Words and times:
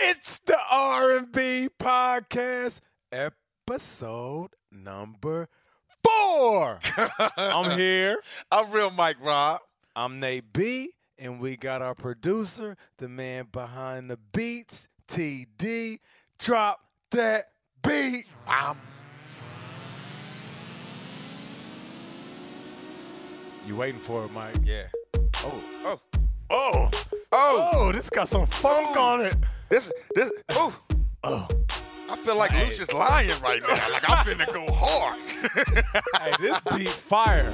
It's 0.00 0.38
the 0.40 0.58
R&B 0.70 1.68
podcast 1.78 2.80
episode 3.10 4.50
number 4.70 5.48
4. 6.04 6.80
I'm 7.36 7.78
here. 7.78 8.18
I'm 8.50 8.70
real 8.70 8.90
Mike 8.90 9.18
Rob. 9.22 9.60
I'm 9.94 10.18
Nate 10.20 10.52
B 10.52 10.90
and 11.18 11.38
we 11.40 11.56
got 11.56 11.82
our 11.82 11.94
producer, 11.94 12.76
the 12.98 13.08
man 13.08 13.46
behind 13.52 14.10
the 14.10 14.18
beats, 14.32 14.88
TD. 15.08 15.98
Drop 16.38 16.80
that 17.10 17.44
beat. 17.86 18.24
I'm 18.46 18.78
You 23.64 23.76
waiting 23.76 24.00
for 24.00 24.24
it, 24.24 24.32
Mike? 24.32 24.56
yeah. 24.64 24.84
Oh. 25.36 25.62
Oh. 25.84 26.00
Oh. 26.50 26.90
Oh. 27.30 27.70
Oh, 27.74 27.92
this 27.92 28.10
got 28.10 28.28
some 28.28 28.46
funk 28.46 28.96
on 28.96 29.20
it. 29.20 29.34
This 29.72 29.90
this 30.14 30.30
oh. 30.50 30.78
Oh. 31.24 31.48
I 32.10 32.16
feel 32.16 32.36
like 32.36 32.50
Hey. 32.50 32.66
Lucious 32.66 32.92
Lyon 32.92 33.40
right 33.42 33.62
now. 33.62 33.68
Like 33.90 34.06
I'm 34.06 34.18
finna 34.18 34.52
go 34.52 34.70
hard. 34.70 35.18
hey, 36.20 36.34
this 36.38 36.60
beat 36.76 36.88
fire. 36.90 37.50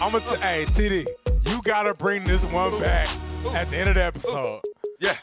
I'm 0.00 0.10
gonna 0.10 0.24
t- 0.24 0.34
hey 0.38 0.64
TD, 0.66 1.06
you 1.48 1.62
gotta 1.62 1.94
bring 1.94 2.24
this 2.24 2.44
one 2.44 2.80
back 2.80 3.06
at 3.52 3.70
the 3.70 3.76
end 3.76 3.88
of 3.88 3.94
the 3.94 4.02
episode. 4.02 4.62
yeah. 4.98 5.14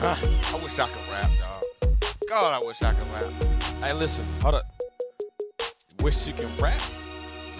I 0.00 0.60
wish 0.62 0.78
I 0.78 0.86
could 0.86 1.08
rap, 1.10 1.30
dog. 1.40 1.64
God, 2.28 2.62
I 2.62 2.64
wish 2.64 2.80
I 2.80 2.94
could 2.94 3.12
rap. 3.12 3.32
Hey, 3.82 3.92
listen, 3.94 4.24
hold 4.42 4.54
up. 4.54 4.64
Wish 6.02 6.24
you 6.28 6.34
can 6.34 6.56
rap. 6.60 6.80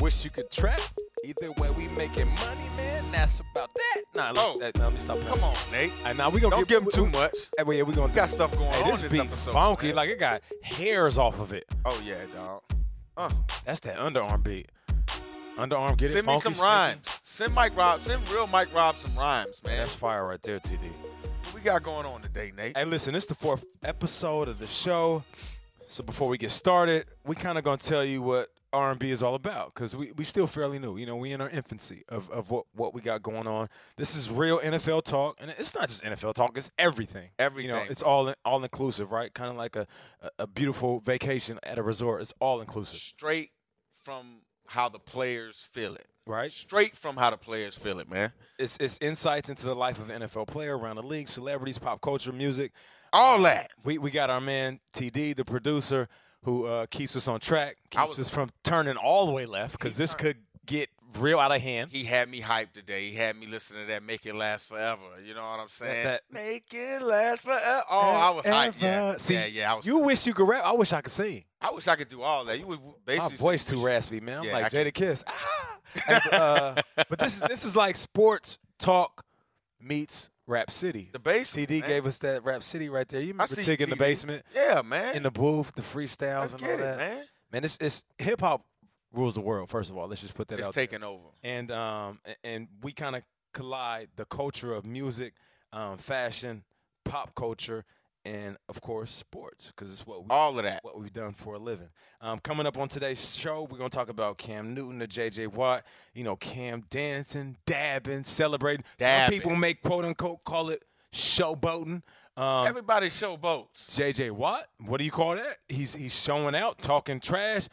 Wish 0.00 0.24
you 0.24 0.30
could 0.30 0.52
trap. 0.52 0.80
Either 1.24 1.52
way, 1.52 1.70
we 1.70 1.88
making 1.88 2.26
money, 2.34 2.68
man. 2.76 3.04
That's 3.12 3.40
about 3.40 3.70
that. 3.74 4.02
Nah, 4.14 4.30
look, 4.30 4.56
Oh. 4.56 4.58
that, 4.60 4.76
nah, 4.76 4.84
let 4.84 4.92
me 4.94 4.98
stop. 5.00 5.20
Come 5.22 5.42
on, 5.44 5.54
Nate. 5.72 5.90
Hey, 5.92 6.12
now 6.14 6.28
we 6.30 6.40
gonna 6.40 6.56
Don't 6.56 6.68
give 6.68 6.82
him 6.82 6.90
too 6.92 7.04
we- 7.04 7.10
much. 7.10 7.34
Hey, 7.56 7.62
well, 7.64 7.76
yeah, 7.76 7.82
we 7.84 7.94
gonna 7.94 8.08
We 8.08 8.12
got 8.12 8.30
stuff 8.30 8.52
going 8.56 8.70
Hey, 8.72 8.82
on 8.82 8.90
this 8.90 9.00
this 9.02 9.12
beat 9.12 9.20
episode. 9.22 9.52
funky, 9.52 9.86
man. 9.88 9.96
like 9.96 10.10
it 10.10 10.18
got 10.18 10.42
hairs 10.62 11.16
off 11.18 11.40
of 11.40 11.52
it. 11.52 11.64
Oh 11.84 12.00
yeah, 12.04 12.16
dog. 12.34 12.62
Uh, 13.16 13.30
That's 13.64 13.80
that 13.80 13.96
underarm 13.98 14.42
beat. 14.42 14.68
Underarm, 15.56 15.96
get 15.96 16.06
it 16.10 16.12
send 16.14 16.26
me 16.26 16.32
funky, 16.32 16.42
some 16.42 16.54
snippy. 16.54 16.66
rhymes. 16.66 17.20
Send 17.22 17.54
Mike 17.54 17.76
Rob. 17.76 18.00
Send 18.00 18.28
real 18.30 18.46
Mike 18.48 18.74
Rob 18.74 18.96
some 18.98 19.14
rhymes, 19.16 19.62
man. 19.64 19.78
That's 19.78 19.94
fire 19.94 20.26
right 20.26 20.42
there, 20.42 20.58
TD. 20.58 20.90
what 21.44 21.54
we 21.54 21.60
got 21.60 21.82
going 21.84 22.06
on 22.06 22.22
today, 22.22 22.52
Nate? 22.56 22.76
Hey, 22.76 22.84
listen, 22.84 23.14
it's 23.14 23.26
the 23.26 23.36
fourth 23.36 23.64
episode 23.84 24.48
of 24.48 24.58
the 24.58 24.66
show. 24.66 25.22
So 25.86 26.02
before 26.02 26.28
we 26.28 26.38
get 26.38 26.50
started, 26.50 27.06
we 27.24 27.36
kind 27.36 27.56
of 27.56 27.62
gonna 27.62 27.76
tell 27.76 28.04
you 28.04 28.20
what 28.20 28.50
R&B 28.74 29.10
is 29.10 29.22
all 29.22 29.34
about 29.34 29.72
because 29.74 29.94
we, 29.96 30.12
we 30.12 30.24
still 30.24 30.46
fairly 30.46 30.78
new. 30.78 30.96
You 30.96 31.06
know, 31.06 31.16
we 31.16 31.32
in 31.32 31.40
our 31.40 31.48
infancy 31.48 32.04
of, 32.08 32.30
of 32.30 32.50
what, 32.50 32.66
what 32.74 32.92
we 32.94 33.00
got 33.00 33.22
going 33.22 33.46
on. 33.46 33.68
This 33.96 34.14
is 34.16 34.30
real 34.30 34.58
NFL 34.58 35.04
talk, 35.04 35.36
and 35.40 35.54
it's 35.58 35.74
not 35.74 35.88
just 35.88 36.02
NFL 36.02 36.34
talk; 36.34 36.56
it's 36.56 36.70
everything. 36.78 37.22
You 37.22 37.28
know, 37.28 37.46
Everything, 37.46 37.86
it's 37.90 38.02
all 38.02 38.34
all 38.44 38.62
inclusive, 38.62 39.12
right? 39.12 39.32
Kind 39.32 39.50
of 39.50 39.56
like 39.56 39.76
a, 39.76 39.86
a 40.20 40.30
a 40.40 40.46
beautiful 40.46 41.00
vacation 41.00 41.58
at 41.62 41.78
a 41.78 41.82
resort. 41.82 42.20
It's 42.20 42.34
all 42.40 42.60
inclusive, 42.60 42.98
Straight 42.98 43.50
from 44.02 44.40
how 44.66 44.88
the 44.88 44.98
players 44.98 45.58
feel 45.58 45.94
it. 45.94 46.06
right? 46.26 46.50
Straight 46.50 46.96
from 46.96 47.16
how 47.16 47.30
the 47.30 47.36
players 47.36 47.76
feel 47.76 47.98
it, 48.00 48.10
man. 48.10 48.32
It's 48.58 48.76
it's 48.78 48.98
insights 48.98 49.48
into 49.48 49.66
the 49.66 49.74
life 49.74 49.98
of 49.98 50.10
an 50.10 50.22
NFL 50.22 50.46
player 50.48 50.76
around 50.76 50.96
the 50.96 51.02
league, 51.02 51.28
celebrities, 51.28 51.78
pop 51.78 52.00
culture, 52.00 52.32
music. 52.32 52.72
All 53.12 53.40
that. 53.42 53.70
We 53.84 53.98
we 53.98 54.10
got 54.10 54.28
our 54.30 54.40
man 54.40 54.80
TD, 54.92 55.36
the 55.36 55.44
producer, 55.44 56.08
who 56.44 56.66
uh, 56.66 56.86
keeps 56.86 57.16
us 57.16 57.26
on 57.28 57.40
track, 57.40 57.76
keeps 57.90 58.08
was- 58.08 58.18
us 58.20 58.30
from 58.30 58.50
turning 58.62 58.96
all 58.96 59.26
the 59.26 59.32
way 59.32 59.46
left 59.46 59.72
because 59.72 59.96
this 59.96 60.10
turned- 60.14 60.20
could 60.20 60.36
get 60.66 60.88
real 61.18 61.38
out 61.38 61.52
of 61.52 61.60
hand. 61.62 61.90
He 61.92 62.02
had 62.04 62.28
me 62.28 62.40
hyped 62.40 62.72
today. 62.72 63.08
He 63.10 63.14
had 63.14 63.36
me 63.36 63.46
listening 63.46 63.82
to 63.82 63.86
that 63.88 64.02
"Make 64.02 64.26
It 64.26 64.34
Last 64.34 64.68
Forever." 64.68 65.00
You 65.24 65.34
know 65.34 65.42
what 65.42 65.60
I'm 65.60 65.68
saying? 65.68 66.04
that- 66.04 66.22
Make 66.30 66.72
it 66.72 67.02
last 67.02 67.42
forever. 67.42 67.82
Oh, 67.90 68.00
I 68.00 68.30
was 68.30 68.44
hyped. 68.44 68.80
Yeah, 68.80 69.16
See, 69.16 69.34
yeah, 69.34 69.46
yeah. 69.46 69.72
I 69.72 69.76
was. 69.76 69.86
you 69.86 69.98
wish 69.98 70.26
you 70.26 70.34
could 70.34 70.48
rap. 70.48 70.64
I 70.64 70.72
wish 70.72 70.92
I 70.92 71.00
could 71.02 71.12
sing. 71.12 71.44
I 71.60 71.70
wish 71.70 71.86
I 71.88 71.96
could 71.96 72.08
do 72.08 72.22
all 72.22 72.44
that. 72.46 72.58
You 72.58 72.66
would 72.66 72.80
My 73.06 73.28
voice 73.36 73.64
too 73.64 73.84
raspy, 73.84 74.20
man. 74.20 74.38
I'm 74.38 74.44
Yeah, 74.44 74.52
like 74.54 74.72
Jada 74.72 74.92
Kiss. 74.92 75.22
Ah! 75.26 75.78
But, 76.08 76.32
uh, 76.32 76.74
but 77.08 77.18
this 77.20 77.36
is 77.36 77.42
this 77.42 77.64
is 77.64 77.76
like 77.76 77.94
sports 77.94 78.58
talk 78.80 79.24
meets 79.80 80.30
Rap 80.46 80.70
City. 80.70 81.08
The 81.12 81.18
bass. 81.18 81.52
TD 81.52 81.86
gave 81.86 82.06
us 82.06 82.18
that 82.18 82.44
Rap 82.44 82.62
City 82.62 82.88
right 82.88 83.08
there. 83.08 83.20
You 83.20 83.28
remember 83.28 83.54
Tig 83.54 83.80
in 83.80 83.90
the 83.90 83.96
basement, 83.96 84.44
Yeah, 84.54 84.82
man. 84.82 85.16
in 85.16 85.22
the 85.22 85.30
booth, 85.30 85.72
the 85.74 85.82
freestyles 85.82 86.40
Let's 86.40 86.52
and 86.54 86.60
get 86.62 86.70
all 86.70 86.74
it, 86.76 86.80
that. 86.80 86.98
man. 86.98 87.24
Man, 87.52 87.64
it's, 87.64 87.78
it's 87.80 88.04
hip 88.18 88.40
hop 88.40 88.64
rules 89.12 89.36
the 89.36 89.40
world. 89.40 89.70
First 89.70 89.90
of 89.90 89.96
all, 89.96 90.08
let's 90.08 90.20
just 90.20 90.34
put 90.34 90.48
that 90.48 90.58
It's 90.58 90.68
out. 90.68 90.74
there. 90.74 90.86
taking 90.86 91.02
over. 91.04 91.24
and 91.42 91.70
um 91.70 92.18
and 92.42 92.68
we 92.82 92.92
kind 92.92 93.16
of 93.16 93.22
collide 93.52 94.08
the 94.16 94.24
culture 94.24 94.74
of 94.74 94.84
music, 94.84 95.34
um, 95.72 95.96
fashion, 95.98 96.64
pop 97.04 97.34
culture, 97.34 97.84
and 98.24 98.56
of 98.68 98.80
course 98.80 99.10
sports 99.10 99.66
because 99.68 99.92
it's 99.92 100.06
what 100.06 100.22
we 100.24 100.30
All 100.30 100.58
of 100.58 100.64
that. 100.64 100.82
what 100.82 100.98
we've 100.98 101.12
done 101.12 101.32
for 101.34 101.54
a 101.54 101.58
living. 101.58 101.88
Um, 102.20 102.38
coming 102.38 102.66
up 102.66 102.78
on 102.78 102.88
today's 102.88 103.36
show, 103.36 103.68
we're 103.70 103.78
gonna 103.78 103.90
talk 103.90 104.08
about 104.08 104.38
Cam 104.38 104.74
Newton, 104.74 104.98
the 104.98 105.06
J.J. 105.06 105.48
Watt. 105.48 105.84
You 106.14 106.24
know, 106.24 106.36
Cam 106.36 106.84
dancing, 106.90 107.56
dabbing, 107.66 108.24
celebrating. 108.24 108.84
Dabbing. 108.98 109.40
Some 109.40 109.42
people 109.42 109.56
may 109.56 109.74
quote 109.74 110.04
unquote 110.04 110.42
call 110.44 110.70
it 110.70 110.82
showboating. 111.12 112.02
Um, 112.36 112.66
Everybody 112.66 113.10
show 113.10 113.36
boats. 113.36 113.84
JJ 113.96 114.32
Watt, 114.32 114.66
what 114.84 114.98
do 114.98 115.04
you 115.04 115.10
call 115.12 115.36
that? 115.36 115.58
He's 115.68 115.94
he's 115.94 116.18
showing 116.20 116.54
out, 116.56 116.78
talking 116.80 117.20
trash. 117.20 117.68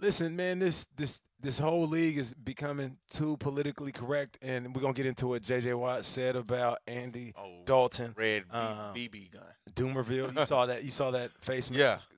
Listen, 0.00 0.36
man, 0.36 0.58
this 0.58 0.86
this 0.96 1.20
this 1.46 1.58
whole 1.60 1.86
league 1.86 2.18
is 2.18 2.34
becoming 2.34 2.96
too 3.08 3.36
politically 3.36 3.92
correct, 3.92 4.36
and 4.42 4.74
we're 4.74 4.82
gonna 4.82 4.92
get 4.94 5.06
into 5.06 5.28
what 5.28 5.42
JJ 5.42 5.74
Watt 5.78 6.04
said 6.04 6.34
about 6.34 6.78
Andy 6.88 7.32
Oh, 7.38 7.62
Dalton, 7.64 8.12
Red 8.16 8.42
B- 8.44 8.50
Um, 8.50 8.94
BB 8.94 9.28
gun. 9.30 9.42
Dumervil. 9.72 10.36
You 10.36 10.44
saw 10.46 10.66
that? 10.66 10.82
You 10.82 10.90
saw 10.90 11.12
that 11.12 11.30
face 11.42 11.70
Yeah. 11.70 11.92
mask? 11.92 12.10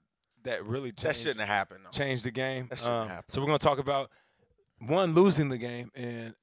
That 0.45 0.65
really 0.65 0.91
changed, 0.93 1.03
That 1.05 1.17
shouldn't 1.17 1.41
have 1.41 1.49
happened. 1.49 1.81
though. 1.85 1.91
changed 1.91 2.25
the 2.25 2.31
game. 2.31 2.69
That 2.71 2.79
shouldn't 2.79 2.95
Um, 3.03 3.09
happen. 3.09 3.31
so 3.31 3.41
we're 3.43 3.49
gonna 3.49 3.59
talk 3.59 3.79
about 3.79 4.11
one 4.79 5.13
losing 5.13 5.51
the 5.51 5.59
game 5.59 5.91
and 5.95 6.35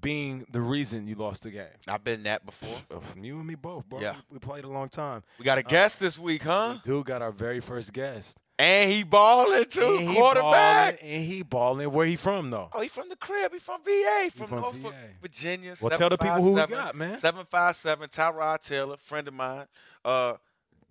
being 0.00 0.44
the 0.50 0.60
reason 0.60 1.06
you 1.06 1.14
lost 1.14 1.44
the 1.44 1.50
game. 1.52 1.68
I've 1.86 2.02
been 2.04 2.24
that 2.24 2.44
before. 2.44 2.76
Uh, 2.90 3.00
You 3.20 3.38
and 3.38 3.46
me 3.46 3.54
both, 3.54 3.88
bro. 3.88 4.00
Yeah. 4.00 4.16
We, 4.28 4.34
we 4.34 4.38
played 4.40 4.64
a 4.64 4.68
long 4.68 4.88
time. 4.88 5.22
We 5.38 5.44
got 5.44 5.56
a 5.58 5.62
guest 5.62 6.00
this 6.00 6.18
week, 6.18 6.42
huh? 6.42 6.74
We 6.74 6.80
do 6.92 7.04
got 7.04 7.22
our 7.22 7.32
very 7.32 7.60
first 7.60 7.92
guest. 7.92 8.38
And 8.58 8.90
he 8.90 9.02
balling 9.02 9.64
too. 9.64 9.96
And 9.98 10.14
Quarterback. 10.14 11.00
ballin', 11.00 11.12
and 11.12 11.24
he 11.24 11.42
balling. 11.42 11.90
Where 11.90 12.06
he 12.06 12.14
from 12.16 12.50
though? 12.50 12.68
Oh, 12.72 12.80
he 12.80 12.88
from 12.88 13.08
the 13.08 13.16
crib. 13.16 13.52
He 13.52 13.58
from 13.58 13.80
VA, 13.84 14.30
from, 14.30 14.46
from 14.46 14.60
Norfolk, 14.60 14.92
VA. 14.92 15.08
Virginia. 15.20 15.74
Well, 15.80 15.96
tell 15.98 16.08
the 16.08 16.16
people 16.18 16.36
who 16.40 16.52
we 16.52 16.60
757 16.60 16.70
got, 16.70 16.94
man. 16.96 17.18
757, 17.18 18.08
Tyrod 18.10 18.60
Taylor, 18.60 18.96
friend 18.96 19.26
of 19.26 19.34
mine. 19.34 19.66
Uh, 20.04 20.34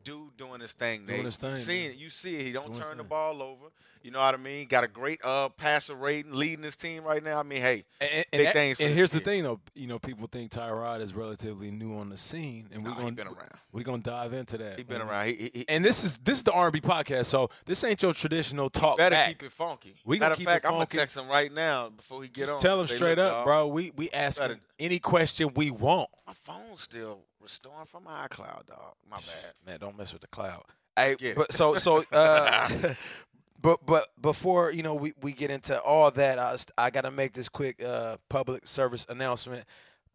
dude 0.03 0.35
doing 0.35 0.59
his 0.59 0.73
thing, 0.73 1.05
Doing 1.05 1.17
Nate. 1.19 1.25
his 1.25 1.37
thing, 1.37 1.51
You 1.51 1.55
see 1.57 1.81
man. 1.83 1.91
it. 1.91 1.97
You 1.97 2.09
see 2.09 2.35
it. 2.35 2.41
He 2.43 2.51
don't 2.51 2.65
Doing 2.73 2.79
turn 2.79 2.97
the 2.97 3.03
ball 3.05 3.41
over. 3.41 3.67
You 4.03 4.11
know 4.11 4.19
what 4.19 4.33
I 4.33 4.37
mean? 4.37 4.67
Got 4.67 4.83
a 4.83 4.87
great 4.89 5.23
uh 5.23 5.47
passer 5.47 5.95
rating, 5.95 6.33
leading 6.33 6.63
his 6.63 6.75
team 6.75 7.05
right 7.05 7.23
now. 7.23 7.39
I 7.39 7.43
mean, 7.43 7.61
hey, 7.61 7.85
And, 8.01 8.11
and, 8.11 8.25
Big 8.43 8.53
things 8.53 8.79
and 8.81 8.89
this 8.89 8.97
here's 8.97 9.11
the 9.11 9.21
thing, 9.21 9.43
though. 9.43 9.61
You 9.75 9.87
know, 9.87 9.97
people 9.97 10.27
think 10.27 10.51
Tyrod 10.51 11.01
is 11.01 11.13
relatively 11.13 11.71
new 11.71 11.95
on 11.97 12.09
the 12.09 12.17
scene, 12.17 12.67
and 12.73 12.85
we're 12.85 13.11
been 13.11 13.27
around. 13.27 13.51
we're 13.71 13.83
gonna 13.83 14.03
dive 14.03 14.33
into 14.33 14.57
that. 14.57 14.77
He 14.77 14.83
been 14.83 14.99
man. 14.99 15.07
around. 15.07 15.27
He, 15.27 15.33
he, 15.35 15.51
he 15.53 15.65
And 15.69 15.85
this 15.85 16.03
is 16.03 16.17
this 16.17 16.39
is 16.39 16.43
the 16.43 16.51
R&B 16.51 16.81
podcast, 16.81 17.27
so 17.27 17.49
this 17.65 17.81
ain't 17.85 18.01
your 18.03 18.13
traditional 18.13 18.69
talk 18.69 18.97
better 18.97 19.15
back. 19.15 19.29
keep 19.29 19.43
it 19.43 19.51
funky. 19.53 19.95
We 20.03 20.19
gonna 20.19 20.31
Matter 20.31 20.39
keep 20.39 20.47
of 20.47 20.51
it 20.51 20.53
fact, 20.55 20.65
I'm 20.65 20.71
gonna 20.73 20.85
text 20.85 21.15
him 21.15 21.29
right 21.29 21.51
now 21.51 21.89
before 21.89 22.21
he 22.23 22.27
get 22.27 22.43
on. 22.43 22.47
Just 22.49 22.53
on. 22.53 22.59
tell 22.59 22.81
him 22.81 22.87
straight 22.87 23.19
up, 23.19 23.31
dawg, 23.31 23.45
bro. 23.45 23.67
We 23.67 23.91
we 23.95 24.09
ask 24.11 24.37
better- 24.37 24.59
any 24.79 24.99
question 24.99 25.51
we 25.55 25.71
want. 25.71 26.09
My 26.27 26.33
phone's 26.33 26.81
still 26.81 27.21
restoring 27.39 27.85
from 27.85 28.03
my 28.03 28.27
iCloud, 28.27 28.65
dog. 28.65 28.95
My 29.09 29.17
bad. 29.17 29.53
Man, 29.65 29.79
don't 29.79 29.97
mess 29.97 30.11
with 30.11 30.21
the 30.23 30.27
cloud. 30.27 30.63
Hey, 30.97 31.15
but 31.35 31.53
so 31.53 31.75
so 31.75 32.03
uh 32.11 32.93
but 33.63 33.83
but 33.85 34.09
before 34.21 34.71
you 34.71 34.83
know 34.83 34.93
we, 34.93 35.13
we 35.21 35.31
get 35.31 35.49
into 35.49 35.81
all 35.81 36.11
that, 36.11 36.37
I 36.37 36.55
I 36.77 36.91
got 36.91 37.01
to 37.01 37.11
make 37.11 37.33
this 37.33 37.49
quick 37.49 37.81
uh 37.81 38.17
public 38.29 38.67
service 38.67 39.07
announcement. 39.09 39.65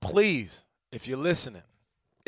Please, 0.01 0.63
if 0.93 1.09
you're 1.09 1.19
listening, 1.19 1.63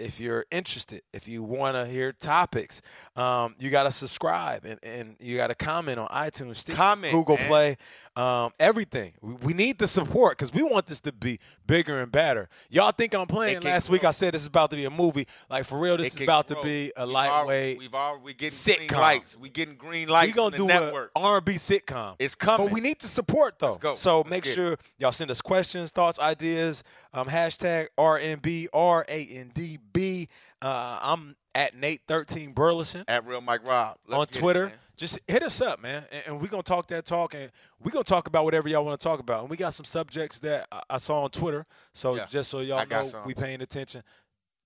if 0.00 0.20
you're 0.20 0.46
interested, 0.50 1.02
if 1.12 1.28
you 1.28 1.42
want 1.42 1.76
to 1.76 1.86
hear 1.86 2.12
topics, 2.12 2.82
um, 3.16 3.54
you 3.58 3.70
got 3.70 3.84
to 3.84 3.90
subscribe 3.90 4.64
and, 4.64 4.78
and 4.82 5.16
you 5.20 5.36
got 5.36 5.48
to 5.48 5.54
comment 5.54 5.98
on 5.98 6.08
iTunes, 6.08 6.68
Comment, 6.74 7.12
Google 7.12 7.36
man. 7.36 7.46
Play, 7.48 7.76
um, 8.16 8.52
everything. 8.58 9.12
We, 9.20 9.34
we 9.34 9.52
need 9.52 9.78
the 9.78 9.86
support 9.86 10.36
because 10.38 10.52
we 10.52 10.62
want 10.62 10.86
this 10.86 11.00
to 11.00 11.12
be 11.12 11.38
bigger 11.66 12.00
and 12.00 12.10
better. 12.10 12.48
Y'all 12.68 12.92
think 12.92 13.14
I'm 13.14 13.26
playing? 13.26 13.60
Last 13.60 13.88
week. 13.88 14.04
I 14.04 14.10
said 14.10 14.34
this 14.34 14.42
is 14.42 14.48
about 14.48 14.70
to 14.70 14.76
be 14.76 14.84
a 14.84 14.90
movie. 14.90 15.26
Like 15.48 15.64
for 15.64 15.78
real, 15.78 15.96
this 15.96 16.14
is 16.14 16.22
about 16.22 16.48
to 16.48 16.60
be 16.62 16.92
a 16.96 17.04
We've 17.06 17.12
lightweight. 17.14 17.32
Already, 17.46 17.78
we've 17.78 17.94
already 17.94 18.24
we 18.24 18.34
getting 18.34 18.56
sitcom. 18.56 18.88
green 18.88 19.00
lights. 19.00 19.36
We 19.36 19.48
getting 19.50 19.76
green 19.76 20.08
lights. 20.08 20.26
we 20.28 20.32
gonna 20.32 20.56
do 20.56 20.66
the 20.66 20.76
a 20.76 20.80
network. 20.80 21.10
R&B 21.14 21.52
sitcom. 21.54 22.16
It's 22.18 22.34
coming. 22.34 22.66
But 22.66 22.72
we 22.72 22.80
need 22.80 22.98
to 23.00 23.08
support 23.08 23.58
though. 23.58 23.78
So 23.94 24.18
Let's 24.18 24.30
make 24.30 24.44
get 24.44 24.50
it. 24.50 24.54
sure 24.54 24.76
y'all 24.98 25.12
send 25.12 25.30
us 25.30 25.40
questions, 25.40 25.90
thoughts, 25.90 26.18
ideas. 26.18 26.82
Um, 27.12 27.26
hashtag 27.28 27.88
RNB 27.98 28.68
R 28.72 29.04
A 29.08 29.24
N 29.26 29.50
D 29.54 29.78
B. 29.92 30.28
Uh, 30.62 30.98
I'm 31.02 31.36
at 31.54 31.74
Nate 31.76 32.02
thirteen 32.06 32.52
Burleson 32.52 33.04
at 33.08 33.26
Real 33.26 33.40
Mike 33.40 33.66
Rob 33.66 33.96
Let's 34.06 34.18
on 34.18 34.26
get 34.26 34.36
it, 34.36 34.38
Twitter. 34.40 34.72
Just 34.96 35.18
hit 35.26 35.42
us 35.42 35.60
up, 35.62 35.80
man, 35.80 36.04
and, 36.12 36.22
and 36.26 36.40
we're 36.40 36.48
gonna 36.48 36.62
talk 36.62 36.86
that 36.88 37.06
talk, 37.06 37.34
and 37.34 37.50
we're 37.82 37.90
gonna 37.90 38.04
talk 38.04 38.26
about 38.26 38.44
whatever 38.44 38.68
y'all 38.68 38.84
want 38.84 39.00
to 39.00 39.02
talk 39.02 39.18
about. 39.18 39.40
And 39.40 39.50
we 39.50 39.56
got 39.56 39.72
some 39.74 39.86
subjects 39.86 40.40
that 40.40 40.66
I, 40.70 40.82
I 40.90 40.98
saw 40.98 41.22
on 41.24 41.30
Twitter. 41.30 41.64
So 41.94 42.16
Yeah, 42.16 42.26
just 42.26 42.50
so 42.50 42.60
y'all 42.60 42.78
I 42.78 42.84
know, 42.84 43.04
we 43.24 43.32
paying 43.34 43.62
attention 43.62 44.02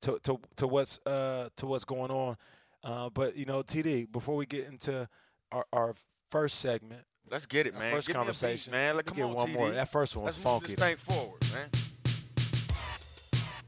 to, 0.03 0.19
to 0.25 0.41
to 0.57 0.67
what's 0.67 0.99
uh 1.07 1.49
to 1.57 1.67
what's 1.67 1.85
going 1.85 2.11
on. 2.11 2.37
Uh, 2.83 3.09
but 3.11 3.37
you 3.37 3.47
know, 3.47 3.63
TD, 3.63 4.11
before 4.13 4.35
we 4.37 4.45
get 4.45 4.67
into 4.67 5.09
our, 5.53 5.65
our 5.73 5.95
first 6.31 6.59
segment, 6.61 7.03
Let's 7.31 7.47
get 7.47 7.67
it, 7.67 7.73
man. 7.79 7.93
first 7.95 8.09
Give 8.09 8.17
a 8.17 8.19
beat, 8.19 8.25
conversation, 8.25 8.73
man. 8.73 8.97
let 8.97 8.97
Like, 8.97 9.07
come 9.07 9.17
get 9.17 9.23
on, 9.25 9.35
one 9.35 9.49
TD. 9.49 9.53
more. 9.55 9.71
That 9.71 9.89
first 9.89 10.15
one 10.17 10.27
was 10.27 10.37
Let's 10.37 10.45
move 10.45 10.61
funky. 10.63 10.75
this 10.75 10.85
thing 10.85 10.97
forward, 10.97 11.41
man. 11.55 11.69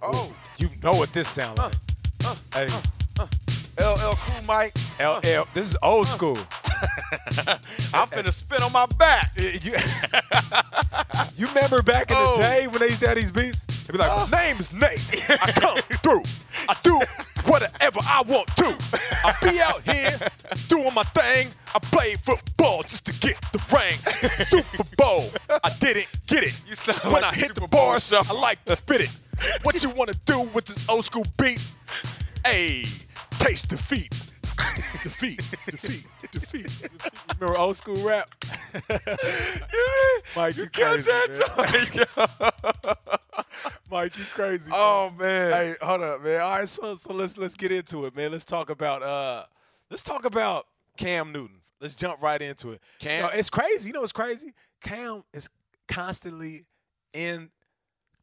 Oh, 0.03 0.33
You 0.59 0.71
know 0.83 0.93
what 0.95 1.13
this 1.13 1.29
sounds 1.29 1.59
like? 1.59 1.75
uh, 2.25 2.35
uh 2.53 2.67
hey, 2.67 2.67
uh, 3.19 3.27
uh, 3.79 3.95
LL 3.95 4.15
Cool 4.17 4.45
Mike. 4.47 4.75
LL, 5.01 5.47
this 5.55 5.69
is 5.71 5.77
old 5.83 6.07
school. 6.07 6.37
I'm 7.95 8.09
finna 8.09 8.33
spin 8.33 8.63
on 8.63 8.73
my 8.73 8.87
back. 8.99 9.33
you, 9.39 9.73
you 11.37 11.47
remember 11.47 11.83
back 11.83 12.11
in 12.11 12.17
Oh. 12.19 12.37
the 12.37 12.43
day 12.43 12.67
when 12.67 12.81
they 12.81 12.89
used 12.89 13.01
to 13.01 13.09
have 13.09 13.17
these 13.17 13.31
beats? 13.31 13.65
They'd 13.65 13.93
be 13.93 13.99
like, 13.99 14.31
"My 14.31 14.39
name 14.45 14.59
is 14.59 14.73
Nate. 14.73 15.01
I 15.31 15.53
come 15.53 15.79
through. 16.03 16.23
I 16.69 16.77
do 16.83 17.01
whatever 17.45 18.01
I 18.03 18.23
want 18.27 18.49
to. 18.57 18.77
I 19.25 19.35
be 19.43 19.61
out 19.61 19.83
here 19.83 20.19
doing 20.69 20.93
my 20.95 21.05
thing. 21.05 21.49
I 21.75 21.79
play 21.79 22.17
football 22.17 22.83
just 22.83 23.07
to 23.07 23.13
get 23.15 23.37
the 23.53 23.61
ring. 23.73 23.99
Super 24.47 24.85
Bowl. 24.97 25.31
I 25.63 25.71
didn't 25.79 26.09
get 26.27 26.45
it. 26.45 26.55
You 26.67 26.75
sound 26.77 27.01
when 27.05 27.23
like 27.23 27.25
I 27.25 27.35
hit 27.35 27.49
Super 27.49 27.61
the 27.61 27.69
bars, 27.69 28.13
I 28.13 28.33
like 28.33 28.65
to 28.67 28.77
spit 28.77 29.03
it. 29.03 29.11
What 29.63 29.83
you 29.83 29.91
want 29.91 30.11
to 30.13 30.19
do 30.25 30.41
with 30.41 30.65
this 30.67 30.89
old 30.89 31.05
school 31.05 31.25
beat? 31.37 31.61
Hey, 32.45 32.87
taste 33.39 33.69
defeat. 33.69 34.13
defeat, 35.03 35.41
defeat, 35.67 36.07
defeat. 36.33 36.71
Remember 37.39 37.59
old 37.59 37.77
school 37.77 37.97
rap? 37.99 38.31
Mike, 40.35 40.57
you, 40.57 40.67
Got 40.67 41.03
crazy, 41.05 41.11
man. 41.11 41.29
that 42.07 42.99
Mike, 43.91 44.17
you 44.19 44.25
crazy. 44.35 44.71
Oh 44.75 45.11
man. 45.19 45.53
Hey, 45.53 45.75
hold 45.83 46.03
up, 46.03 46.23
man. 46.23 46.41
All 46.41 46.59
right, 46.59 46.69
so 46.69 46.97
so 46.97 47.13
let's 47.13 47.37
let's 47.37 47.55
get 47.55 47.71
into 47.73 48.07
it, 48.07 48.17
man. 48.17 48.33
Let's 48.33 48.45
talk 48.45 48.71
about 48.71 49.03
uh 49.03 49.45
let's 49.91 50.03
talk 50.03 50.25
about 50.25 50.67
Cam 50.97 51.33
Newton. 51.33 51.61
Let's 51.81 51.95
jump 51.95 52.23
right 52.23 52.41
into 52.41 52.73
it. 52.73 52.81
Cam- 52.99 53.17
You 53.17 53.23
know, 53.31 53.39
it's 53.39 53.51
crazy. 53.51 53.89
You 53.89 53.93
know 53.93 54.01
what's 54.01 54.13
crazy? 54.13 54.55
Cam 54.83 55.23
is 55.35 55.49
constantly 55.89 56.65
in 57.13 57.51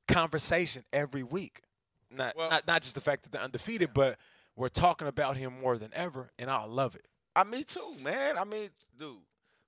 conversation 0.08 0.84
every 0.92 1.24
week. 1.24 1.62
Not 2.10 2.36
Well- 2.36 2.50
not, 2.50 2.68
not 2.68 2.82
just 2.82 2.96
the 2.96 3.02
fact 3.02 3.24
that 3.24 3.32
they're 3.32 3.42
undefeated, 3.42 3.94
but 3.94 4.18
we're 4.56 4.70
talking 4.70 5.08
about 5.08 5.38
him 5.38 5.60
more 5.60 5.78
than 5.78 5.92
ever, 5.94 6.32
and 6.38 6.50
I 6.50 6.64
love 6.66 6.96
it. 6.96 7.08
I 7.36 7.44
me 7.44 7.64
too, 7.64 7.96
man. 8.02 8.38
I 8.38 8.44
mean, 8.44 8.70
dude. 8.98 9.18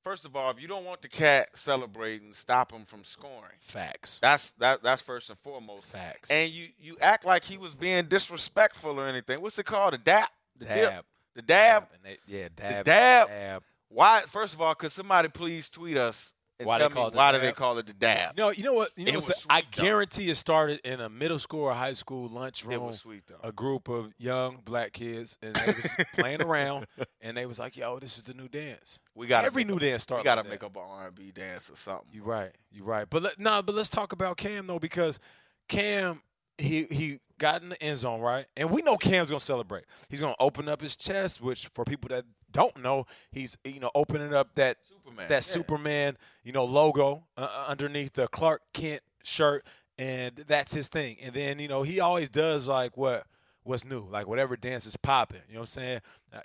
First 0.03 0.23
of 0.23 0.35
all, 0.35 0.51
if 0.51 0.61
you 0.61 0.67
don't 0.67 0.85
want 0.85 1.01
the 1.01 1.07
cat 1.07 1.57
celebrating, 1.57 2.31
stop 2.35 2.71
him 2.71 2.85
from 2.85 3.03
scoring. 3.03 3.57
Facts. 3.59 4.19
That's 4.21 4.51
that. 4.59 4.83
That's 4.83 5.01
first 5.01 5.31
and 5.31 5.39
foremost. 5.39 5.87
Facts. 5.87 6.29
And 6.29 6.51
you 6.51 6.67
you 6.77 6.95
act 7.01 7.25
like 7.25 7.43
he 7.43 7.57
was 7.57 7.73
being 7.73 8.05
disrespectful 8.05 8.99
or 8.99 9.07
anything. 9.07 9.41
What's 9.41 9.57
it 9.57 9.65
called? 9.65 9.95
The 9.95 9.97
dap. 9.97 10.29
The 10.59 10.65
dip? 10.65 10.91
Dab. 10.91 11.05
The 11.33 11.41
dab. 11.41 11.87
And 11.91 12.03
they, 12.03 12.17
yeah, 12.27 12.49
dab. 12.55 12.85
dab. 12.85 13.27
dab. 13.29 13.63
Why? 13.89 14.21
First 14.27 14.53
of 14.53 14.61
all, 14.61 14.75
could 14.75 14.91
somebody 14.91 15.27
please 15.27 15.71
tweet 15.71 15.97
us 15.97 16.33
and 16.59 16.67
Why 16.67 16.77
they 16.77 16.83
tell 16.83 16.89
call 16.89 17.03
me 17.03 17.07
it 17.07 17.11
the 17.11 17.17
why 17.17 17.31
do 17.33 17.39
they 17.39 17.51
call 17.51 17.77
it 17.77 17.85
the 17.85 17.93
dab? 17.93 18.37
No, 18.37 18.49
you 18.49 18.63
know 18.63 18.73
what? 18.73 18.91
You 18.95 19.05
know 19.11 19.15
was 19.15 19.45
I 19.49 19.61
though. 19.61 19.67
guarantee 19.83 20.29
it 20.29 20.35
started 20.35 20.79
in 20.85 21.01
a 21.01 21.09
middle 21.09 21.39
school 21.39 21.61
or 21.61 21.73
high 21.73 21.93
school 21.93 22.29
lunchroom. 22.29 22.73
It 22.73 22.81
was 22.81 22.99
sweet 22.99 23.23
though. 23.27 23.35
A 23.43 23.51
group 23.51 23.89
of 23.89 24.13
young 24.17 24.59
black 24.63 24.93
kids, 24.93 25.37
and 25.41 25.55
they 25.55 25.65
was 25.65 26.05
playing 26.15 26.41
around, 26.41 26.87
and 27.21 27.35
they 27.35 27.45
was 27.45 27.59
like, 27.59 27.75
"Yo, 27.75 27.99
this 27.99 28.17
is 28.17 28.23
the 28.23 28.33
new 28.33 28.47
dance." 28.47 28.99
We 29.13 29.27
got 29.27 29.43
Every 29.45 29.65
new 29.65 29.79
dance 29.79 30.03
start 30.03 30.21
We 30.21 30.23
got 30.23 30.35
to 30.35 30.41
like 30.41 30.49
make 30.49 30.63
up 30.63 30.75
an 30.75 30.83
R 30.87 31.07
and 31.07 31.15
B 31.15 31.31
dance 31.31 31.69
or 31.69 31.75
something. 31.75 32.07
You 32.11 32.23
right, 32.23 32.51
you 32.71 32.83
right. 32.83 33.05
But 33.09 33.23
let, 33.23 33.39
nah, 33.39 33.61
but 33.61 33.75
let's 33.75 33.89
talk 33.89 34.13
about 34.13 34.37
Cam 34.37 34.67
though, 34.67 34.79
because 34.79 35.19
Cam 35.67 36.21
he 36.57 36.85
he 36.89 37.19
got 37.37 37.61
in 37.61 37.69
the 37.69 37.83
end 37.83 37.97
zone 37.97 38.21
right, 38.21 38.45
and 38.55 38.71
we 38.71 38.81
know 38.81 38.97
Cam's 38.97 39.29
gonna 39.29 39.39
celebrate. 39.39 39.83
He's 40.09 40.21
gonna 40.21 40.35
open 40.39 40.69
up 40.69 40.81
his 40.81 40.95
chest, 40.95 41.41
which 41.41 41.67
for 41.73 41.83
people 41.83 42.07
that 42.09 42.23
don't 42.55 42.81
know, 42.81 43.05
he's 43.31 43.57
you 43.63 43.79
know 43.79 43.91
opening 43.93 44.33
up 44.33 44.55
that 44.55 44.77
Superman. 44.83 45.27
that 45.27 45.35
yeah. 45.35 45.39
Superman 45.39 46.17
you 46.43 46.53
know 46.53 46.65
logo 46.65 47.23
uh, 47.37 47.41
uh, 47.41 47.65
underneath 47.67 48.13
the 48.13 48.27
Clark 48.27 48.61
Kent 48.73 49.01
shirt, 49.23 49.65
and 49.97 50.43
that's 50.47 50.73
his 50.73 50.87
thing. 50.87 51.17
And 51.21 51.35
then 51.35 51.59
you 51.59 51.67
know 51.67 51.83
he 51.83 51.99
always 51.99 52.29
does 52.29 52.67
like 52.67 52.95
what 52.95 53.25
what's 53.63 53.83
new, 53.83 54.07
like 54.09 54.27
whatever 54.27 54.55
dance 54.55 54.85
is 54.85 54.95
popping. 54.95 55.41
You 55.49 55.55
know 55.55 55.61
what 55.61 55.77
I'm 55.77 55.83
saying? 55.83 55.99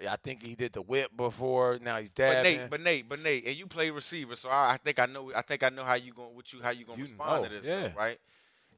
I, 0.08 0.16
think 0.16 0.42
he 0.42 0.54
did 0.54 0.72
the 0.72 0.82
whip 0.82 1.16
before. 1.16 1.78
Now 1.82 1.98
he's 1.98 2.10
But 2.10 2.22
dabbing. 2.22 2.58
Nate, 2.58 2.70
but 2.70 2.80
Nate, 2.80 3.08
but 3.08 3.20
Nate, 3.20 3.46
and 3.46 3.56
you 3.56 3.66
play 3.66 3.90
receiver, 3.90 4.34
so 4.34 4.48
I, 4.48 4.72
I 4.72 4.76
think 4.78 4.98
I 4.98 5.06
know. 5.06 5.32
I 5.34 5.42
think 5.42 5.62
I 5.62 5.68
know 5.68 5.84
how 5.84 5.94
you 5.94 6.12
going 6.12 6.34
what 6.34 6.52
you 6.52 6.60
how 6.60 6.70
you 6.70 6.84
gonna 6.84 6.98
You 6.98 7.04
respond 7.04 7.42
know, 7.42 7.48
to 7.48 7.54
this, 7.54 7.66
yeah. 7.66 7.88
though, 7.88 7.92
right? 7.96 8.18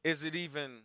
Is 0.03 0.23
it 0.23 0.35
even? 0.35 0.81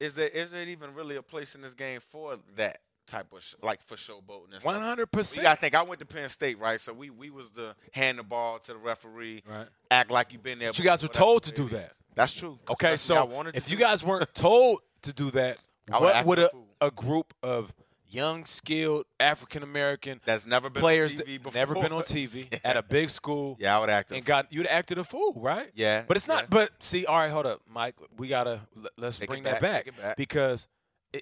Is 0.00 0.14
there 0.14 0.28
is 0.28 0.50
there 0.50 0.64
even 0.64 0.94
really 0.94 1.16
a 1.16 1.22
place 1.22 1.54
in 1.54 1.60
this 1.60 1.74
game 1.74 2.00
for 2.00 2.38
that 2.56 2.80
type 3.10 3.32
of 3.32 3.42
sh- 3.42 3.54
like 3.62 3.82
for 3.82 3.96
showboating? 3.96 4.64
One 4.64 4.80
hundred 4.80 5.06
percent. 5.10 5.46
I 5.46 5.54
think. 5.54 5.74
I 5.74 5.82
went 5.82 5.98
to 6.00 6.06
Penn 6.06 6.28
State, 6.28 6.58
right? 6.58 6.80
So 6.80 6.92
we 6.92 7.10
we 7.10 7.30
was 7.30 7.50
the 7.50 7.74
hand 7.92 8.18
the 8.18 8.22
ball 8.22 8.58
to 8.60 8.72
the 8.72 8.78
referee, 8.78 9.42
Right. 9.46 9.66
act 9.90 10.10
like 10.10 10.32
you've 10.32 10.42
been 10.42 10.58
there. 10.58 10.70
But 10.70 10.78
you 10.78 10.84
guys 10.84 11.02
were 11.02 11.08
told 11.08 11.42
to 11.44 11.52
do 11.52 11.68
that. 11.70 11.92
That's 12.14 12.34
true. 12.34 12.58
Okay, 12.68 12.90
That's 12.90 13.08
what 13.10 13.18
I 13.18 13.42
so 13.42 13.50
if 13.54 13.70
you 13.70 13.76
guys 13.76 14.02
weren't 14.04 14.32
told 14.34 14.80
to 15.02 15.12
do 15.12 15.30
that, 15.32 15.58
what 15.88 16.24
would 16.26 16.38
a 16.38 16.50
a, 16.80 16.90
group 16.90 17.34
of 17.42 17.74
young, 18.08 18.44
skilled 18.44 19.04
African 19.20 19.62
American 19.62 20.20
that's 20.24 20.44
never 20.46 20.68
been 20.68 20.80
players 20.80 21.14
on 21.14 21.22
TV 21.26 21.42
before. 21.42 21.52
never 21.58 21.74
been 21.74 21.92
on 21.92 22.02
TV 22.02 22.58
at 22.64 22.76
a 22.76 22.82
big 22.82 23.08
school 23.10 23.56
yeah, 23.60 23.76
I 23.76 23.80
would 23.80 23.88
act. 23.90 24.10
and 24.10 24.24
got 24.24 24.52
you'd 24.52 24.66
acted 24.66 24.98
a 24.98 25.04
fool, 25.04 25.32
right? 25.36 25.70
Yeah, 25.74 26.02
But 26.08 26.16
it's 26.16 26.26
not. 26.26 26.42
yeah. 26.42 26.46
But 26.50 26.70
see, 26.80 27.06
all 27.06 27.16
right, 27.16 27.30
hold 27.30 27.46
up, 27.46 27.60
Mike. 27.72 27.94
We 28.18 28.26
gotta 28.28 28.60
let- 28.74 28.92
let's 28.98 29.18
Take 29.20 29.28
bring 29.28 29.42
back, 29.44 29.60
that 29.60 29.86
back, 29.86 29.96
back. 30.00 30.16
because 30.16 30.66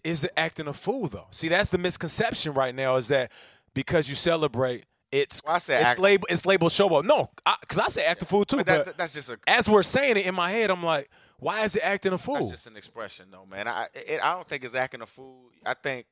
is 0.04 0.24
it 0.24 0.32
acting 0.36 0.68
a 0.68 0.72
fool 0.72 1.08
though? 1.08 1.26
See, 1.30 1.48
that's 1.48 1.70
the 1.70 1.78
misconception 1.78 2.52
right 2.54 2.74
now 2.74 2.96
is 2.96 3.08
that 3.08 3.30
because 3.74 4.08
you 4.08 4.14
celebrate, 4.14 4.84
it's 5.10 5.42
Well, 5.44 5.54
I 5.54 5.58
said 5.58 5.80
it's 5.82 5.90
act- 5.92 6.00
label 6.00 6.26
it's 6.30 6.44
labeled 6.46 6.72
showboat. 6.72 7.04
No, 7.04 7.30
because 7.60 7.78
I, 7.78 7.88
say 7.88 8.04
act 8.04 8.22
a 8.22 8.26
fool 8.26 8.44
too. 8.44 8.58
But 8.58 8.66
But, 8.86 8.98
that's 8.98 9.14
just 9.14 9.30
a 9.30 9.38
as 9.46 9.68
we're 9.68 9.82
saying 9.82 10.16
it 10.18 10.26
in 10.26 10.34
my 10.34 10.50
head, 10.50 10.70
I'm 10.70 10.82
like, 10.82 11.08
why 11.38 11.64
is 11.64 11.76
it 11.76 11.82
acting 11.82 12.12
a 12.12 12.18
fool? 12.18 12.34
That's 12.34 12.50
just 12.50 12.66
an 12.66 12.76
expression, 12.76 13.26
though, 13.30 13.46
man. 13.46 13.66
I 13.68 13.86
it, 13.94 14.20
I 14.22 14.34
don't 14.34 14.46
think 14.46 14.64
it's 14.64 14.74
acting 14.74 15.00
a 15.02 15.06
fool. 15.06 15.50
I 15.64 15.74
think 15.74 16.06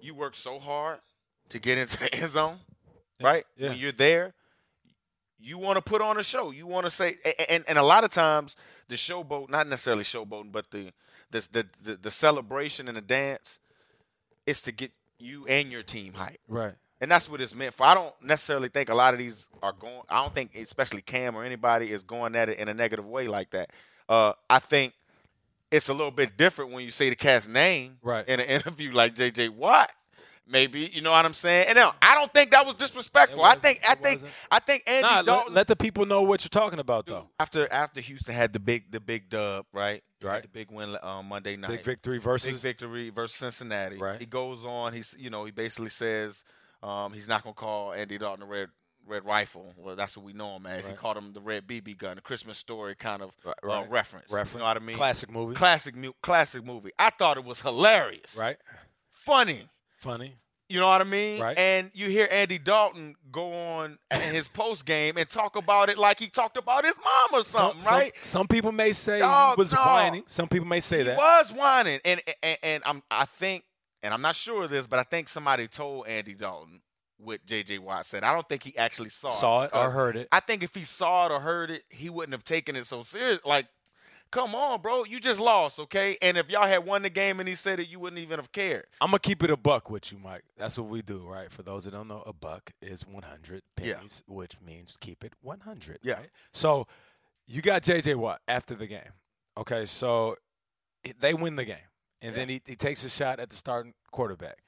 you 0.00 0.14
work 0.14 0.34
so 0.36 0.58
hard 0.58 0.98
to 1.48 1.58
get 1.58 1.78
into 1.78 1.98
the 2.00 2.14
end 2.14 2.28
zone, 2.30 2.58
right? 3.20 3.44
yeah. 3.56 3.70
When 3.70 3.78
you're 3.78 3.92
there, 3.92 4.34
you 5.38 5.58
want 5.58 5.76
to 5.76 5.82
put 5.82 6.00
on 6.00 6.18
a 6.18 6.22
show. 6.22 6.50
You 6.50 6.66
want 6.66 6.86
to 6.86 6.90
say, 6.90 7.14
a- 7.24 7.42
a- 7.42 7.50
and 7.52 7.64
and 7.68 7.78
a 7.78 7.82
lot 7.82 8.04
of 8.04 8.10
times 8.10 8.54
the 8.88 8.94
showboat, 8.96 9.48
not 9.50 9.66
necessarily 9.66 10.04
showboating, 10.04 10.52
but 10.52 10.70
the 10.70 10.92
the 11.30 11.48
the 11.52 11.66
the, 11.82 11.96
the 11.96 12.10
celebration 12.10 12.88
and 12.88 12.96
the 12.96 13.00
dance, 13.02 13.58
is 14.46 14.62
to 14.62 14.72
get 14.72 14.92
you 15.18 15.46
and 15.46 15.70
your 15.72 15.82
team 15.82 16.12
hype. 16.14 16.40
right. 16.48 16.74
And 16.98 17.10
that's 17.10 17.28
what 17.28 17.42
it's 17.42 17.54
meant 17.54 17.74
for. 17.74 17.84
I 17.84 17.92
don't 17.92 18.14
necessarily 18.22 18.70
think 18.70 18.88
a 18.88 18.94
lot 18.94 19.12
of 19.12 19.18
these 19.18 19.50
are 19.62 19.72
going. 19.74 20.00
I 20.08 20.22
don't 20.22 20.32
think, 20.32 20.54
especially 20.56 21.02
Cam 21.02 21.36
or 21.36 21.44
anybody, 21.44 21.90
is 21.92 22.02
going 22.02 22.34
at 22.34 22.48
it 22.48 22.58
in 22.58 22.68
a 22.68 22.74
negative 22.74 23.04
way 23.06 23.28
like 23.28 23.50
that. 23.50 23.68
Uh, 24.08 24.32
I 24.48 24.60
think 24.60 24.94
it's 25.70 25.90
a 25.90 25.92
little 25.92 26.10
bit 26.10 26.38
different 26.38 26.72
when 26.72 26.84
you 26.84 26.90
say 26.90 27.10
the 27.10 27.14
cat's 27.16 27.46
name 27.46 27.98
Right. 28.02 28.26
in 28.26 28.40
an 28.40 28.46
interview 28.56 28.92
like 28.92 29.14
J.J. 29.14 29.50
Watt. 29.50 29.90
Maybe 30.48 30.88
you 30.92 31.00
know 31.00 31.10
what 31.10 31.24
I'm 31.24 31.34
saying. 31.34 31.66
And 31.68 31.76
now 31.76 31.94
I 32.00 32.14
don't 32.14 32.32
think 32.32 32.52
that 32.52 32.64
was 32.64 32.76
disrespectful. 32.76 33.42
I 33.42 33.56
think 33.56 33.80
I 33.88 33.94
think 33.96 34.16
wasn't. 34.18 34.32
I 34.50 34.58
think 34.60 34.84
Andy 34.86 35.02
Nah, 35.02 35.16
let, 35.16 35.26
Dalton 35.26 35.54
let 35.54 35.66
the 35.66 35.74
people 35.76 36.06
know 36.06 36.22
what 36.22 36.44
you're 36.44 36.48
talking 36.62 36.78
about 36.78 37.06
though. 37.06 37.28
after 37.40 37.70
after 37.72 38.00
Houston 38.00 38.32
had 38.34 38.52
the 38.52 38.60
big 38.60 38.92
the 38.92 39.00
big 39.00 39.28
dub 39.28 39.66
right, 39.72 40.04
Right. 40.22 40.42
the 40.42 40.48
big 40.48 40.70
win 40.70 40.96
um, 41.02 41.26
Monday 41.26 41.56
night, 41.56 41.70
Big 41.70 41.82
victory 41.84 42.18
versus 42.18 42.52
big 42.52 42.60
victory 42.60 43.10
versus 43.10 43.36
Cincinnati. 43.36 43.96
Right. 43.96 44.20
He 44.20 44.26
goes 44.26 44.64
on. 44.64 44.92
He's 44.92 45.16
you 45.18 45.30
know 45.30 45.44
he 45.44 45.50
basically 45.50 45.90
says 45.90 46.44
um, 46.82 47.12
he's 47.12 47.26
not 47.26 47.42
gonna 47.42 47.54
call 47.54 47.92
Andy 47.92 48.16
Dalton 48.16 48.40
the 48.40 48.46
red 48.46 48.68
red 49.04 49.24
rifle. 49.24 49.72
Well, 49.76 49.96
that's 49.96 50.16
what 50.16 50.24
we 50.24 50.32
know 50.32 50.54
him 50.56 50.66
as. 50.66 50.86
He 50.86 50.94
called 50.94 51.16
him 51.16 51.32
the 51.32 51.40
red 51.40 51.66
BB 51.66 51.98
gun, 51.98 52.18
a 52.18 52.20
Christmas 52.20 52.56
story 52.58 52.94
kind 52.94 53.20
of 53.22 53.32
Right, 53.64 53.84
uh, 53.84 53.88
reference. 53.88 54.30
reference. 54.30 54.52
You 54.54 54.58
know 54.60 54.64
what 54.66 54.76
I 54.76 54.80
mean? 54.80 54.96
Classic 54.96 55.28
movie. 55.30 55.54
Classic 55.56 55.96
mu- 55.96 56.12
classic 56.22 56.64
movie. 56.64 56.90
I 57.00 57.10
thought 57.10 57.36
it 57.36 57.44
was 57.44 57.60
hilarious. 57.60 58.36
right. 58.36 58.58
Funny. 59.12 59.68
Funny. 60.06 60.36
You 60.68 60.80
know 60.80 60.88
what 60.88 61.00
I 61.00 61.04
mean? 61.04 61.40
Right. 61.40 61.56
And 61.56 61.92
you 61.94 62.08
hear 62.08 62.26
Andy 62.30 62.58
Dalton 62.58 63.14
go 63.30 63.52
on 63.52 63.98
in 64.10 64.34
his 64.34 64.48
post 64.48 64.84
game 64.84 65.16
and 65.16 65.28
talk 65.28 65.54
about 65.54 65.88
it 65.90 65.96
like 65.96 66.18
he 66.18 66.26
talked 66.26 66.56
about 66.56 66.84
his 66.84 66.96
mom 66.96 67.40
or 67.40 67.44
something, 67.44 67.80
some, 67.80 67.94
right? 67.94 68.12
Some, 68.16 68.40
some 68.40 68.48
people 68.48 68.72
may 68.72 68.92
say 68.92 69.20
Dog, 69.20 69.56
he 69.56 69.60
was 69.60 69.72
whining. 69.72 70.24
Some 70.26 70.48
people 70.48 70.66
may 70.66 70.80
say 70.80 70.98
he 70.98 71.04
that. 71.04 71.16
was 71.16 71.52
whining, 71.52 72.00
and, 72.04 72.20
and 72.42 72.58
and 72.64 72.82
I'm 72.84 73.02
I 73.10 73.26
think, 73.26 73.62
and 74.02 74.12
I'm 74.12 74.22
not 74.22 74.34
sure 74.34 74.64
of 74.64 74.70
this, 74.70 74.88
but 74.88 74.98
I 74.98 75.04
think 75.04 75.28
somebody 75.28 75.68
told 75.68 76.08
Andy 76.08 76.34
Dalton 76.34 76.80
what 77.18 77.46
J.J. 77.46 77.78
Watt 77.78 78.04
said. 78.04 78.24
I 78.24 78.32
don't 78.32 78.48
think 78.48 78.62
he 78.62 78.76
actually 78.76 79.08
saw 79.08 79.30
Saw 79.30 79.62
it 79.62 79.70
or 79.72 79.90
heard 79.90 80.16
it. 80.16 80.28
I 80.32 80.40
think 80.40 80.62
if 80.62 80.74
he 80.74 80.82
saw 80.82 81.26
it 81.26 81.32
or 81.32 81.40
heard 81.40 81.70
it, 81.70 81.84
he 81.88 82.10
wouldn't 82.10 82.32
have 82.32 82.44
taken 82.44 82.76
it 82.76 82.86
so 82.86 83.02
serious. 83.04 83.38
Like, 83.44 83.66
come 84.30 84.54
on, 84.54 84.80
bro, 84.80 85.04
you 85.04 85.20
just 85.20 85.40
lost, 85.40 85.78
okay? 85.80 86.16
And 86.20 86.36
if 86.36 86.48
y'all 86.50 86.66
had 86.66 86.84
won 86.84 87.02
the 87.02 87.10
game 87.10 87.40
and 87.40 87.48
he 87.48 87.54
said 87.54 87.80
it, 87.80 87.88
you 87.88 87.98
wouldn't 88.00 88.20
even 88.20 88.38
have 88.38 88.52
cared. 88.52 88.84
I'm 89.00 89.08
gonna 89.08 89.18
keep 89.18 89.42
it 89.42 89.50
a 89.50 89.56
buck 89.56 89.90
with 89.90 90.12
you, 90.12 90.18
Mike. 90.18 90.42
That's 90.56 90.76
what 90.78 90.88
we 90.88 91.02
do, 91.02 91.26
right? 91.26 91.50
For 91.50 91.62
those 91.62 91.84
that 91.84 91.92
don't 91.92 92.08
know, 92.08 92.22
a 92.26 92.32
buck 92.32 92.70
is 92.82 93.06
100 93.06 93.62
Yeah. 93.80 93.94
pennies, 93.94 94.22
which 94.26 94.56
means 94.60 94.96
keep 95.00 95.24
it 95.24 95.32
100. 95.40 95.98
Yeah. 96.02 96.14
right? 96.14 96.30
So 96.52 96.86
you 97.46 97.62
got 97.62 97.82
J.J. 97.82 98.14
Watt 98.16 98.40
after 98.48 98.74
the 98.74 98.86
game. 98.86 99.12
Okay, 99.58 99.86
so 99.86 100.36
they 101.20 101.32
win 101.32 101.56
the 101.56 101.64
game, 101.64 101.76
and 102.20 102.34
then 102.34 102.48
he, 102.48 102.60
he 102.66 102.74
takes 102.76 103.04
a 103.04 103.08
shot 103.08 103.40
at 103.40 103.48
the 103.50 103.56
starting 103.56 103.94
quarterback, 104.10 104.58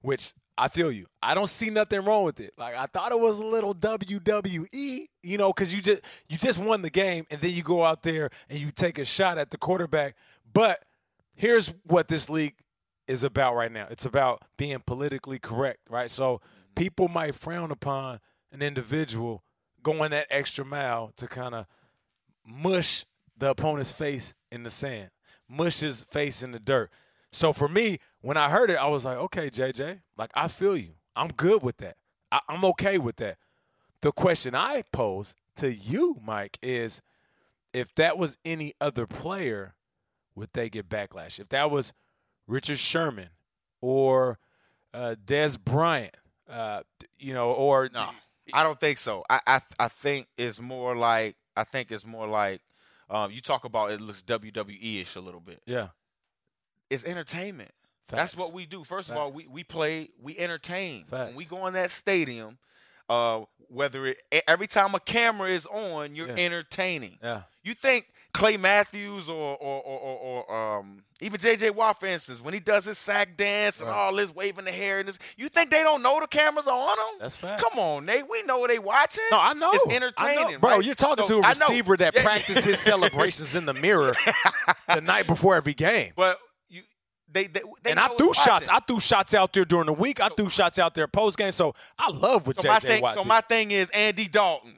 which 0.00 0.32
I 0.58 0.68
feel 0.68 0.90
you. 0.90 1.06
I 1.22 1.34
don't 1.34 1.48
see 1.48 1.70
nothing 1.70 2.04
wrong 2.04 2.24
with 2.24 2.40
it. 2.40 2.52
Like 2.58 2.76
I 2.76 2.86
thought 2.86 3.12
it 3.12 3.20
was 3.20 3.38
a 3.38 3.44
little 3.44 3.74
WWE, 3.74 5.06
you 5.22 5.38
know, 5.38 5.52
because 5.52 5.72
you 5.72 5.80
just 5.80 6.02
you 6.28 6.36
just 6.36 6.58
won 6.58 6.82
the 6.82 6.90
game, 6.90 7.26
and 7.30 7.40
then 7.40 7.52
you 7.52 7.62
go 7.62 7.84
out 7.84 8.02
there 8.02 8.30
and 8.50 8.58
you 8.58 8.72
take 8.72 8.98
a 8.98 9.04
shot 9.04 9.38
at 9.38 9.50
the 9.50 9.56
quarterback. 9.56 10.16
But 10.52 10.84
here's 11.34 11.72
what 11.84 12.08
this 12.08 12.28
league 12.28 12.56
is 13.06 13.22
about 13.22 13.54
right 13.54 13.70
now. 13.70 13.86
It's 13.88 14.04
about 14.04 14.42
being 14.56 14.80
politically 14.84 15.38
correct, 15.38 15.78
right? 15.88 16.10
So 16.10 16.40
people 16.74 17.08
might 17.08 17.36
frown 17.36 17.70
upon 17.70 18.18
an 18.50 18.60
individual 18.60 19.44
going 19.82 20.10
that 20.10 20.26
extra 20.28 20.64
mile 20.64 21.12
to 21.16 21.28
kind 21.28 21.54
of 21.54 21.66
mush 22.44 23.06
the 23.36 23.50
opponent's 23.50 23.92
face 23.92 24.34
in 24.50 24.64
the 24.64 24.70
sand, 24.70 25.10
mush 25.48 25.80
his 25.80 26.04
face 26.10 26.42
in 26.42 26.50
the 26.50 26.58
dirt. 26.58 26.90
So 27.32 27.52
for 27.52 27.68
me, 27.68 27.98
when 28.20 28.36
I 28.36 28.48
heard 28.50 28.70
it, 28.70 28.76
I 28.76 28.86
was 28.88 29.04
like, 29.04 29.18
okay, 29.18 29.50
JJ, 29.50 30.00
like 30.16 30.30
I 30.34 30.48
feel 30.48 30.76
you. 30.76 30.94
I'm 31.14 31.28
good 31.28 31.62
with 31.62 31.78
that. 31.78 31.96
I, 32.30 32.40
I'm 32.48 32.64
okay 32.66 32.98
with 32.98 33.16
that. 33.16 33.38
The 34.00 34.12
question 34.12 34.54
I 34.54 34.84
pose 34.92 35.34
to 35.56 35.72
you, 35.72 36.18
Mike, 36.24 36.58
is 36.62 37.02
if 37.72 37.94
that 37.96 38.16
was 38.16 38.38
any 38.44 38.74
other 38.80 39.06
player, 39.06 39.74
would 40.34 40.50
they 40.52 40.68
get 40.68 40.88
backlash? 40.88 41.38
If 41.40 41.48
that 41.48 41.70
was 41.70 41.92
Richard 42.46 42.78
Sherman 42.78 43.30
or 43.80 44.38
uh, 44.94 45.16
Dez 45.24 45.58
Bryant, 45.62 46.16
uh, 46.48 46.82
you 47.18 47.34
know, 47.34 47.50
or 47.52 47.90
No, 47.92 48.10
I 48.54 48.62
don't 48.62 48.78
think 48.80 48.98
so. 48.98 49.24
I 49.28 49.40
I, 49.46 49.60
I 49.78 49.88
think 49.88 50.28
it's 50.36 50.60
more 50.60 50.96
like 50.96 51.36
I 51.56 51.64
think 51.64 51.90
it's 51.90 52.06
more 52.06 52.26
like 52.26 52.62
um, 53.10 53.30
you 53.32 53.40
talk 53.40 53.64
about 53.64 53.90
it 53.90 54.00
looks 54.00 54.22
WWE 54.22 55.00
ish 55.02 55.16
a 55.16 55.20
little 55.20 55.40
bit. 55.40 55.60
yeah, 55.66 55.88
It's 56.90 57.04
entertainment. 57.04 57.70
facts. 58.08 58.32
That's 58.32 58.36
what 58.36 58.52
we 58.52 58.66
do. 58.66 58.84
First 58.84 59.10
of 59.10 59.16
all, 59.16 59.30
we, 59.30 59.46
we 59.48 59.64
play, 59.64 60.08
we 60.22 60.36
entertain. 60.38 61.04
When 61.10 61.34
we 61.34 61.44
go 61.44 61.66
in 61.66 61.74
that 61.74 61.90
stadium, 61.90 62.58
uh, 63.08 63.42
whether 63.68 64.06
it 64.06 64.18
every 64.46 64.66
time 64.66 64.94
a 64.94 65.00
camera 65.00 65.50
is 65.50 65.66
on, 65.66 66.14
you're 66.14 66.28
Yeah. 66.28 66.44
entertaining. 66.44 67.18
Yeah, 67.22 67.42
You 67.62 67.74
think 67.74 68.06
Clay 68.32 68.56
Matthews 68.56 69.28
or 69.28 69.56
or, 69.56 69.82
or, 69.82 70.44
or, 70.46 70.78
um, 70.78 71.02
even 71.20 71.40
J.J. 71.40 71.70
Watt, 71.70 71.98
for 71.98 72.06
instance, 72.06 72.40
when 72.40 72.54
he 72.54 72.60
does 72.60 72.84
his 72.84 72.96
sack 72.98 73.36
dance 73.36 73.80
and 73.80 73.88
Right. 73.90 73.96
all 73.96 74.14
this 74.14 74.32
waving 74.34 74.64
the 74.66 74.70
hair 74.72 75.00
and 75.00 75.08
this, 75.08 75.18
you 75.36 75.48
think 75.48 75.70
they 75.70 75.82
don't 75.82 76.02
know 76.02 76.20
the 76.20 76.26
cameras 76.26 76.66
are 76.68 76.78
on 76.78 76.96
them? 76.96 77.18
that's 77.20 77.36
fact. 77.36 77.62
Come 77.62 77.78
on, 77.78 78.04
Nate. 78.06 78.28
We 78.30 78.42
know 78.44 78.66
they 78.66 78.78
watching. 78.78 79.24
No, 79.30 79.38
I 79.38 79.52
know. 79.54 79.70
It's 79.72 79.84
I 79.86 79.88
know. 79.90 79.96
entertaining, 79.96 80.60
bro. 80.60 80.70
right? 80.76 80.84
You're 80.84 80.94
talking 80.94 81.26
So, 81.26 81.40
to 81.42 81.46
a 81.46 81.50
receiver 81.50 81.96
that 81.98 82.14
Yeah. 82.14 82.22
practiced 82.22 82.64
his 82.64 82.78
celebrations 82.92 83.56
in 83.56 83.66
the 83.66 83.74
mirror 83.74 84.14
the 84.94 85.00
night 85.00 85.26
before 85.26 85.56
every 85.56 85.74
game. 85.74 86.12
But 86.14 86.38
they, 87.30 87.46
they, 87.46 87.60
they 87.82 87.90
and 87.90 88.00
I 88.00 88.08
threw 88.08 88.32
shots. 88.32 88.68
I 88.68 88.80
threw 88.80 89.00
shots 89.00 89.34
out 89.34 89.52
there 89.52 89.64
during 89.64 89.86
the 89.86 89.92
week. 89.92 90.20
I 90.20 90.28
threw 90.30 90.48
shots 90.48 90.78
out 90.78 90.94
there 90.94 91.06
post 91.06 91.38
game. 91.38 91.52
So 91.52 91.74
I 91.98 92.10
love 92.10 92.46
what 92.46 92.56
So 92.56 92.62
JJ 92.62 92.68
my 92.68 92.78
thing, 92.78 93.02
Watt 93.02 93.14
so 93.14 93.22
did. 93.22 93.28
my 93.28 93.40
thing 93.42 93.70
is 93.70 93.90
Andy 93.90 94.28
Dalton. 94.28 94.74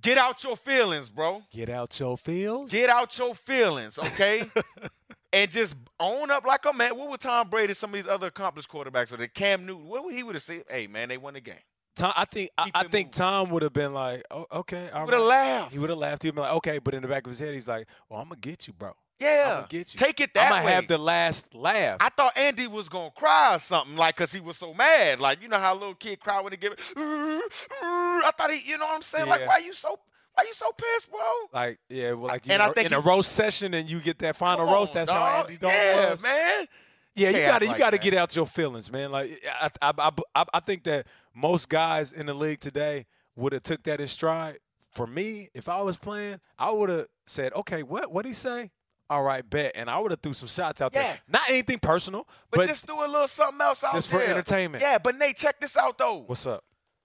Get 0.00 0.16
out 0.18 0.44
your 0.44 0.56
feelings, 0.56 1.10
bro. 1.10 1.42
Get 1.52 1.68
out 1.68 1.98
your 1.98 2.16
fields. 2.16 2.70
Get 2.70 2.88
out 2.88 3.18
your 3.18 3.34
feelings, 3.34 3.98
okay? 3.98 4.44
and 5.32 5.50
just 5.50 5.74
own 5.98 6.30
up 6.30 6.46
like 6.46 6.64
a 6.66 6.72
man. 6.72 6.96
What 6.96 7.10
would 7.10 7.20
Tom 7.20 7.48
Brady, 7.48 7.74
some 7.74 7.90
of 7.90 7.94
these 7.94 8.06
other 8.06 8.28
accomplished 8.28 8.68
quarterbacks, 8.70 9.12
or 9.12 9.16
the 9.16 9.26
Cam 9.26 9.66
Newton, 9.66 9.88
what 9.88 10.04
would 10.04 10.14
he 10.14 10.22
would 10.22 10.36
have 10.36 10.42
said? 10.42 10.62
Hey, 10.70 10.86
man, 10.86 11.08
they 11.08 11.16
won 11.16 11.34
the 11.34 11.40
game. 11.40 11.56
Tom, 11.96 12.12
I 12.16 12.26
think 12.26 12.50
I, 12.56 12.64
Keep 12.66 12.76
I 12.76 12.82
think 12.82 12.92
moving. 12.92 13.10
Tom 13.10 13.50
would 13.50 13.62
have 13.62 13.72
been 13.72 13.92
like, 13.92 14.22
oh, 14.30 14.46
okay, 14.52 14.88
all 14.90 15.04
Would 15.04 15.14
have 15.14 15.22
right. 15.22 15.28
laughed. 15.28 15.72
He 15.72 15.80
would 15.80 15.90
have 15.90 15.98
laughed. 15.98 16.22
He'd 16.22 16.32
been 16.32 16.44
like, 16.44 16.54
okay, 16.54 16.78
but 16.78 16.94
in 16.94 17.02
the 17.02 17.08
back 17.08 17.26
of 17.26 17.30
his 17.30 17.40
head, 17.40 17.54
he's 17.54 17.66
like, 17.66 17.88
well, 18.08 18.20
I'm 18.20 18.28
gonna 18.28 18.40
get 18.40 18.68
you, 18.68 18.72
bro. 18.72 18.92
Yeah, 19.20 19.64
get 19.68 19.92
you. 19.92 19.98
take 19.98 20.20
it 20.20 20.30
I'm 20.36 20.42
that 20.42 20.50
gonna 20.50 20.66
way. 20.66 20.72
have 20.72 20.88
the 20.88 20.98
last 20.98 21.54
laugh. 21.54 21.96
I 22.00 22.08
thought 22.10 22.36
Andy 22.36 22.66
was 22.66 22.88
gonna 22.88 23.10
cry 23.10 23.54
or 23.56 23.58
something, 23.58 23.96
like, 23.96 24.16
cause 24.16 24.32
he 24.32 24.40
was 24.40 24.56
so 24.56 24.72
mad. 24.74 25.20
Like, 25.20 25.42
you 25.42 25.48
know 25.48 25.58
how 25.58 25.74
a 25.74 25.78
little 25.78 25.94
kid 25.94 26.20
cry 26.20 26.40
when 26.40 26.50
they 26.50 26.56
give 26.56 26.72
it. 26.72 26.80
I 26.96 28.30
thought 28.36 28.50
he, 28.50 28.68
you 28.70 28.78
know 28.78 28.86
what 28.86 28.96
I'm 28.96 29.02
saying? 29.02 29.28
Like, 29.28 29.40
Yeah. 29.40 29.46
why 29.48 29.58
you 29.58 29.72
so, 29.72 29.98
why 30.34 30.44
you 30.44 30.54
so 30.54 30.70
pissed, 30.72 31.10
bro? 31.10 31.20
like, 31.52 31.78
yeah, 31.88 32.12
well, 32.12 32.28
like 32.28 32.46
you 32.46 32.52
And 32.52 32.62
I 32.62 32.68
know, 32.68 32.72
think 32.72 32.86
in 32.86 32.92
a 32.94 33.00
roast 33.00 33.32
session, 33.32 33.74
and 33.74 33.88
you 33.90 34.00
get 34.00 34.18
that 34.20 34.36
final 34.36 34.66
roast. 34.66 34.92
on, 34.92 35.00
That's 35.00 35.10
how 35.10 35.18
dog. 35.18 35.44
Andy 35.46 35.56
Dalton 35.58 35.78
yeah, 35.78 36.10
was. 36.10 36.22
man. 36.22 36.66
Yeah, 37.14 37.30
you 37.30 37.38
gotta 37.38 37.52
act 37.66 37.72
you 37.72 37.78
gotta 37.78 37.96
that. 37.96 38.02
get 38.04 38.14
out 38.14 38.36
your 38.36 38.46
feelings, 38.46 38.92
man. 38.92 39.10
Like 39.10 39.42
I 39.60 39.70
I, 39.82 39.92
I, 39.98 40.10
I, 40.36 40.44
I 40.54 40.60
think 40.60 40.84
that 40.84 41.06
most 41.34 41.68
guys 41.68 42.12
in 42.12 42.26
the 42.26 42.34
league 42.34 42.60
today 42.60 43.06
would 43.34 43.52
have 43.52 43.64
took 43.64 43.82
that 43.84 44.00
in 44.00 44.06
stride. 44.06 44.58
For 44.92 45.04
me, 45.06 45.48
if 45.52 45.68
I 45.68 45.82
was 45.82 45.96
playing, 45.96 46.38
I 46.58 46.70
would 46.70 46.88
have 46.90 47.06
said, 47.26 47.52
"Okay, 47.54 47.82
what 47.82 48.12
what 48.12 48.24
he 48.24 48.32
say? 48.32 48.70
All 49.10 49.22
right, 49.22 49.48
bet." 49.48 49.72
And 49.74 49.88
I 49.90 49.98
would 49.98 50.10
have 50.10 50.20
threw 50.20 50.34
some 50.34 50.48
shots 50.48 50.80
out 50.82 50.92
Yeah. 50.94 51.02
there. 51.02 51.20
Not 51.28 51.48
anything 51.48 51.78
personal, 51.78 52.26
But, 52.50 52.58
but, 52.58 52.66
just 52.68 52.86
do 52.86 52.94
a 53.02 53.06
little 53.06 53.28
something 53.28 53.60
else 53.60 53.82
out 53.84 53.92
there. 53.92 53.98
just 53.98 54.10
for 54.10 54.20
entertainment. 54.22 54.82
Yeah, 54.82 54.98
but 54.98 55.16
Nate, 55.16 55.36
check 55.36 55.60
this 55.60 55.76
out 55.76 55.96
though. 55.98 56.24
what's 56.26 56.46
up? 56.46 56.64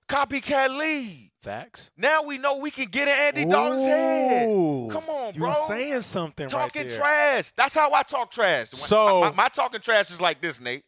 Copycat 0.10 0.77
lead. 0.77 1.31
Facts. 1.41 1.91
Now 1.98 2.24
we 2.24 2.38
know 2.38 2.57
we 2.57 2.72
can 2.72 2.86
get 2.86 3.07
in 3.07 3.13
Andy 3.13 3.45
Dalton's 3.45 3.83
head. 3.86 4.48
Come 4.91 5.10
on, 5.10 5.33
you 5.33 5.39
bro. 5.39 5.50
were 5.50 5.55
saying 5.67 6.01
something 6.01 6.48
Talking 6.48 6.83
right 6.83 6.89
there. 6.89 7.00
trash. 7.00 7.51
That's 7.51 7.75
how 7.75 7.91
I 7.93 8.03
talk 8.03 8.31
trash. 8.31 8.69
So- 8.69 9.22
my, 9.22 9.31
my 9.31 9.48
talking 9.50 9.81
trash 9.81 10.12
is 10.12 10.22
like 10.22 10.41
this, 10.41 10.60
Nate. 10.62 10.83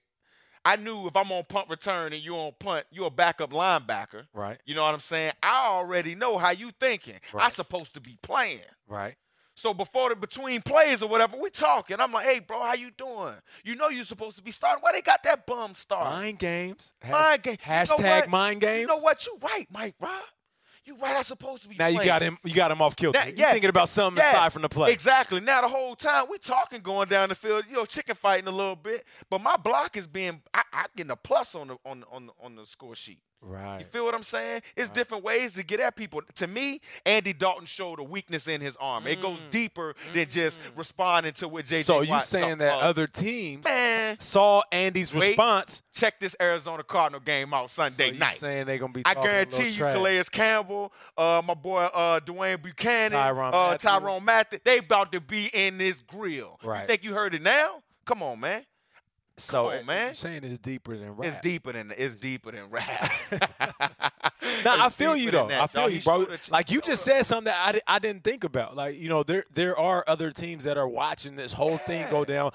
I 0.67 0.77
knew 0.77 1.05
if 1.07 1.15
I'm 1.15 1.31
on 1.31 1.43
punt 1.48 1.69
return 1.69 2.12
and 2.13 2.22
you 2.24 2.36
on 2.38 2.53
punt, 2.60 2.86
you're 2.89 3.07
a 3.07 3.12
backup 3.12 3.51
linebacker. 3.51 4.25
Right, 4.34 4.57
You 4.65 4.74
know 4.75 4.84
what 4.84 4.93
I'm 4.95 5.00
saying? 5.00 5.34
I 5.43 5.67
already 5.67 6.15
know 6.15 6.38
how 6.39 6.50
you 6.51 6.72
thinking. 6.79 7.19
I 7.34 7.38
Right. 7.38 7.53
supposed 7.53 7.93
to 7.95 8.01
be 8.01 8.17
playing. 8.24 8.60
right. 8.88 9.15
So 9.55 9.74
before 9.74 10.09
the 10.09 10.15
between 10.15 10.62
plays 10.62 11.01
or 11.01 11.09
whatever, 11.09 11.38
we 11.38 11.50
talking. 11.50 11.97
I'm 12.00 12.12
like, 12.12 12.25
hey, 12.25 12.39
bro, 12.39 12.62
how 12.62 12.74
you 12.74 12.91
doing? 12.91 13.35
You 13.63 13.75
know 13.75 13.88
you're 13.88 14.03
supposed 14.03 14.35
to 14.38 14.43
be 14.43 14.51
starting. 14.51 14.81
Why 14.81 14.91
they 14.91 15.01
got 15.01 15.24
that 15.24 15.45
bum 15.45 15.74
start? 15.74 16.03
Mind 16.05 16.38
games. 16.39 16.93
Mind 17.09 17.41
game. 17.43 17.57
You 17.65 17.67
know 17.67 17.74
Hashtag 17.74 18.27
mind 18.27 18.62
games. 18.62 18.81
You 18.81 18.88
know 18.88 19.00
what? 19.00 19.25
You 19.25 19.38
right, 19.41 19.65
Mike 19.71 19.95
Rob. 20.00 20.12
You 20.83 20.95
right. 20.97 21.15
I 21.15 21.21
supposed 21.24 21.63
to 21.63 21.69
be. 21.69 21.77
Now 21.77 21.88
you 21.88 22.03
got 22.03 22.21
him. 22.21 22.38
You 22.43 22.53
got 22.53 22.69
him 22.69 22.79
off 22.81 22.95
kilter. 22.95 23.17
Now- 23.17 23.25
you 23.25 23.33
yeah, 23.38 23.51
thinking 23.53 23.69
about 23.69 23.89
something 23.89 24.21
yeah, 24.21 24.33
aside 24.33 24.53
from 24.53 24.62
the 24.62 24.69
play. 24.69 24.91
Exactly. 24.91 25.39
Now 25.39 25.62
the 25.62 25.67
whole 25.67 25.95
time 25.95 26.25
we 26.29 26.38
talking 26.38 26.81
going 26.81 27.07
down 27.09 27.29
the 27.29 27.35
field, 27.35 27.63
you 27.67 27.75
know, 27.75 27.85
chicken 27.85 28.13
fighting 28.15 28.47
a 28.47 28.51
little 28.51 28.75
bit, 28.75 29.03
but 29.31 29.41
my 29.41 29.57
block 29.57 29.97
is 29.97 30.05
being 30.05 30.41
I, 30.53 30.62
I 30.71 30.85
getting 30.95 31.12
a 31.12 31.15
plus 31.15 31.55
on 31.55 31.69
the 31.69 31.77
on 31.85 32.01
the- 32.01 32.07
on 32.12 32.25
the, 32.27 32.33
on 32.43 32.55
the 32.55 32.65
score 32.67 32.95
sheet. 32.95 33.19
Right. 33.48 33.80
You 33.80 33.86
feel 33.86 34.06
what 34.06 34.16
I'm 34.16 34.24
saying? 34.24 34.64
It's 34.75 34.90
different 34.90 35.24
ways 35.24 35.54
to 35.54 35.64
get 35.64 35.80
at 35.80 35.96
people. 35.96 36.22
To 36.36 36.48
me, 36.48 36.82
Andy 37.06 37.32
Dalton 37.32 37.66
showed 37.66 38.00
a 38.00 38.04
weakness 38.04 38.48
in 38.48 38.60
his 38.60 38.75
arm. 38.78 39.06
It 39.06 39.22
goes 39.22 39.38
deeper 39.52 39.94
than 40.14 40.28
just 40.30 40.60
responding 40.75 41.34
to 41.34 41.48
what 41.48 41.66
JJ. 41.66 41.82
Mm. 41.82 41.86
So 41.86 42.02
you 42.02 42.10
Watt 42.10 42.24
saying 42.24 42.50
saw- 42.54 42.66
that 42.66 42.74
uh, 42.74 42.78
other 42.78 43.06
teams 43.08 43.64
man? 43.66 44.18
saw 44.20 44.64
Andy's 44.72 45.14
Wait. 45.14 45.30
response? 45.30 45.84
Check 45.94 46.20
this 46.20 46.36
Arizona 46.42 46.84
Cardinal 46.84 47.20
game 47.20 47.54
out 47.54 47.70
Sunday 47.70 48.14
you 48.14 48.20
night. 48.20 48.36
saying 48.36 48.66
they're 48.66 48.80
gonna 48.80 48.94
be? 48.94 49.04
I 49.06 49.14
talking 49.14 49.30
a 49.30 49.32
guarantee 49.32 49.70
you, 49.70 49.75
trash. 49.78 49.96
Calais 49.96 50.24
Campbell, 50.32 50.92
uh, 51.18 51.42
my 51.46 51.54
boy 51.54 51.82
uh, 51.84 52.20
Deone 52.22 52.58
Bucannon, 52.58 53.12
Tyrann 53.12 53.54
uh, 53.54 53.72
Mathieu. 53.72 53.78
Tyrone 53.90 54.25
Mathieu, 54.25 54.60
they 54.64 54.80
about 54.80 55.12
to 55.12 55.22
be 55.22 55.50
in 55.54 55.78
this 55.78 56.02
grill. 56.02 56.60
You 56.64 56.75
think 56.88 57.04
you 57.04 57.14
heard 57.14 57.36
it 57.36 57.42
now? 57.44 57.84
Come 58.06 58.24
on, 58.24 58.40
man. 58.40 58.64
So 59.38 59.72
on, 59.72 59.86
man. 59.86 60.10
you 60.10 60.15
saying 60.15 60.44
it's 60.44 60.60
deeper 60.60 60.98
than 60.98 61.15
rap? 61.15 61.27
It's 61.27 61.38
deeper 61.39 61.74
than 61.74 61.94
it's 61.98 62.13
deeper 62.15 62.51
than 62.51 62.70
rap. 62.70 63.12
Nah, 64.63 64.86
I 64.86 64.89
feel 64.89 65.15
you 65.15 65.32
though. 65.32 65.48
that, 65.48 65.62
I 65.62 65.68
feel 65.68 65.84
dog. 65.84 65.94
you, 65.94 66.01
bro. 66.01 66.25
showed 66.25 66.51
Like 66.51 66.72
you 66.72 66.82
just 66.82 67.04
said 67.04 67.24
something 67.24 67.46
that 67.46 67.82
I, 67.88 67.96
I 67.96 68.00
didn't 68.00 68.24
think 68.24 68.44
about. 68.44 68.75
Like 68.75 68.98
you 68.98 69.10
know, 69.10 69.24
there 69.24 69.44
there 69.54 69.77
are 69.77 70.04
other 70.08 70.32
teams 70.32 70.63
that 70.63 70.77
are 70.77 70.88
watching 70.88 71.36
this 71.36 71.54
whole 71.54 71.77
thing 71.77 72.06
go 72.10 72.25
down. 72.25 72.51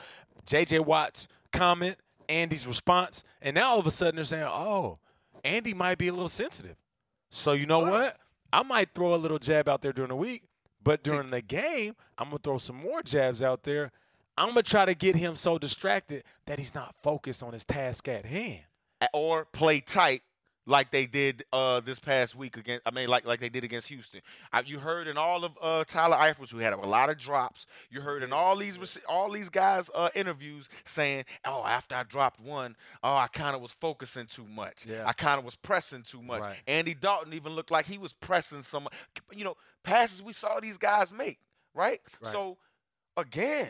J.J. 0.46 0.80
Watt's 0.80 1.28
comment, 1.52 1.96
Andy's 2.28 2.66
response, 2.66 3.24
and 3.42 3.54
now 3.54 3.70
all 3.70 3.78
of 3.78 3.86
a 3.86 3.90
sudden 3.90 4.16
they're 4.16 4.24
saying, 4.24 4.44
"Oh, 4.44 4.98
Andy 5.44 5.74
might 5.74 5.98
be 5.98 6.08
a 6.08 6.12
little 6.12 6.28
sensitive." 6.28 6.76
So 7.30 7.52
you 7.52 7.66
know 7.66 7.80
what? 7.80 8.16
I 8.52 8.62
might 8.62 8.94
throw 8.94 9.14
a 9.14 9.16
little 9.16 9.38
jab 9.38 9.68
out 9.68 9.82
there 9.82 9.92
during 9.92 10.08
the 10.08 10.16
week, 10.16 10.44
but 10.82 11.02
during 11.02 11.30
the 11.30 11.42
game, 11.42 11.94
I'm 12.18 12.26
gonna 12.26 12.38
throw 12.42 12.58
some 12.58 12.76
more 12.76 13.02
jabs 13.02 13.42
out 13.42 13.62
there. 13.64 13.92
I'm 14.40 14.48
gonna 14.48 14.62
try 14.62 14.86
to 14.86 14.94
get 14.94 15.14
him 15.16 15.36
so 15.36 15.58
distracted 15.58 16.24
that 16.46 16.58
he's 16.58 16.74
not 16.74 16.94
focused 17.02 17.42
on 17.42 17.52
his 17.52 17.64
task 17.64 18.08
at 18.08 18.24
hand. 18.24 18.60
or 19.12 19.44
play 19.44 19.80
tight 19.80 20.22
like 20.66 20.90
they 20.90 21.04
did 21.04 21.44
uh, 21.52 21.80
this 21.80 21.98
past 21.98 22.34
week 22.34 22.56
against. 22.56 22.82
I 22.86 22.90
mean, 22.90 23.08
like 23.08 23.26
like 23.26 23.40
they 23.40 23.50
did 23.50 23.64
against 23.64 23.88
Houston. 23.88 24.22
I, 24.52 24.60
you 24.60 24.78
heard 24.78 25.08
in 25.08 25.18
all 25.18 25.44
of 25.44 25.52
uh, 25.60 25.84
Tyler 25.84 26.16
Eifert, 26.16 26.50
who 26.50 26.58
had 26.58 26.72
a 26.72 26.76
lot 26.78 27.10
of 27.10 27.18
drops. 27.18 27.66
You 27.90 28.00
heard 28.00 28.22
in 28.22 28.32
all 28.32 28.56
these 28.56 28.98
all 29.06 29.30
these 29.30 29.50
guys' 29.50 29.90
uh, 29.94 30.08
interviews 30.14 30.68
saying, 30.84 31.24
"Oh, 31.44 31.62
after 31.66 31.94
I 31.94 32.04
dropped 32.04 32.40
one, 32.40 32.76
oh, 33.02 33.14
I 33.14 33.26
kind 33.26 33.54
of 33.54 33.60
was 33.60 33.72
focusing 33.72 34.26
too 34.26 34.46
much. 34.46 34.86
Yeah. 34.86 35.04
I 35.06 35.12
kind 35.12 35.38
of 35.38 35.44
was 35.44 35.56
pressing 35.56 36.02
too 36.02 36.22
much." 36.22 36.42
Right. 36.42 36.56
Andy 36.66 36.94
Dalton 36.94 37.34
even 37.34 37.52
looked 37.52 37.70
like 37.70 37.86
he 37.86 37.98
was 37.98 38.14
pressing 38.14 38.62
some, 38.62 38.88
you 39.32 39.44
know, 39.44 39.56
passes 39.82 40.22
we 40.22 40.32
saw 40.32 40.60
these 40.60 40.78
guys 40.78 41.12
make. 41.12 41.38
Right. 41.74 42.00
Right. 42.22 42.32
So 42.32 42.56
again. 43.18 43.68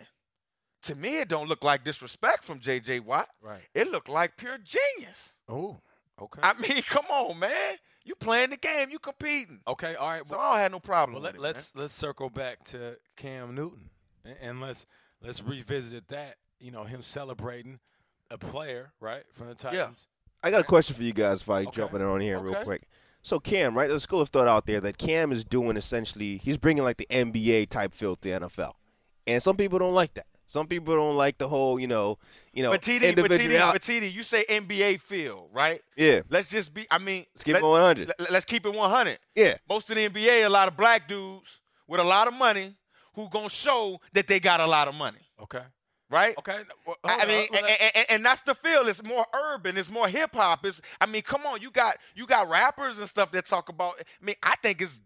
To 0.84 0.94
me, 0.94 1.20
it 1.20 1.28
don't 1.28 1.48
look 1.48 1.62
like 1.62 1.84
disrespect 1.84 2.42
from 2.44 2.58
J.J. 2.60 3.00
Watt. 3.00 3.28
Right. 3.42 3.60
It 3.74 3.90
looked 3.90 4.08
like 4.08 4.36
pure 4.36 4.56
genius. 4.58 5.30
Oh, 5.48 5.78
okay. 6.20 6.40
I 6.42 6.54
mean, 6.54 6.82
come 6.88 7.04
on, 7.10 7.38
man. 7.38 7.76
You 8.04 8.14
playing 8.14 8.50
the 8.50 8.56
game, 8.56 8.88
you 8.90 8.98
competing. 8.98 9.60
okay. 9.68 9.94
All 9.94 10.08
right. 10.08 10.26
So 10.26 10.38
I 10.38 10.52
don't 10.52 10.60
have 10.60 10.72
no 10.72 10.80
problem 10.80 11.14
Well, 11.14 11.22
with 11.22 11.32
let, 11.32 11.38
it, 11.38 11.42
let's 11.42 11.76
let's 11.76 11.92
circle 11.92 12.30
back 12.30 12.64
to 12.66 12.96
Cam 13.16 13.54
Newton, 13.54 13.90
and, 14.24 14.36
and 14.40 14.60
let's 14.60 14.86
let's 15.22 15.42
revisit 15.42 16.08
that. 16.08 16.36
You 16.58 16.70
know, 16.70 16.84
him 16.84 17.02
celebrating 17.02 17.78
a 18.30 18.38
player 18.38 18.92
right 19.00 19.24
from 19.32 19.48
the 19.48 19.54
Titans 19.54 20.08
Yeah. 20.42 20.48
I 20.48 20.50
got 20.50 20.60
a 20.60 20.64
question 20.64 20.96
for 20.96 21.02
you 21.02 21.12
guys 21.12 21.42
if 21.42 21.50
I 21.50 21.62
Okay. 21.62 21.70
jump 21.72 21.92
in 21.94 22.00
on 22.02 22.20
here 22.20 22.38
real 22.38 22.54
quick. 22.64 22.88
So 23.22 23.38
Cam, 23.38 23.76
right? 23.76 23.86
There's 23.88 23.98
a 23.98 24.00
school 24.00 24.20
of 24.22 24.30
thought 24.30 24.48
out 24.48 24.64
there 24.66 24.80
that 24.80 24.96
Cam 24.96 25.30
is 25.32 25.44
doing 25.44 25.76
essentially 25.76 26.38
he's 26.38 26.56
bringing 26.56 26.82
like 26.84 26.96
the 26.96 27.06
NBA 27.10 27.68
type 27.68 27.94
feel 27.94 28.16
to 28.16 28.20
the 28.22 28.30
NFL, 28.30 28.72
and 29.26 29.42
some 29.42 29.56
people 29.58 29.78
don't 29.78 29.92
like 29.94 30.14
that. 30.14 30.26
Some 30.50 30.66
people 30.66 30.96
don't 30.96 31.14
like 31.14 31.38
the 31.38 31.46
whole, 31.46 31.78
you 31.78 31.86
know, 31.86 32.18
you 32.52 32.64
know, 32.64 32.72
But 32.72 32.82
TD, 32.82 33.14
but 33.14 33.30
TD, 33.30 33.72
but 33.72 33.82
TD, 33.82 34.12
you 34.12 34.24
say 34.24 34.44
NBA 34.48 35.00
feel, 35.00 35.48
right? 35.52 35.80
yeah, 35.96 36.22
Let's 36.28 36.48
just 36.48 36.74
be. 36.74 36.88
I 36.90 36.98
mean, 36.98 37.24
let's 37.32 37.44
keep 37.44 37.54
let, 37.54 37.62
it 37.62 37.66
100. 37.66 38.12
Let, 38.18 38.32
us 38.32 38.44
keep 38.44 38.66
it 38.66 38.74
100. 38.74 39.18
Yeah, 39.36 39.54
Most 39.68 39.88
of 39.90 39.94
the 39.94 40.08
NBA, 40.08 40.44
a 40.44 40.48
lot 40.48 40.66
of 40.66 40.76
black 40.76 41.06
dudes 41.06 41.60
with 41.86 42.00
a 42.00 42.04
lot 42.04 42.26
of 42.26 42.34
money 42.34 42.74
who 43.14 43.28
gonna 43.28 43.48
show 43.48 44.00
that 44.12 44.26
they 44.26 44.40
got 44.40 44.58
a 44.58 44.66
lot 44.66 44.88
of 44.88 44.96
money, 44.96 45.20
Okay. 45.40 45.62
right? 46.10 46.36
Okay. 46.40 46.58
Well, 46.84 46.96
I 47.04 47.12
hold 47.12 47.28
mean, 47.28 47.46
on, 47.52 47.58
and, 47.58 47.92
and, 47.94 48.06
and 48.10 48.26
that's 48.26 48.42
the 48.42 48.56
feel. 48.56 48.88
It's 48.88 49.04
more 49.04 49.24
urban. 49.32 49.76
It's 49.76 49.88
more 49.88 50.08
hip 50.08 50.34
hop. 50.34 50.66
It's. 50.66 50.80
I 51.00 51.06
mean, 51.06 51.22
come 51.22 51.42
on. 51.46 51.60
You 51.60 51.70
got 51.70 51.96
you 52.16 52.26
got 52.26 52.48
rappers 52.48 52.98
and 52.98 53.08
stuff 53.08 53.30
that 53.30 53.46
talk 53.46 53.68
about. 53.68 53.94
I 54.00 54.24
mean, 54.26 54.34
I 54.42 54.56
think 54.56 54.82
it's. 54.82 55.00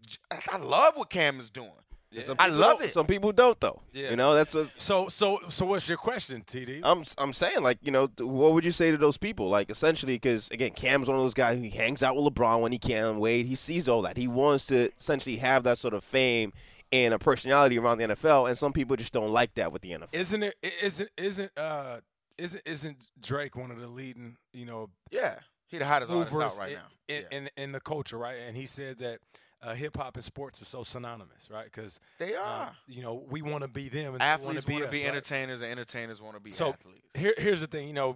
I 0.51 0.57
love 0.57 0.97
what 0.97 1.11
Cam 1.11 1.39
is 1.39 1.51
doing. 1.51 1.69
Yeah. 2.15 2.23
Some 2.23 2.35
I 2.39 2.47
love 2.47 2.81
it. 2.81 2.91
Some 2.93 3.05
people 3.07 3.31
don't 3.31 3.59
though. 3.59 3.81
Yeah. 3.91 4.09
You 4.11 4.15
know, 4.15 4.33
that's 4.33 4.53
what 4.53 4.69
So 4.77 5.09
so 5.09 5.39
so 5.49 5.65
what's 5.65 5.87
your 5.89 5.97
question, 5.97 6.43
TD? 6.45 6.81
I'm 6.83 7.03
I'm 7.17 7.33
saying. 7.33 7.61
Like, 7.61 7.79
you 7.81 7.91
know, 7.91 8.09
what 8.19 8.53
would 8.53 8.63
you 8.65 8.71
say 8.71 8.91
to 8.91 8.97
those 8.97 9.17
people? 9.17 9.49
Like, 9.49 9.69
essentially, 9.69 10.15
because 10.15 10.49
again, 10.51 10.71
Cam's 10.71 11.07
one 11.07 11.17
of 11.17 11.23
those 11.23 11.33
guys 11.33 11.59
who 11.59 11.69
hangs 11.69 12.01
out 12.03 12.15
with 12.15 12.25
LeBron 12.33 12.61
when 12.61 12.71
he 12.71 12.77
can. 12.79 13.19
Wade, 13.19 13.45
he 13.45 13.55
sees 13.55 13.87
all 13.89 14.01
that. 14.03 14.17
He 14.17 14.27
wants 14.27 14.65
to 14.67 14.89
essentially 14.97 15.37
have 15.37 15.63
that 15.63 15.77
sort 15.77 15.93
of 15.93 16.03
fame 16.03 16.53
and 16.91 17.13
a 17.13 17.19
personality 17.19 17.77
around 17.77 17.97
the 17.97 18.05
NFL, 18.05 18.47
and 18.47 18.57
some 18.57 18.71
people 18.71 18.95
just 18.95 19.11
don't 19.11 19.31
like 19.31 19.53
that 19.55 19.71
with 19.73 19.81
the 19.81 19.91
NFL. 19.91 20.07
Isn't 20.13 20.43
it? 20.43 20.55
Isn't 20.81 21.09
isn't 21.17 21.57
uh 21.57 21.99
isn't 22.37 22.61
isn't 22.65 22.97
Drake 23.19 23.55
one 23.55 23.71
of 23.71 23.79
the 23.79 23.87
leading 23.87 24.37
you 24.53 24.65
know 24.65 24.89
Yeah, 25.11 25.39
he 25.67 25.77
the 25.79 25.85
hottest 25.85 26.11
artist 26.11 26.31
movers 26.33 26.53
out 26.53 26.59
right 26.59 26.71
in, 26.71 26.75
now. 26.75 26.83
in, 27.07 27.15
Yeah. 27.31 27.37
in 27.37 27.49
in 27.57 27.71
the 27.71 27.79
culture, 27.79 28.17
right? 28.17 28.37
And 28.39 28.55
he 28.55 28.65
said 28.65 28.99
that 28.99 29.19
uh, 29.61 29.73
hip 29.73 29.97
hop 29.97 30.15
and 30.15 30.23
sports 30.23 30.61
are 30.61 30.65
so 30.65 30.83
synonymous, 30.83 31.49
right? 31.51 31.65
Because 31.65 31.99
they 32.19 32.35
are. 32.35 32.71
you 32.87 33.01
know 33.01 33.25
we 33.29 33.41
want 33.41 33.61
to 33.63 33.67
be 33.67 33.89
them 33.89 34.13
and 34.13 34.21
athletes 34.23 34.45
want 34.45 34.59
to 34.61 34.67
be, 34.67 34.83
us, 34.83 34.91
be 34.91 34.99
right? 35.01 35.07
entertainers, 35.07 35.61
and 35.61 35.71
entertainers 35.71 36.21
want 36.21 36.35
to 36.35 36.39
be 36.41 36.51
So 36.51 36.69
athletes. 36.69 37.01
here, 37.13 37.33
here's 37.37 37.61
the 37.61 37.67
thing, 37.67 37.87
you 37.87 37.93
know, 37.93 38.15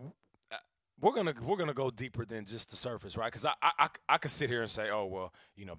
uh, 0.51 0.55
we're 0.99 1.13
gonna 1.13 1.33
we're 1.43 1.57
gonna 1.57 1.73
go 1.73 1.89
deeper 1.89 2.25
than 2.25 2.45
just 2.45 2.69
the 2.69 2.75
surface, 2.75 3.17
right? 3.17 3.27
Because 3.27 3.45
I, 3.45 3.53
I 3.61 3.71
I 3.79 3.87
I 4.09 4.17
could 4.17 4.31
sit 4.31 4.49
here 4.49 4.61
and 4.61 4.69
say, 4.69 4.89
oh 4.89 5.05
well, 5.05 5.33
you 5.55 5.65
know, 5.65 5.77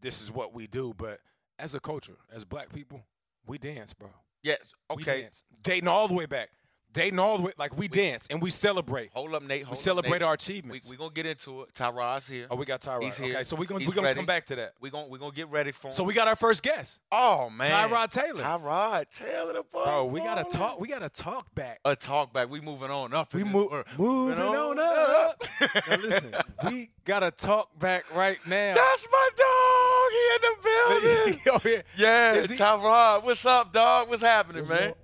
this 0.00 0.22
is 0.22 0.30
what 0.30 0.54
we 0.54 0.66
do, 0.66 0.94
but 0.96 1.20
as 1.58 1.74
a 1.74 1.80
culture, 1.80 2.16
as 2.32 2.44
black 2.44 2.72
people, 2.72 3.02
we 3.46 3.58
dance, 3.58 3.92
bro. 3.94 4.10
Yes. 4.44 4.58
We 4.94 5.02
Okay. 5.02 5.22
dance, 5.22 5.42
dating 5.62 5.88
all 5.88 6.06
the 6.06 6.14
way 6.14 6.26
back, 6.26 6.50
dating 6.92 7.18
all 7.18 7.36
the 7.36 7.42
way, 7.44 7.52
like 7.58 7.76
we, 7.76 7.88
dance 7.88 8.26
and 8.30 8.40
we 8.40 8.50
celebrate. 8.50 9.10
Hold 9.12 9.34
up, 9.34 9.42
Nate. 9.42 9.62
Hold 9.64 9.70
we 9.72 9.74
up, 9.74 9.78
celebrate 9.78 10.10
Nate. 10.12 10.22
our 10.22 10.30
We 10.30 10.34
achievements. 10.34 10.90
we 10.90 10.96
gonna 10.96 11.10
get 11.12 11.26
into 11.26 11.62
it. 11.62 11.74
Tyrod's 11.74 12.28
here. 12.28 12.46
oh, 12.50 12.56
we 12.56 12.64
got 12.64 12.80
Tyrod. 12.80 13.02
He's 13.02 13.20
Okay, 13.20 13.30
here. 13.30 13.44
so 13.44 13.56
we're 13.56 13.64
gonna 13.66 13.84
we're 13.86 13.92
gonna 13.92 14.14
come 14.14 14.26
back 14.26 14.46
to 14.46 14.56
that. 14.56 14.74
We 14.80 14.90
gonna 14.90 15.08
we 15.08 15.18
gonna 15.18 15.32
get 15.32 15.48
ready 15.50 15.72
for. 15.72 15.90
So 15.90 16.02
we 16.04 16.14
got 16.14 16.28
our 16.28 16.36
first 16.36 16.62
guest, 16.62 17.00
Oh 17.12 17.50
man, 17.50 17.70
Tyrod 17.70 18.10
Taylor. 18.10 18.42
Tyrod 18.42 19.04
Taylor, 19.16 19.52
the 19.54 19.64
Bro, 19.72 20.06
we 20.06 20.20
gotta 20.20 20.44
talk. 20.44 20.80
We 20.80 20.88
gotta 20.88 21.08
talk 21.08 21.54
back. 21.54 21.80
A 21.84 21.94
talk 21.94 22.32
back. 22.32 22.50
We 22.50 22.60
moving 22.60 22.90
on 22.90 23.12
up. 23.14 23.32
We 23.34 23.44
move, 23.44 23.70
moving 23.98 24.38
on 24.38 24.78
up. 24.78 25.42
now 25.88 25.96
listen, 25.96 26.34
we 26.68 26.90
gotta 27.04 27.30
talk 27.30 27.78
back 27.78 28.04
right 28.14 28.38
now. 28.46 28.74
That's 28.74 29.06
my 29.10 29.28
dog. 29.36 30.10
He 30.10 30.24
in 30.34 30.40
the 30.42 31.32
building. 31.38 31.40
Oh, 31.52 31.60
yeah. 31.96 32.34
yeah, 32.34 32.42
Tyrod. 32.42 33.24
What's 33.24 33.44
up, 33.46 33.72
dog? 33.72 34.08
What's 34.08 34.22
happening, 34.22 34.62
What's 34.62 34.70
man? 34.70 34.80
going- 34.80 34.94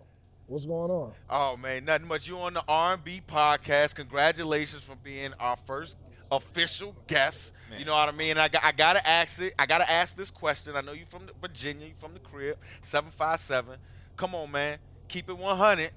What's 0.47 0.65
going 0.67 0.91
on? 0.91 1.13
Oh 1.31 1.57
man, 1.57 1.85
nothing 1.87 2.07
much. 2.09 2.29
You 2.29 2.39
on 2.39 2.55
the 2.55 2.65
R&B 2.69 3.23
podcast. 3.27 3.95
Congratulations 3.95 4.83
for 4.83 4.95
being 4.97 5.33
our 5.41 5.57
first 5.57 5.97
official 6.31 6.95
guest. 7.07 7.55
Man. 7.71 7.79
You 7.79 7.87
know 7.87 7.95
what 7.95 8.09
I 8.09 8.13
mean? 8.13 8.37
I 8.37 8.49
got, 8.49 8.63
I 8.65 8.73
gotta 8.73 9.07
ask 9.09 9.41
it. 9.41 9.55
I 9.59 9.65
gotta 9.67 9.91
ask 9.91 10.17
this 10.17 10.31
question. 10.31 10.77
I 10.77 10.83
know 10.83 10.93
you 10.93 11.07
from 11.07 11.27
the- 11.27 11.33
Virginia. 11.41 11.87
You 11.87 11.95
from 11.99 12.13
the 12.13 12.21
crib. 12.21 12.59
Seven 12.83 13.11
five 13.11 13.41
seven. 13.41 13.79
Come 14.17 14.35
on, 14.35 14.51
man. 14.51 14.79
Keep 15.09 15.31
it 15.31 15.39
one 15.39 15.57
hundred. 15.57 15.91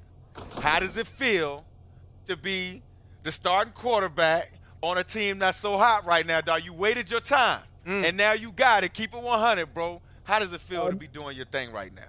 How 0.62 0.80
does 0.80 0.96
it 0.98 1.08
feel 1.08 1.66
to 2.26 2.38
be 2.38 2.82
the 3.24 3.32
starting 3.32 3.74
quarterback 3.74 4.54
on 4.82 4.98
a 4.98 5.04
team 5.04 5.40
that's 5.40 5.58
so 5.58 5.78
hot 5.78 6.06
right 6.06 6.26
now, 6.26 6.40
dog? 6.42 6.64
You 6.64 6.74
waited 6.74 7.12
your 7.12 7.20
time, 7.22 7.64
Mm. 7.86 8.06
and 8.10 8.18
now 8.18 8.32
you 8.34 8.52
got 8.54 8.84
it. 8.86 8.94
Keep 8.94 9.14
it 9.14 9.22
one 9.22 9.40
hundred, 9.40 9.74
bro. 9.74 10.02
How 10.24 10.40
does 10.40 10.54
it 10.54 10.62
feel 10.62 10.86
to 10.86 10.92
Um, 10.92 10.98
be 10.98 11.08
doing 11.08 11.36
your 11.36 11.46
thing 11.48 11.72
right 11.74 11.94
now? 11.94 12.08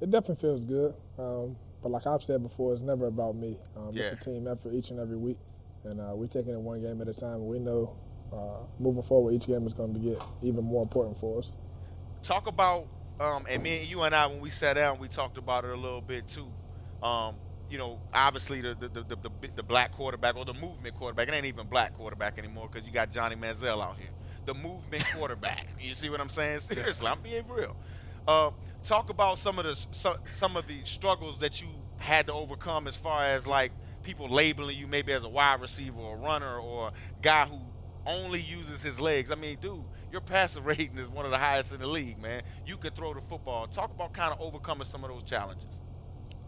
It 0.00 0.10
definitely 0.10 0.40
feels 0.40 0.64
good. 0.64 0.94
Um, 1.18 1.56
but 1.82 1.90
like 1.90 2.06
I've 2.06 2.22
said 2.22 2.42
before, 2.42 2.72
it's 2.72 2.82
never 2.82 3.06
about 3.06 3.36
me. 3.36 3.56
Um, 3.76 3.90
Yeah. 3.92 4.04
It's 4.04 4.26
a 4.26 4.30
team 4.30 4.46
effort 4.48 4.72
each 4.74 4.90
and 4.90 5.00
every 5.00 5.16
week, 5.16 5.38
and 5.84 6.00
uh, 6.00 6.12
we're 6.14 6.26
taking 6.26 6.52
it 6.52 6.60
one 6.60 6.80
game 6.80 7.00
at 7.00 7.08
a 7.08 7.14
time. 7.14 7.46
We 7.46 7.58
know 7.58 7.96
uh, 8.32 8.64
moving 8.78 9.02
forward, 9.02 9.34
each 9.34 9.46
game 9.46 9.66
is 9.66 9.72
going 9.72 9.94
to 9.94 10.00
get 10.00 10.18
even 10.42 10.64
more 10.64 10.82
important 10.82 11.18
for 11.18 11.38
us. 11.38 11.54
talk 12.22 12.46
about 12.46 12.86
um, 13.20 13.46
and 13.48 13.62
me 13.62 13.80
and 13.80 13.88
you 13.88 14.02
and 14.02 14.14
I 14.14 14.26
when 14.26 14.40
we 14.40 14.50
sat 14.50 14.74
down, 14.74 14.98
we 14.98 15.08
talked 15.08 15.38
about 15.38 15.64
it 15.64 15.70
a 15.70 15.76
little 15.76 16.00
bit 16.00 16.28
too. 16.28 16.48
Um, 17.02 17.36
you 17.70 17.78
know, 17.78 18.00
obviously 18.14 18.60
the 18.60 18.74
the, 18.74 18.88
the 18.88 19.02
the 19.02 19.16
the 19.16 19.30
the 19.56 19.62
black 19.62 19.92
quarterback 19.92 20.36
or 20.36 20.44
the 20.44 20.54
movement 20.54 20.94
quarterback. 20.94 21.28
It 21.28 21.34
ain't 21.34 21.46
even 21.46 21.66
black 21.66 21.94
quarterback 21.94 22.38
anymore 22.38 22.68
because 22.70 22.86
you 22.86 22.92
got 22.92 23.10
Johnny 23.10 23.36
Manziel 23.36 23.82
out 23.82 23.96
here. 23.98 24.10
The 24.46 24.54
movement 24.54 25.04
quarterback. 25.14 25.68
You 25.80 25.94
see 25.94 26.10
what 26.10 26.20
I'm 26.20 26.28
saying? 26.28 26.58
Seriously, 26.60 27.06
I'm 27.06 27.20
being 27.20 27.46
real. 27.48 27.76
Uh, 28.28 28.50
talk 28.84 29.08
about 29.08 29.38
some 29.38 29.58
of 29.58 29.64
the 29.64 29.74
some, 29.92 30.18
some 30.24 30.54
of 30.54 30.66
the 30.66 30.78
struggles 30.84 31.38
that 31.38 31.62
you 31.62 31.68
had 31.96 32.26
to 32.26 32.32
overcome 32.34 32.86
as 32.86 32.94
far 32.94 33.24
as 33.24 33.46
like 33.46 33.72
people 34.02 34.28
labeling 34.28 34.76
you 34.76 34.86
maybe 34.86 35.12
as 35.14 35.24
a 35.24 35.28
wide 35.28 35.62
receiver 35.62 35.98
or 35.98 36.14
a 36.14 36.20
runner 36.20 36.58
or 36.58 36.92
guy 37.22 37.46
who 37.46 37.58
only 38.06 38.42
uses 38.42 38.82
his 38.82 39.00
legs. 39.00 39.30
I 39.30 39.34
mean, 39.34 39.56
dude, 39.62 39.82
your 40.12 40.20
passer 40.20 40.60
rating 40.62 40.98
is 40.98 41.08
one 41.08 41.24
of 41.24 41.30
the 41.30 41.38
highest 41.38 41.72
in 41.72 41.80
the 41.80 41.86
league, 41.86 42.20
man. 42.20 42.42
You 42.66 42.76
can 42.76 42.92
throw 42.92 43.14
the 43.14 43.22
football. 43.22 43.66
Talk 43.66 43.94
about 43.94 44.12
kind 44.12 44.30
of 44.30 44.40
overcoming 44.42 44.84
some 44.84 45.04
of 45.04 45.10
those 45.10 45.22
challenges. 45.22 45.80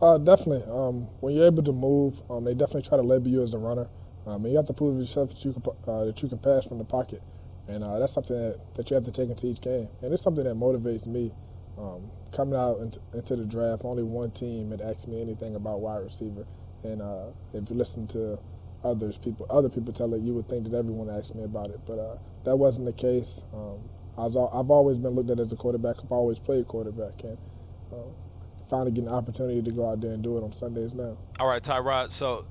Uh, 0.02 0.18
definitely. 0.18 0.70
Um, 0.70 1.08
when 1.20 1.34
you're 1.34 1.46
able 1.46 1.62
to 1.62 1.72
move, 1.72 2.20
um, 2.30 2.44
they 2.44 2.52
definitely 2.52 2.82
try 2.82 2.98
to 2.98 3.02
label 3.02 3.28
you 3.28 3.42
as 3.42 3.54
a 3.54 3.58
runner. 3.58 3.88
Um, 4.26 4.44
and 4.44 4.52
you 4.52 4.56
have 4.58 4.66
to 4.66 4.74
prove 4.74 5.00
yourself 5.00 5.30
that 5.30 5.42
you 5.46 5.54
can 5.54 5.62
uh, 5.88 6.04
that 6.04 6.22
you 6.22 6.28
can 6.28 6.38
pass 6.38 6.66
from 6.66 6.76
the 6.76 6.84
pocket, 6.84 7.22
and 7.68 7.82
uh, 7.82 7.98
that's 7.98 8.12
something 8.12 8.36
that, 8.36 8.60
that 8.76 8.90
you 8.90 8.94
have 8.94 9.04
to 9.04 9.10
take 9.10 9.30
into 9.30 9.46
each 9.46 9.62
game. 9.62 9.88
And 10.02 10.12
it's 10.12 10.22
something 10.22 10.44
that 10.44 10.56
motivates 10.56 11.06
me. 11.06 11.32
Um, 11.80 12.10
coming 12.32 12.58
out 12.58 12.80
into, 12.80 13.00
into 13.14 13.36
the 13.36 13.44
draft, 13.44 13.84
only 13.84 14.02
one 14.02 14.30
team 14.32 14.70
had 14.70 14.82
asked 14.82 15.08
me 15.08 15.20
anything 15.20 15.56
about 15.56 15.80
wide 15.80 16.02
receiver, 16.02 16.46
and 16.84 17.00
uh, 17.00 17.28
if 17.54 17.70
you 17.70 17.76
listen 17.76 18.06
to 18.08 18.38
others 18.84 19.16
people, 19.16 19.46
other 19.48 19.68
people 19.68 19.92
tell 19.92 20.12
it, 20.14 20.20
you 20.20 20.34
would 20.34 20.48
think 20.48 20.64
that 20.64 20.76
everyone 20.76 21.08
asked 21.08 21.34
me 21.34 21.42
about 21.44 21.70
it, 21.70 21.80
but 21.86 21.98
uh, 21.98 22.16
that 22.44 22.56
wasn't 22.56 22.84
the 22.86 22.92
case. 22.92 23.42
Um, 23.54 23.78
I 24.18 24.24
was, 24.24 24.36
I've 24.36 24.70
always 24.70 24.98
been 24.98 25.12
looked 25.12 25.30
at 25.30 25.40
as 25.40 25.52
a 25.52 25.56
quarterback. 25.56 25.96
I've 26.02 26.12
always 26.12 26.38
played 26.38 26.68
quarterback, 26.68 27.22
and 27.24 27.38
um, 27.92 28.12
finally 28.68 28.90
getting 28.90 29.08
an 29.08 29.14
opportunity 29.14 29.62
to 29.62 29.70
go 29.70 29.90
out 29.90 30.00
there 30.00 30.12
and 30.12 30.22
do 30.22 30.36
it 30.36 30.44
on 30.44 30.52
Sundays 30.52 30.92
now. 30.92 31.16
All 31.38 31.46
right, 31.46 31.62
Tyrod. 31.62 32.10
So 32.10 32.46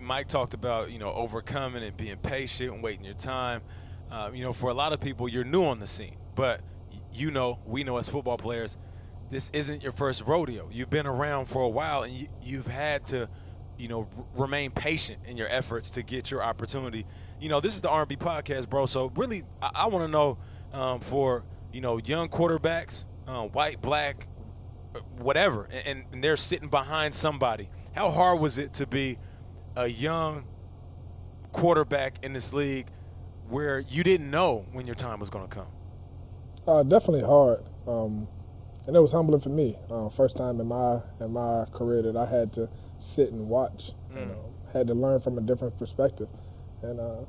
Mike 0.00 0.28
talked 0.28 0.54
about 0.54 0.90
you 0.90 0.98
know 0.98 1.12
overcoming 1.12 1.84
and 1.84 1.96
being 1.96 2.16
patient 2.16 2.74
and 2.74 2.82
waiting 2.82 3.04
your 3.04 3.14
time. 3.14 3.62
Uh, 4.10 4.30
you 4.34 4.44
know, 4.44 4.52
for 4.52 4.70
a 4.70 4.74
lot 4.74 4.92
of 4.92 5.00
people, 5.00 5.28
you're 5.28 5.44
new 5.44 5.64
on 5.64 5.78
the 5.78 5.86
scene, 5.86 6.16
but 6.34 6.60
you 7.12 7.30
know, 7.30 7.58
we 7.64 7.84
know 7.84 7.96
as 7.98 8.08
football 8.08 8.36
players, 8.36 8.76
this 9.30 9.50
isn't 9.54 9.82
your 9.82 9.92
first 9.92 10.22
rodeo. 10.26 10.68
You've 10.70 10.90
been 10.90 11.06
around 11.06 11.46
for 11.46 11.62
a 11.62 11.68
while, 11.68 12.02
and 12.02 12.12
you, 12.12 12.26
you've 12.42 12.66
had 12.66 13.06
to, 13.06 13.28
you 13.78 13.88
know, 13.88 14.08
r- 14.16 14.24
remain 14.34 14.70
patient 14.70 15.20
in 15.26 15.36
your 15.36 15.48
efforts 15.48 15.90
to 15.90 16.02
get 16.02 16.30
your 16.30 16.42
opportunity. 16.42 17.06
You 17.40 17.48
know, 17.48 17.60
this 17.60 17.74
is 17.74 17.82
the 17.82 17.88
R&B 17.88 18.16
podcast, 18.16 18.68
bro. 18.68 18.86
So 18.86 19.10
really, 19.16 19.44
I, 19.60 19.70
I 19.74 19.86
want 19.86 20.04
to 20.04 20.08
know 20.08 20.38
um, 20.72 21.00
for 21.00 21.44
you 21.72 21.80
know 21.80 21.98
young 21.98 22.28
quarterbacks, 22.28 23.04
uh, 23.26 23.44
white, 23.44 23.80
black, 23.80 24.28
whatever, 25.18 25.68
and, 25.86 26.04
and 26.12 26.22
they're 26.22 26.36
sitting 26.36 26.68
behind 26.68 27.14
somebody. 27.14 27.68
How 27.92 28.10
hard 28.10 28.40
was 28.40 28.58
it 28.58 28.74
to 28.74 28.86
be 28.86 29.18
a 29.76 29.86
young 29.86 30.44
quarterback 31.52 32.16
in 32.22 32.32
this 32.32 32.52
league 32.52 32.88
where 33.48 33.80
you 33.80 34.02
didn't 34.02 34.30
know 34.30 34.66
when 34.72 34.86
your 34.86 34.94
time 34.94 35.20
was 35.20 35.30
going 35.30 35.48
to 35.48 35.54
come? 35.54 35.66
Uh, 36.66 36.82
definitely 36.82 37.22
hard, 37.26 37.60
um, 37.88 38.28
and 38.86 38.94
it 38.94 39.00
was 39.00 39.12
humbling 39.12 39.40
for 39.40 39.48
me. 39.48 39.76
Uh, 39.90 40.08
first 40.08 40.36
time 40.36 40.60
in 40.60 40.66
my 40.68 41.00
in 41.20 41.32
my 41.32 41.64
career 41.72 42.02
that 42.02 42.16
I 42.16 42.26
had 42.26 42.52
to 42.54 42.68
sit 43.00 43.32
and 43.32 43.48
watch, 43.48 43.92
and 44.14 44.30
um, 44.30 44.36
had 44.72 44.86
to 44.86 44.94
learn 44.94 45.20
from 45.20 45.38
a 45.38 45.40
different 45.40 45.76
perspective, 45.78 46.28
and 46.82 47.00
uh, 47.00 47.22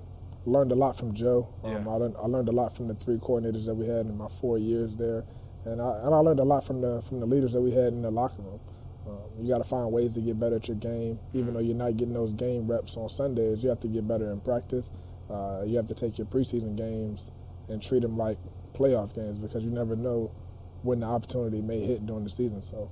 learned 0.46 0.72
a 0.72 0.76
lot 0.76 0.96
from 0.96 1.14
Joe. 1.14 1.48
Um, 1.64 1.72
Yeah. 1.72 1.90
I, 1.92 1.96
learned, 1.96 2.16
I 2.22 2.28
learned 2.28 2.50
a 2.50 2.52
lot 2.52 2.76
from 2.76 2.88
the 2.88 2.94
three 2.96 3.18
coordinators 3.18 3.66
that 3.66 3.74
we 3.74 3.88
had 3.88 4.06
in 4.06 4.16
my 4.18 4.28
four 4.40 4.60
years 4.60 4.96
there, 4.96 5.24
and 5.66 5.82
I 5.82 5.98
and 6.04 6.14
I 6.14 6.20
learned 6.20 6.40
a 6.40 6.44
lot 6.44 6.64
from 6.64 6.82
the 6.82 7.02
from 7.02 7.20
the 7.20 7.26
leaders 7.26 7.54
that 7.54 7.62
we 7.62 7.72
had 7.72 7.88
in 7.94 8.04
the 8.04 8.12
locker 8.12 8.42
room. 8.44 8.60
Um, 9.08 9.18
you 9.42 9.50
got 9.52 9.58
to 9.58 9.64
find 9.66 9.92
ways 9.92 10.14
to 10.14 10.22
get 10.22 10.40
better 10.40 10.58
at 10.58 10.68
your 10.68 10.78
game, 10.78 11.20
even 11.34 11.54
though 11.56 11.60
you're 11.60 11.76
not 11.76 11.98
getting 11.98 12.14
those 12.14 12.34
game 12.34 12.68
reps 12.68 12.96
on 12.98 13.10
Sundays. 13.10 13.64
You 13.64 13.70
have 13.70 13.80
to 13.82 13.88
get 13.88 14.08
better 14.08 14.32
in 14.32 14.40
practice. 14.42 14.92
Uh, 15.30 15.64
you 15.66 15.76
have 15.76 15.88
to 15.88 15.94
take 15.96 16.18
your 16.20 16.28
preseason 16.28 16.76
games 16.78 17.32
and 17.68 17.82
treat 17.82 18.02
them 18.04 18.16
like 18.18 18.38
playoff 18.74 19.14
games 19.16 19.38
because 19.40 19.64
you 19.64 19.72
never 19.72 19.96
know 19.96 20.32
when 20.82 21.00
the 21.00 21.06
opportunity 21.06 21.62
may 21.62 21.80
hit 21.80 22.06
during 22.06 22.24
the 22.24 22.30
season. 22.30 22.62
So 22.62 22.92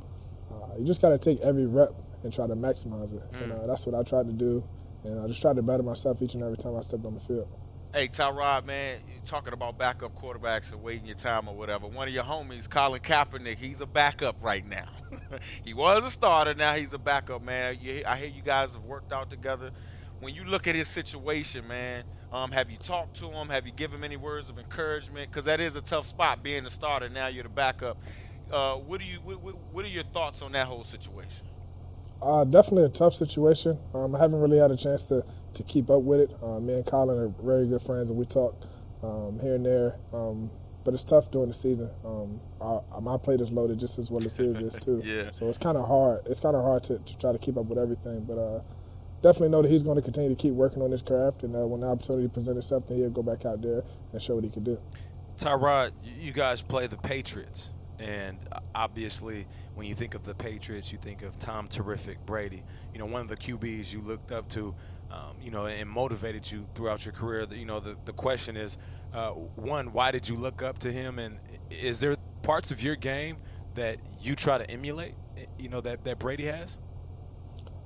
uh, 0.52 0.78
you 0.80 0.86
just 0.86 1.02
got 1.02 1.10
to 1.10 1.18
take 1.18 1.42
every 1.42 1.66
rep 1.66 1.90
and 2.24 2.32
try 2.34 2.48
to 2.48 2.56
maximize 2.56 3.14
it. 3.14 3.24
And 3.34 3.52
uh, 3.52 3.68
that's 3.68 3.86
what 3.86 3.96
I 3.96 4.04
tried 4.04 4.28
to 4.28 4.34
do. 4.34 4.64
and 5.04 5.20
I 5.20 5.28
just 5.28 5.42
tried 5.42 5.56
to 5.58 5.62
better 5.62 5.84
myself 5.84 6.22
each 6.22 6.34
and 6.36 6.44
every 6.44 6.58
time 6.58 6.76
I 6.78 6.82
stepped 6.82 7.06
on 7.06 7.16
the 7.16 7.20
field. 7.20 7.48
Hey, 7.94 8.08
Tyrod, 8.08 8.66
man, 8.66 9.02
you 9.08 9.20
talking 9.26 9.52
about 9.52 9.78
backup 9.78 10.16
quarterbacks 10.16 10.72
and 10.72 10.82
waiting 10.82 11.06
your 11.06 11.16
time 11.16 11.50
or 11.50 11.56
whatever. 11.56 11.88
One 11.88 12.08
of 12.08 12.14
your 12.14 12.24
homies, 12.24 12.70
Colin 12.70 13.02
Kaepernick, 13.02 13.58
he's 13.58 13.82
a 13.82 13.86
backup 13.86 14.38
right 14.42 14.66
now. 14.66 14.88
he 15.66 15.74
was 15.74 16.02
a 16.06 16.10
starter, 16.10 16.54
now 16.54 16.76
he's 16.76 16.94
a 16.94 16.98
backup, 16.98 17.44
man. 17.44 17.78
You, 17.82 18.04
I 18.08 18.16
hear 18.16 18.30
you 18.30 18.44
guys 18.44 18.72
have 18.72 18.84
worked 18.84 19.12
out 19.12 19.30
together. 19.30 19.72
When 20.22 20.36
you 20.36 20.44
look 20.44 20.68
at 20.68 20.76
his 20.76 20.88
situation, 20.88 21.68
man, 21.68 22.04
um, 22.32 22.52
have 22.52 22.70
you 22.70 22.78
talked 22.78 23.18
to 23.18 23.32
him? 23.32 23.50
Have 23.50 23.66
you 23.66 23.72
given 23.72 23.98
him 23.98 24.04
any 24.04 24.18
words 24.18 24.50
of 24.50 24.60
encouragement? 24.60 25.30
Because 25.30 25.46
that 25.46 25.60
is 25.60 25.76
a 25.76 25.82
tough 25.82 26.06
spot, 26.06 26.44
being 26.44 26.64
the 26.64 26.70
starter. 26.70 27.10
Now 27.10 27.28
you're 27.28 27.44
the 27.44 27.50
backup. 27.50 27.98
Uh, 28.52 28.76
what 28.76 29.02
do 29.02 29.08
you? 29.08 29.18
What, 29.18 29.58
what, 29.74 29.84
are 29.84 29.88
your 29.88 30.04
thoughts 30.04 30.44
on 30.44 30.52
that 30.52 30.68
whole 30.68 30.84
situation? 30.84 31.48
Uh, 32.22 32.44
definitely 32.44 32.84
a 32.84 32.90
tough 32.90 33.16
situation. 33.16 33.80
Um, 33.96 34.16
I 34.16 34.20
haven't 34.20 34.40
really 34.40 34.60
had 34.60 34.70
a 34.70 34.78
chance 34.78 35.08
to 35.08 35.26
to 35.56 35.64
keep 35.64 35.90
up 35.90 36.04
with 36.04 36.20
it. 36.20 36.32
Uh, 36.42 36.60
me 36.60 36.74
and 36.74 36.86
Colin 36.86 37.18
are 37.18 37.34
very 37.44 37.68
good 37.68 37.82
friends, 37.82 38.10
and 38.10 38.18
we 38.18 38.26
talk 38.26 38.56
um, 39.02 39.40
here 39.42 39.56
and 39.56 39.66
there. 39.66 39.96
Um, 40.14 40.52
but 40.84 40.94
it's 40.94 41.04
tough 41.04 41.32
during 41.32 41.48
the 41.48 41.54
season. 41.54 41.90
Um, 42.06 42.40
I, 42.62 43.00
my 43.00 43.18
plate 43.18 43.42
is 43.42 43.52
loaded 43.52 43.80
just 43.80 44.00
as 44.00 44.10
well 44.10 44.24
as 44.26 44.36
his 44.36 44.58
is 44.58 44.76
too. 44.76 45.02
yeah. 45.06 45.32
So 45.32 45.48
it's 45.50 45.58
kind 45.58 45.78
of 45.78 45.88
hard. 45.88 46.22
It's 46.28 46.40
kind 46.40 46.56
of 46.56 46.64
hard 46.64 46.84
to, 46.84 47.00
to, 47.00 47.18
try 47.18 47.32
to 47.32 47.38
keep 47.38 47.58
up 47.58 47.66
with 47.66 47.78
everything. 47.78 48.24
But 48.28 48.38
uh, 48.38 48.62
definitely 49.22 49.50
know 49.50 49.62
that 49.62 49.72
he's 49.72 49.84
going 49.84 49.96
to 49.96 50.02
continue 50.02 50.30
to 50.30 50.36
keep 50.36 50.54
working 50.54 50.82
on 50.82 50.92
his 50.92 51.02
craft, 51.02 51.44
and 51.44 51.56
uh, 51.56 51.60
when 51.60 51.82
the 51.82 51.88
opportunity 51.88 52.28
presents 52.28 52.66
itself, 52.66 52.88
then 52.88 52.98
he'll 52.98 53.10
go 53.10 53.24
back 53.24 53.46
out 53.46 53.62
there 53.62 53.84
and 54.12 54.22
show 54.22 54.36
what 54.36 54.44
he 54.44 54.50
can 54.50 54.64
do. 54.64 54.80
Tyrod, 55.38 55.92
you 56.04 56.32
guys 56.34 56.62
play 56.62 56.88
the 56.88 56.98
Patriots. 56.98 57.72
And 58.02 58.38
obviously, 58.74 59.46
when 59.76 59.88
you 59.88 59.94
think 59.94 60.16
of 60.16 60.24
the 60.24 60.34
Patriots, 60.34 60.92
you 60.92 60.98
think 60.98 61.22
of 61.22 61.38
Tom 61.38 61.68
Terrific 61.68 62.26
Brady. 62.26 62.64
You 62.94 63.00
know, 63.00 63.06
one 63.06 63.22
of 63.22 63.28
the 63.28 63.38
QBs 63.38 63.94
you 63.94 64.02
looked 64.02 64.32
up 64.32 64.50
to, 64.50 64.74
um, 65.12 65.36
you 65.40 65.52
know, 65.52 65.68
and 65.68 65.88
motivated 65.88 66.52
you 66.52 66.68
throughout 66.74 67.06
your 67.06 67.14
career. 67.14 67.46
You 67.52 67.66
know, 67.66 67.80
the, 67.80 67.96
the 68.06 68.14
question 68.14 68.58
is, 68.58 68.80
uh, 69.14 69.30
one, 69.30 69.94
why 69.94 70.10
did 70.10 70.28
you 70.28 70.36
look 70.36 70.64
up 70.64 70.80
to 70.80 70.92
him? 70.92 71.20
And 71.20 71.38
is 71.70 72.00
there 72.00 72.16
parts 72.42 72.72
of 72.72 72.82
your 72.82 72.96
game 72.96 73.38
that 73.76 73.98
you 74.20 74.36
try 74.36 74.58
to 74.58 74.70
emulate, 74.70 75.14
you 75.60 75.70
know, 75.70 75.82
that, 75.82 76.04
that 76.04 76.18
Brady 76.18 76.46
has? 76.46 76.80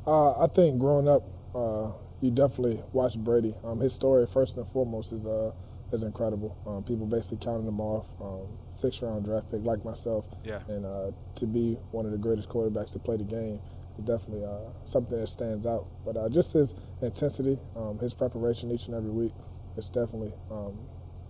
Uh, 0.07 0.43
I 0.43 0.47
think 0.47 0.79
growing 0.79 1.07
up, 1.07 1.23
uh, 1.55 1.91
you 2.21 2.31
definitely 2.31 2.81
watch 2.93 3.17
Brady. 3.17 3.55
Um, 3.63 3.79
his 3.79 3.93
story, 3.93 4.25
first 4.27 4.57
and 4.57 4.67
foremost, 4.69 5.11
is 5.11 5.25
uh,– 5.25 5.51
is 5.91 6.03
incredible. 6.03 6.57
Um, 6.65 6.83
people 6.83 7.05
basically 7.05 7.37
counting 7.43 7.67
him 7.67 7.79
off. 7.79 8.07
Um, 8.21 8.47
six 8.71 9.01
round 9.01 9.25
draft 9.25 9.51
pick 9.51 9.63
like 9.63 9.83
myself. 9.83 10.25
Yeah. 10.43 10.59
And 10.67 10.85
uh, 10.85 11.11
to 11.35 11.45
be 11.45 11.77
one 11.91 12.05
of 12.05 12.11
the 12.11 12.17
greatest 12.17 12.49
quarterbacks 12.49 12.91
to 12.93 12.99
play 12.99 13.17
the 13.17 13.23
game 13.23 13.59
is 13.97 14.03
definitely 14.03 14.45
uh, 14.45 14.71
something 14.83 15.19
that 15.19 15.27
stands 15.27 15.65
out. 15.65 15.87
But 16.05 16.17
uh, 16.17 16.29
just 16.29 16.53
his 16.53 16.73
intensity, 17.01 17.59
um, 17.75 17.99
his 17.99 18.13
preparation 18.13 18.71
each 18.71 18.87
and 18.87 18.95
every 18.95 19.11
week, 19.11 19.33
it's 19.77 19.89
definitely 19.89 20.33
um, 20.51 20.77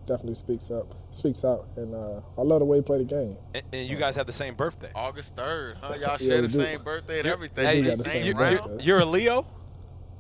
definitely 0.06 0.36
speaks 0.36 0.72
up, 0.72 0.96
speaks 1.12 1.44
out, 1.44 1.68
and 1.76 1.94
uh, 1.94 2.22
I 2.38 2.42
love 2.42 2.60
the 2.60 2.66
way 2.66 2.78
he 2.78 2.84
played 2.84 3.02
the 3.02 3.06
game. 3.06 3.38
And, 3.54 3.64
and, 3.74 3.90
you 3.90 3.96
guys 3.96 4.16
have 4.16 4.28
the 4.28 4.34
same 4.34 4.56
birthday, 4.56 4.92
August 4.96 5.36
third, 5.36 5.78
huh? 5.82 5.96
Y'all 6.00 6.18
share 6.18 6.42
the 6.42 6.50
same 6.50 6.84
birthday 6.84 7.20
and 7.20 7.28
everything. 7.28 7.66
Hey, 7.66 7.96
same 7.96 8.26
you're, 8.26 8.80
you're, 8.80 9.00
a 9.00 9.06
Leo. 9.06 9.46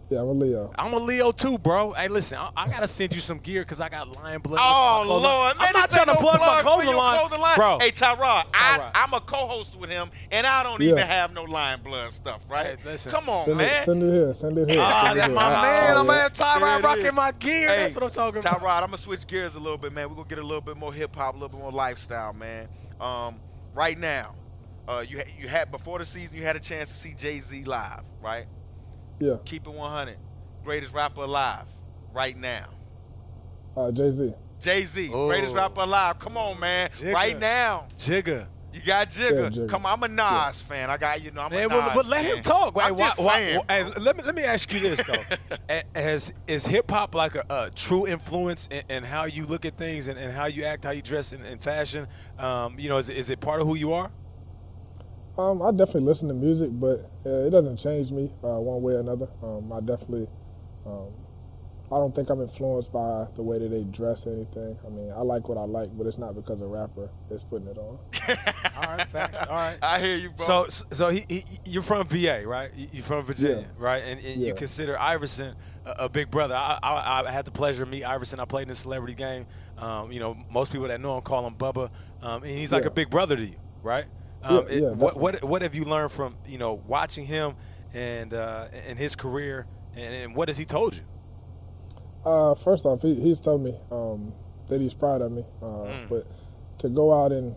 Yeah, 0.09 0.21
I'm 0.21 0.27
a 0.27 0.31
Leo. 0.33 0.71
I'm 0.77 0.93
a 0.93 0.99
Leo 0.99 1.31
too, 1.31 1.57
bro. 1.57 1.93
Hey, 1.93 2.07
listen, 2.07 2.37
I, 2.37 2.51
I 2.55 2.67
gotta 2.69 2.87
send 2.87 3.15
you 3.15 3.21
some 3.21 3.39
gear 3.39 3.63
because 3.63 3.81
I 3.81 3.89
got 3.89 4.15
lion 4.15 4.39
blood. 4.39 4.59
Oh 4.61 5.03
Lord, 5.07 5.57
man, 5.57 5.67
I'm 5.67 5.73
not 5.73 5.89
trying 5.89 6.05
to 6.05 6.15
plug, 6.15 6.37
plug 6.37 6.57
my 6.57 6.61
clothing 6.61 6.95
line. 6.95 7.19
clothing 7.19 7.41
line, 7.41 7.55
bro. 7.55 7.79
Hey, 7.79 7.89
Tyrod, 7.89 8.45
I, 8.53 8.91
am 8.93 9.13
a 9.13 9.19
co-host 9.19 9.75
with 9.79 9.89
him, 9.89 10.11
and 10.29 10.45
I 10.45 10.61
don't 10.61 10.79
yeah. 10.79 10.91
even 10.91 11.07
have 11.07 11.33
no 11.33 11.43
lion 11.43 11.81
blood 11.83 12.11
stuff, 12.11 12.43
right? 12.47 12.77
Hey, 12.77 12.77
listen, 12.85 13.11
Come 13.11 13.29
on, 13.29 13.45
send 13.45 13.57
man. 13.57 13.81
It, 13.81 13.85
send 13.85 14.03
it 14.03 14.13
here. 14.13 14.33
Send 14.35 14.57
it 14.59 14.69
here. 14.69 14.79
Ah, 14.79 15.13
that's 15.15 15.33
my 15.33 15.49
here. 15.49 15.61
man. 15.61 15.97
Oh, 15.97 15.99
I'm 16.01 16.09
at 16.11 16.33
Tyrod 16.33 16.83
rocking 16.83 17.15
my 17.15 17.31
gear. 17.31 17.69
Hey, 17.69 17.77
that's 17.77 17.95
what 17.95 18.03
I'm 18.03 18.11
talking 18.11 18.39
about. 18.41 18.61
Tyrod, 18.61 18.81
I'm 18.83 18.87
gonna 18.87 18.97
switch 18.97 19.25
gears 19.25 19.55
a 19.55 19.59
little 19.59 19.77
bit, 19.77 19.91
man. 19.91 20.07
We're 20.09 20.17
gonna 20.17 20.29
get 20.29 20.37
a 20.37 20.43
little 20.43 20.61
bit 20.61 20.77
more 20.77 20.93
hip 20.93 21.15
hop, 21.15 21.33
a 21.33 21.37
little 21.37 21.49
bit 21.49 21.59
more 21.59 21.71
lifestyle, 21.71 22.33
man. 22.33 22.67
Um, 23.01 23.39
right 23.73 23.97
now, 23.97 24.35
uh, 24.87 25.03
you 25.07 25.19
you 25.39 25.47
had 25.47 25.71
before 25.71 25.97
the 25.97 26.05
season, 26.05 26.35
you 26.35 26.43
had 26.43 26.55
a 26.55 26.59
chance 26.59 26.89
to 26.89 26.95
see 26.95 27.15
Jay 27.15 27.39
Z 27.39 27.63
live, 27.63 28.03
right? 28.21 28.45
Yeah. 29.19 29.37
Keep 29.45 29.67
it 29.67 29.73
100 29.73 30.17
greatest 30.63 30.93
rapper 30.93 31.21
alive 31.21 31.65
right 32.13 32.37
now? 32.37 32.67
Uh, 33.77 33.91
Jay 33.91 34.11
Z. 34.11 34.33
Jay 34.61 34.83
Z, 34.85 35.07
greatest 35.09 35.53
rapper 35.53 35.81
alive. 35.81 36.17
Come 36.19 36.37
on, 36.37 36.59
man. 36.59 36.89
Jigga. 36.89 37.13
Right 37.13 37.37
now. 37.37 37.87
Jigga. 37.95 38.47
You 38.73 38.81
got 38.81 39.09
Jigga. 39.09 39.55
Yeah, 39.55 39.61
Jigga. 39.63 39.69
Come 39.69 39.85
on, 39.85 39.93
I'm 39.93 40.03
a 40.03 40.07
Nas 40.07 40.17
yeah. 40.17 40.51
fan. 40.51 40.89
I 40.89 40.97
got 40.97 41.21
you 41.21 41.31
know. 41.31 41.43
I'm 41.43 41.51
man, 41.51 41.65
a 41.65 41.67
Nas 41.67 41.83
but, 41.85 41.95
but 41.95 42.05
let 42.07 42.25
fan. 42.25 42.37
him 42.37 42.43
talk. 42.43 42.77
I'm 42.81 42.95
why, 42.95 43.07
just 43.07 43.19
why, 43.19 43.33
saying, 43.33 43.61
why, 43.67 43.81
let 43.99 44.17
me 44.17 44.23
let 44.23 44.35
me 44.35 44.43
ask 44.43 44.73
you 44.73 44.79
this 44.79 45.01
though: 45.05 45.79
Has 45.95 46.33
is 46.47 46.65
hip 46.65 46.89
hop 46.91 47.15
like 47.15 47.35
a, 47.35 47.45
a, 47.49 47.71
true 47.73 48.07
influence 48.07 48.67
in, 48.71 48.83
in, 48.89 49.03
how 49.03 49.25
you 49.25 49.45
look 49.45 49.65
at 49.65 49.77
things 49.77 50.09
and, 50.09 50.19
and, 50.19 50.33
how 50.33 50.47
you 50.47 50.65
act, 50.65 50.83
how 50.83 50.91
you 50.91 51.01
dress 51.01 51.31
in, 51.31 51.45
in 51.45 51.59
fashion? 51.59 52.07
Um, 52.37 52.77
you 52.77 52.89
know, 52.89 52.97
is, 52.97 53.09
is 53.09 53.29
it 53.29 53.39
part 53.39 53.61
of 53.61 53.67
who 53.67 53.75
you 53.75 53.93
are? 53.93 54.11
Um, 55.37 55.61
I 55.61 55.71
definitely 55.71 56.01
listen 56.01 56.27
to 56.29 56.33
music, 56.33 56.69
but 56.71 57.11
uh, 57.25 57.45
it 57.45 57.49
doesn't 57.49 57.77
change 57.77 58.11
me 58.11 58.31
uh, 58.43 58.59
one 58.59 58.81
way 58.81 58.93
or 58.93 58.99
another. 58.99 59.27
Um, 59.43 59.71
I 59.73 59.81
definitely 59.81 60.27
um, 60.85 61.11
I 61.91 61.97
don't 61.97 62.15
think 62.15 62.29
I'm 62.29 62.41
influenced 62.41 62.91
by 62.91 63.27
the 63.35 63.43
way 63.43 63.59
that 63.59 63.69
they 63.69 63.83
dress 63.83 64.25
or 64.25 64.33
anything. 64.33 64.75
I 64.85 64.89
mean, 64.89 65.11
I 65.11 65.21
like 65.21 65.47
what 65.47 65.57
I 65.57 65.65
like, 65.65 65.95
but 65.95 66.07
it's 66.07 66.17
not 66.17 66.33
because 66.35 66.61
a 66.61 66.65
rapper 66.65 67.09
is 67.29 67.43
putting 67.43 67.67
it 67.67 67.77
on. 67.77 67.99
All 68.77 68.95
right, 68.95 69.07
facts. 69.09 69.41
All 69.47 69.55
right, 69.55 69.77
I 69.83 69.99
hear 69.99 70.15
you, 70.15 70.31
bro. 70.31 70.67
So, 70.67 70.85
so 70.91 71.09
he, 71.09 71.25
he 71.29 71.45
you're 71.65 71.83
from 71.83 72.07
VA, 72.07 72.43
right? 72.45 72.71
You're 72.75 73.03
from 73.03 73.23
Virginia, 73.23 73.67
yeah. 73.67 73.67
right? 73.77 74.03
And, 74.03 74.19
and 74.19 74.35
yeah. 74.35 74.47
you 74.47 74.55
consider 74.55 74.99
Iverson 74.99 75.55
a, 75.85 76.05
a 76.05 76.09
big 76.09 76.31
brother. 76.31 76.55
I, 76.55 76.79
I, 76.81 77.23
I, 77.27 77.31
had 77.31 77.45
the 77.45 77.51
pleasure 77.51 77.85
to 77.85 77.91
meet 77.91 78.03
Iverson. 78.03 78.39
I 78.39 78.45
played 78.45 78.63
in 78.63 78.69
the 78.69 78.75
celebrity 78.75 79.13
game. 79.13 79.45
Um, 79.77 80.11
you 80.11 80.19
know, 80.19 80.35
most 80.49 80.71
people 80.71 80.87
that 80.87 80.99
know 80.99 81.17
him 81.17 81.21
call 81.21 81.45
him 81.45 81.53
Bubba, 81.53 81.91
um, 82.23 82.43
and 82.43 82.51
he's 82.51 82.71
like 82.71 82.83
yeah. 82.83 82.87
a 82.87 82.91
big 82.91 83.11
brother 83.11 83.35
to 83.35 83.45
you, 83.45 83.57
right? 83.83 84.05
Um, 84.45 84.65
yeah, 84.69 84.75
it, 84.75 84.95
what, 84.95 85.17
what 85.17 85.43
what 85.43 85.61
have 85.63 85.73
you 85.73 85.85
learned 85.85 86.11
from 86.11 86.37
you 86.45 86.59
know 86.59 86.81
watching 86.87 87.25
him 87.25 87.55
and 87.93 88.33
uh, 88.33 88.67
and 88.87 88.99
his 88.99 89.15
career, 89.15 89.65
and, 89.95 90.13
and 90.13 90.35
what 90.35 90.49
has 90.49 90.57
he 90.57 90.65
told 90.65 90.95
you? 90.95 91.01
Uh, 92.25 92.53
first 92.55 92.85
off, 92.85 93.01
he, 93.01 93.15
he's 93.15 93.41
told 93.41 93.63
me 93.63 93.75
um, 93.91 94.33
that 94.67 94.81
he's 94.81 94.93
proud 94.93 95.21
of 95.21 95.31
me, 95.31 95.43
uh, 95.61 95.65
mm. 95.65 96.09
but 96.09 96.27
to 96.79 96.89
go 96.89 97.13
out 97.13 97.31
and, 97.31 97.55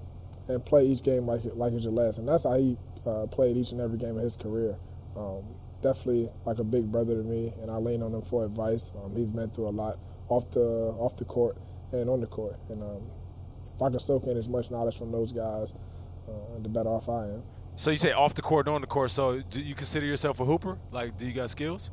and 0.48 0.64
play 0.64 0.86
each 0.86 1.02
game 1.02 1.26
like 1.26 1.40
like 1.54 1.72
it's 1.72 1.84
your 1.84 1.92
last, 1.92 2.18
and 2.18 2.28
that's 2.28 2.44
how 2.44 2.56
he 2.56 2.78
uh, 3.06 3.26
played 3.26 3.56
each 3.56 3.72
and 3.72 3.80
every 3.80 3.98
game 3.98 4.16
of 4.16 4.22
his 4.22 4.36
career. 4.36 4.76
Um, 5.16 5.44
definitely 5.82 6.30
like 6.46 6.58
a 6.58 6.64
big 6.64 6.90
brother 6.90 7.14
to 7.14 7.22
me, 7.22 7.52
and 7.60 7.70
I 7.70 7.76
lean 7.76 8.02
on 8.02 8.14
him 8.14 8.22
for 8.22 8.44
advice. 8.44 8.92
Um, 9.02 9.14
he's 9.16 9.30
been 9.30 9.50
through 9.50 9.68
a 9.68 9.70
lot 9.70 9.98
off 10.28 10.50
the 10.50 10.60
off 10.60 11.16
the 11.16 11.24
court 11.24 11.58
and 11.92 12.08
on 12.08 12.20
the 12.20 12.26
court, 12.26 12.56
and 12.68 12.82
um, 12.82 13.02
if 13.74 13.82
I 13.82 13.90
can 13.90 14.00
soak 14.00 14.24
in 14.24 14.36
as 14.36 14.48
much 14.48 14.70
knowledge 14.70 14.98
from 14.98 15.12
those 15.12 15.32
guys, 15.32 15.72
uh, 16.28 16.62
the 16.62 16.68
better 16.68 16.88
off 16.88 17.08
I 17.08 17.24
am. 17.24 17.42
So 17.76 17.90
you 17.90 17.96
say 17.96 18.12
off 18.12 18.34
the 18.34 18.42
court, 18.42 18.66
on 18.68 18.80
the 18.80 18.86
court. 18.86 19.10
So 19.10 19.40
do 19.40 19.60
you 19.60 19.74
consider 19.74 20.06
yourself 20.06 20.40
a 20.40 20.44
hooper? 20.44 20.78
Like, 20.90 21.16
do 21.16 21.26
you 21.26 21.32
got 21.32 21.50
skills? 21.50 21.90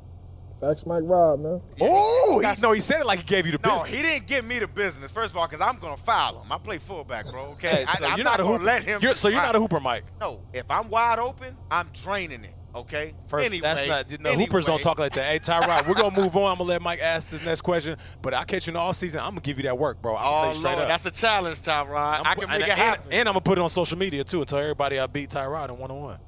Ask 0.63 0.87
Mike 0.87 1.03
Rob, 1.05 1.41
man. 1.41 1.61
Oh, 1.81 2.41
he, 2.43 2.61
no, 2.61 2.71
he 2.71 2.79
said 2.79 3.01
it 3.01 3.05
like 3.05 3.19
he 3.19 3.25
gave 3.25 3.45
you 3.45 3.51
the 3.51 3.67
no, 3.67 3.83
business. 3.83 3.95
he 3.95 4.01
didn't 4.01 4.25
give 4.25 4.45
me 4.45 4.57
the 4.57 4.67
business. 4.67 5.11
First 5.11 5.33
of 5.33 5.37
all, 5.37 5.47
because 5.47 5.61
I'm 5.61 5.77
gonna 5.79 5.97
foul 5.97 6.41
him. 6.41 6.51
I 6.51 6.57
play 6.57 6.77
fullback, 6.77 7.29
bro. 7.29 7.47
Okay, 7.51 7.83
hey, 7.83 7.85
so 7.85 8.05
I, 8.05 8.11
am 8.11 8.17
you're 8.17 8.23
not, 8.23 8.31
not, 8.31 8.39
a 8.39 8.43
gonna 8.43 8.53
hooper. 8.53 8.63
let 8.63 8.83
him. 8.83 9.01
You're, 9.01 9.15
so 9.15 9.27
you're 9.27 9.41
not 9.41 9.55
a 9.55 9.59
hooper, 9.59 9.79
Mike. 9.79 10.05
No, 10.19 10.41
if 10.53 10.69
I'm 10.71 10.89
wide 10.89 11.19
open, 11.19 11.57
I'm 11.69 11.89
draining 11.93 12.43
it. 12.45 12.55
Okay. 12.75 13.13
First, 13.27 13.45
anyway, 13.45 13.61
that's 13.61 13.87
not. 13.87 14.09
No, 14.19 14.31
anyway. 14.31 14.43
hoopers 14.43 14.65
don't 14.65 14.81
talk 14.81 14.99
like 14.99 15.13
that. 15.13 15.25
Hey, 15.25 15.39
Tyrod, 15.39 15.87
we're 15.87 15.93
gonna 15.93 16.19
move 16.19 16.35
on. 16.35 16.51
I'm 16.51 16.57
gonna 16.57 16.69
let 16.69 16.81
Mike 16.81 16.99
ask 16.99 17.29
this 17.29 17.41
next 17.41 17.61
question, 17.61 17.97
but 18.21 18.33
I'll 18.33 18.43
catch 18.43 18.67
you 18.67 18.71
in 18.71 18.73
the 18.73 18.81
off 18.81 18.97
season. 18.97 19.21
I'm 19.21 19.29
gonna 19.29 19.41
give 19.41 19.57
you 19.57 19.63
that 19.63 19.77
work, 19.77 20.01
bro. 20.01 20.17
I'm 20.17 20.23
oh, 20.25 20.27
tell 20.27 20.43
you 20.43 20.49
oh, 20.49 20.53
straight 20.53 20.71
Lord, 20.71 20.83
up. 20.83 20.87
That's 20.89 21.05
a 21.05 21.11
challenge, 21.11 21.61
Tyrod. 21.61 22.21
I 22.25 22.35
can 22.35 22.49
make 22.49 22.61
and, 22.61 22.63
it 22.63 22.69
happen. 22.69 23.03
And, 23.05 23.13
and, 23.13 23.29
I'm 23.29 23.33
gonna 23.33 23.41
put 23.41 23.57
it 23.57 23.61
on 23.61 23.69
social 23.69 23.97
media 23.97 24.25
too 24.25 24.39
and 24.39 24.47
tell 24.47 24.59
everybody 24.59 24.99
I 24.99 25.07
beat 25.07 25.29
Tyrod 25.29 25.69
in 25.69 25.77
one 25.77 25.89
on 25.89 26.01
one. 26.01 26.19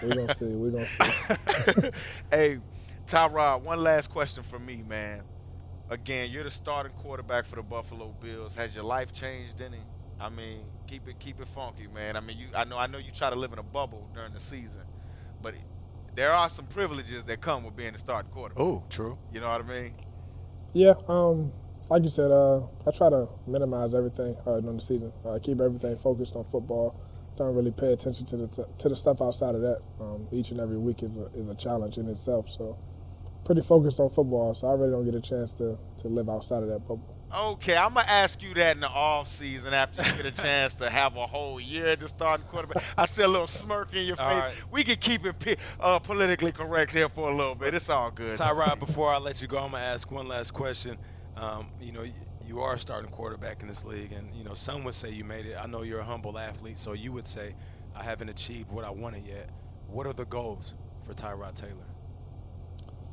We're 0.00 0.08
gonna 0.14 0.34
see. 0.34 0.44
We're 0.46 0.70
gonna 0.70 0.86
see. 0.86 1.90
hey. 2.30 2.58
Tyrod, 3.06 3.62
one 3.62 3.82
last 3.82 4.08
question 4.08 4.44
for 4.44 4.60
me, 4.60 4.84
man. 4.88 5.22
Again, 5.88 6.30
you're 6.30 6.44
the 6.44 6.50
starting 6.52 6.92
quarterback 6.92 7.44
for 7.44 7.56
the 7.56 7.62
Buffalo 7.62 8.14
Bills. 8.20 8.54
Has 8.54 8.72
your 8.76 8.84
life 8.84 9.12
changed 9.12 9.60
any? 9.60 9.80
I 10.20 10.28
mean, 10.28 10.60
keep 10.86 11.08
it 11.08 11.18
keep 11.18 11.40
it 11.40 11.48
funky, 11.48 11.88
man. 11.88 12.16
I 12.16 12.20
mean, 12.20 12.38
you 12.38 12.46
I 12.54 12.62
know 12.62 12.78
I 12.78 12.86
know 12.86 12.98
you 12.98 13.10
try 13.10 13.30
to 13.30 13.34
live 13.34 13.52
in 13.52 13.58
a 13.58 13.64
bubble 13.64 14.08
during 14.14 14.32
the 14.32 14.38
season, 14.38 14.82
but 15.42 15.54
there 16.14 16.32
are 16.32 16.48
some 16.48 16.66
privileges 16.66 17.24
that 17.24 17.40
come 17.40 17.64
with 17.64 17.76
being 17.76 17.92
the 17.92 17.98
starting 17.98 18.30
quarterback. 18.30 18.62
Oh, 18.62 18.84
true. 18.90 19.18
You 19.32 19.40
know 19.40 19.48
what 19.48 19.60
I 19.60 19.64
mean? 19.64 19.94
Yeah. 20.72 20.94
Um. 21.08 21.52
Like 21.88 22.04
you 22.04 22.08
said, 22.08 22.30
uh, 22.30 22.60
I 22.86 22.92
try 22.96 23.10
to 23.10 23.28
minimize 23.48 23.96
everything 23.96 24.36
uh, 24.46 24.60
during 24.60 24.76
the 24.76 24.82
season. 24.82 25.12
Uh, 25.26 25.40
keep 25.42 25.60
everything 25.60 25.96
focused 25.96 26.36
on 26.36 26.44
football. 26.44 27.00
Don't 27.36 27.52
really 27.52 27.72
pay 27.72 27.92
attention 27.92 28.26
to 28.26 28.36
the 28.36 28.66
to 28.78 28.88
the 28.88 28.94
stuff 28.94 29.20
outside 29.20 29.56
of 29.56 29.62
that. 29.62 29.80
Um, 30.00 30.28
each 30.30 30.52
and 30.52 30.60
every 30.60 30.78
week 30.78 31.02
is 31.02 31.16
a 31.16 31.24
is 31.34 31.48
a 31.48 31.54
challenge 31.56 31.98
in 31.98 32.08
itself. 32.08 32.48
So 32.48 32.78
pretty 33.44 33.62
focused 33.62 33.98
on 33.98 34.10
football, 34.10 34.54
so 34.54 34.68
I 34.68 34.74
really 34.74 34.92
don't 34.92 35.04
get 35.04 35.14
a 35.14 35.20
chance 35.20 35.52
to, 35.54 35.78
to 36.02 36.08
live 36.08 36.28
outside 36.28 36.62
of 36.62 36.68
that 36.68 36.80
bubble. 36.80 37.16
Okay, 37.32 37.76
I'm 37.76 37.94
gonna 37.94 38.08
ask 38.08 38.42
you 38.42 38.52
that 38.54 38.74
in 38.74 38.80
the 38.80 38.88
off 38.88 39.28
season 39.28 39.72
after 39.72 40.02
you 40.02 40.22
get 40.22 40.26
a 40.26 40.42
chance 40.42 40.74
to 40.76 40.90
have 40.90 41.16
a 41.16 41.26
whole 41.26 41.60
year 41.60 41.94
to 41.94 42.08
starting 42.08 42.44
quarterback. 42.46 42.82
I 42.98 43.06
see 43.06 43.22
a 43.22 43.28
little 43.28 43.46
smirk 43.46 43.94
in 43.94 44.04
your 44.04 44.16
face. 44.16 44.26
All 44.26 44.38
right. 44.38 44.52
We 44.72 44.82
can 44.82 44.96
keep 44.96 45.24
it 45.24 45.58
uh, 45.78 46.00
politically 46.00 46.50
correct 46.50 46.90
here 46.90 47.08
for 47.08 47.30
a 47.30 47.36
little 47.36 47.54
bit. 47.54 47.72
It's 47.72 47.88
all 47.88 48.10
good. 48.10 48.36
Tyrod, 48.36 48.80
before 48.80 49.14
I 49.14 49.18
let 49.18 49.40
you 49.40 49.46
go, 49.46 49.58
I'm 49.58 49.70
gonna 49.70 49.84
ask 49.84 50.10
one 50.10 50.26
last 50.26 50.52
question. 50.52 50.98
Um, 51.36 51.68
you 51.80 51.92
know, 51.92 52.04
you 52.44 52.60
are 52.60 52.74
a 52.74 52.78
starting 52.78 53.12
quarterback 53.12 53.62
in 53.62 53.68
this 53.68 53.84
league, 53.84 54.10
and 54.10 54.34
you 54.34 54.42
know 54.42 54.54
some 54.54 54.82
would 54.82 54.94
say 54.94 55.10
you 55.10 55.24
made 55.24 55.46
it. 55.46 55.56
I 55.56 55.66
know 55.66 55.82
you're 55.82 56.00
a 56.00 56.04
humble 56.04 56.36
athlete, 56.36 56.80
so 56.80 56.94
you 56.94 57.12
would 57.12 57.28
say 57.28 57.54
I 57.94 58.02
haven't 58.02 58.28
achieved 58.28 58.72
what 58.72 58.84
I 58.84 58.90
wanted 58.90 59.24
yet. 59.24 59.50
What 59.86 60.04
are 60.08 60.12
the 60.12 60.24
goals 60.24 60.74
for 61.06 61.14
Tyrod 61.14 61.54
Taylor? 61.54 61.86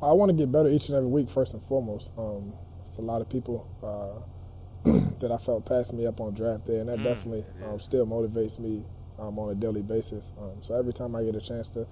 I 0.01 0.11
want 0.13 0.29
to 0.29 0.33
get 0.33 0.51
better 0.51 0.69
each 0.69 0.87
and 0.87 0.95
every 0.97 1.09
week, 1.09 1.29
first 1.29 1.53
and 1.53 1.63
foremost. 1.63 2.11
Um, 2.17 2.53
it's 2.63 2.66
a 2.97 3.01
lot 3.01 3.21
of 3.21 3.29
people 3.29 3.67
uh, 3.83 4.91
that 5.19 5.31
I 5.31 5.37
felt 5.37 5.65
passed 5.65 5.93
me 5.93 6.05
up 6.05 6.21
on 6.21 6.33
draft 6.33 6.65
day, 6.65 6.79
and 6.79 6.89
that 6.89 7.03
definitely 7.03 7.45
um, 7.65 7.79
still 7.79 8.05
motivates 8.05 8.59
me 8.59 8.83
um, 9.19 9.37
on 9.39 9.51
a 9.51 9.55
daily 9.55 9.81
basis. 9.81 10.31
Um, 10.39 10.61
so 10.61 10.77
every 10.77 10.93
time 10.93 11.15
I 11.15 11.23
get 11.23 11.35
a 11.35 11.41
chance 11.41 11.69
to, 11.69 11.87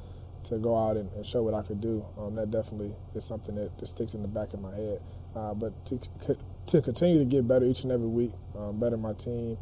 to 0.45 0.57
go 0.57 0.77
out 0.77 0.97
and, 0.97 1.11
and 1.13 1.25
show 1.25 1.43
what 1.43 1.53
I 1.53 1.61
could 1.61 1.81
do, 1.81 2.05
um, 2.17 2.35
that 2.35 2.51
definitely 2.51 2.95
is 3.13 3.25
something 3.25 3.55
that 3.55 3.77
just 3.79 3.93
sticks 3.93 4.13
in 4.13 4.21
the 4.21 4.27
back 4.27 4.53
of 4.53 4.61
my 4.61 4.73
head. 4.75 5.01
Uh, 5.35 5.53
but 5.53 5.85
to, 5.87 5.99
to 6.67 6.81
continue 6.81 7.19
to 7.19 7.25
get 7.25 7.47
better 7.47 7.65
each 7.65 7.83
and 7.83 7.91
every 7.91 8.07
week, 8.07 8.31
um, 8.57 8.79
better 8.79 8.97
my 8.97 9.13
team, 9.13 9.57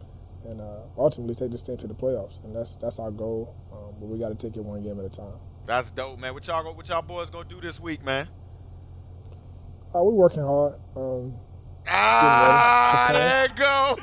and 0.45 0.61
uh, 0.61 0.81
ultimately 0.97 1.35
take 1.35 1.51
this 1.51 1.61
team 1.61 1.77
to 1.77 1.87
the 1.87 1.95
playoffs, 1.95 2.43
and 2.43 2.55
that's 2.55 2.75
that's 2.75 2.99
our 2.99 3.11
goal. 3.11 3.55
Um, 3.71 3.95
but 3.99 4.07
we 4.07 4.19
got 4.19 4.29
to 4.29 4.35
take 4.35 4.57
it 4.57 4.63
one 4.63 4.83
game 4.83 4.99
at 4.99 5.05
a 5.05 5.09
time. 5.09 5.39
That's 5.65 5.89
dope, 5.89 6.19
man. 6.19 6.33
What 6.33 6.45
y'all 6.45 6.75
what 6.75 6.89
y'all 6.89 7.01
boys 7.01 7.29
gonna 7.29 7.47
do 7.47 7.61
this 7.61 7.79
week, 7.79 8.03
man? 8.03 8.27
Uh, 9.95 10.01
we're 10.03 10.11
working 10.11 10.43
hard. 10.43 10.75
Um, 10.95 11.33
Ah, 11.85 13.09
there 13.11 13.47
you 13.47 13.53
go. 13.55 13.97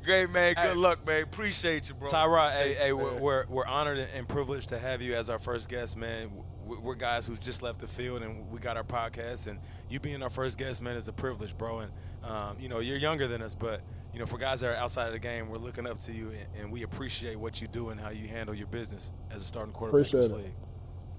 Great 0.04 0.28
man. 0.30 0.54
Good 0.54 0.60
Hey. 0.62 0.74
luck, 0.74 1.06
man. 1.06 1.22
Appreciate 1.22 1.88
you, 1.88 1.94
bro. 1.94 2.08
Tyrod, 2.08 2.50
hey, 2.50 2.72
Appreciate 2.72 2.84
hey, 2.86 2.92
we're, 2.92 3.14
we're 3.18 3.46
we're 3.48 3.66
honored 3.66 3.98
and 4.16 4.26
privileged 4.28 4.70
to 4.70 4.78
have 4.78 5.00
you 5.02 5.14
as 5.14 5.30
our 5.30 5.38
first 5.38 5.68
guest, 5.68 5.96
man. 5.96 6.30
We- 6.64 6.76
We're 6.78 6.94
guys 6.94 7.26
who 7.26 7.36
just 7.36 7.62
left 7.62 7.78
the 7.80 7.88
field, 7.88 8.22
and 8.22 8.48
we 8.50 8.58
got 8.60 8.76
our 8.76 8.84
podcast, 8.84 9.46
and 9.48 9.58
you 9.88 9.98
being 10.00 10.22
our 10.22 10.30
first 10.30 10.56
guest, 10.58 10.80
man, 10.80 10.96
is 10.96 11.08
a 11.08 11.12
privilege, 11.12 11.56
bro. 11.58 11.80
And 11.80 11.92
um, 12.24 12.56
you 12.60 12.68
know, 12.68 12.78
you're 12.80 12.96
younger 12.98 13.26
than 13.28 13.42
us, 13.42 13.54
but 13.54 13.80
you 14.12 14.18
know, 14.20 14.26
for 14.26 14.38
guys 14.38 14.60
that 14.60 14.70
are 14.70 14.76
outside 14.76 15.06
of 15.08 15.12
the 15.12 15.18
game, 15.18 15.48
we're 15.48 15.58
looking 15.58 15.86
up 15.86 15.98
to 16.00 16.12
you, 16.12 16.30
and, 16.30 16.46
and 16.62 16.72
we 16.72 16.82
appreciate 16.82 17.36
what 17.38 17.60
you 17.60 17.66
do 17.68 17.90
and 17.90 18.00
how 18.00 18.10
you 18.10 18.26
handle 18.28 18.54
your 18.54 18.66
business 18.68 19.12
as 19.32 19.42
a 19.42 19.44
starting 19.44 19.72
quarterback 19.72 20.12
in 20.12 20.18
this 20.20 20.30
Appreciate 20.30 20.48
it. 20.50 20.54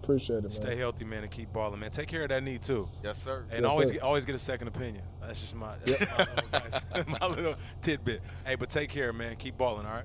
League. 0.01 0.05
appreciate 0.05 0.37
it, 0.37 0.41
man. 0.43 0.49
Stay 0.51 0.75
healthy, 0.75 1.05
man, 1.05 1.23
and 1.23 1.31
keep 1.31 1.51
balling, 1.53 1.79
man. 1.79 1.91
Take 1.91 2.07
care 2.07 2.23
of 2.23 2.29
that 2.29 2.43
knee 2.43 2.57
too. 2.57 2.87
Yes, 3.03 3.21
sir. 3.21 3.45
And 3.51 3.63
Yes, 3.63 3.69
always 3.71 3.87
sir. 3.89 3.93
get, 3.95 4.03
always 4.03 4.25
get 4.25 4.35
a 4.35 4.39
second 4.39 4.67
opinion. 4.67 5.03
That's 5.21 5.39
just 5.41 5.55
my, 5.55 5.75
that's 5.85 6.01
my, 6.11 6.97
little 6.97 7.17
my 7.21 7.27
little 7.27 7.55
tidbit. 7.81 8.21
Hey, 8.45 8.55
but 8.55 8.69
take 8.69 8.89
care, 8.89 9.13
man. 9.13 9.35
Keep 9.37 9.57
balling, 9.57 9.85
all 9.85 9.93
right? 9.93 10.03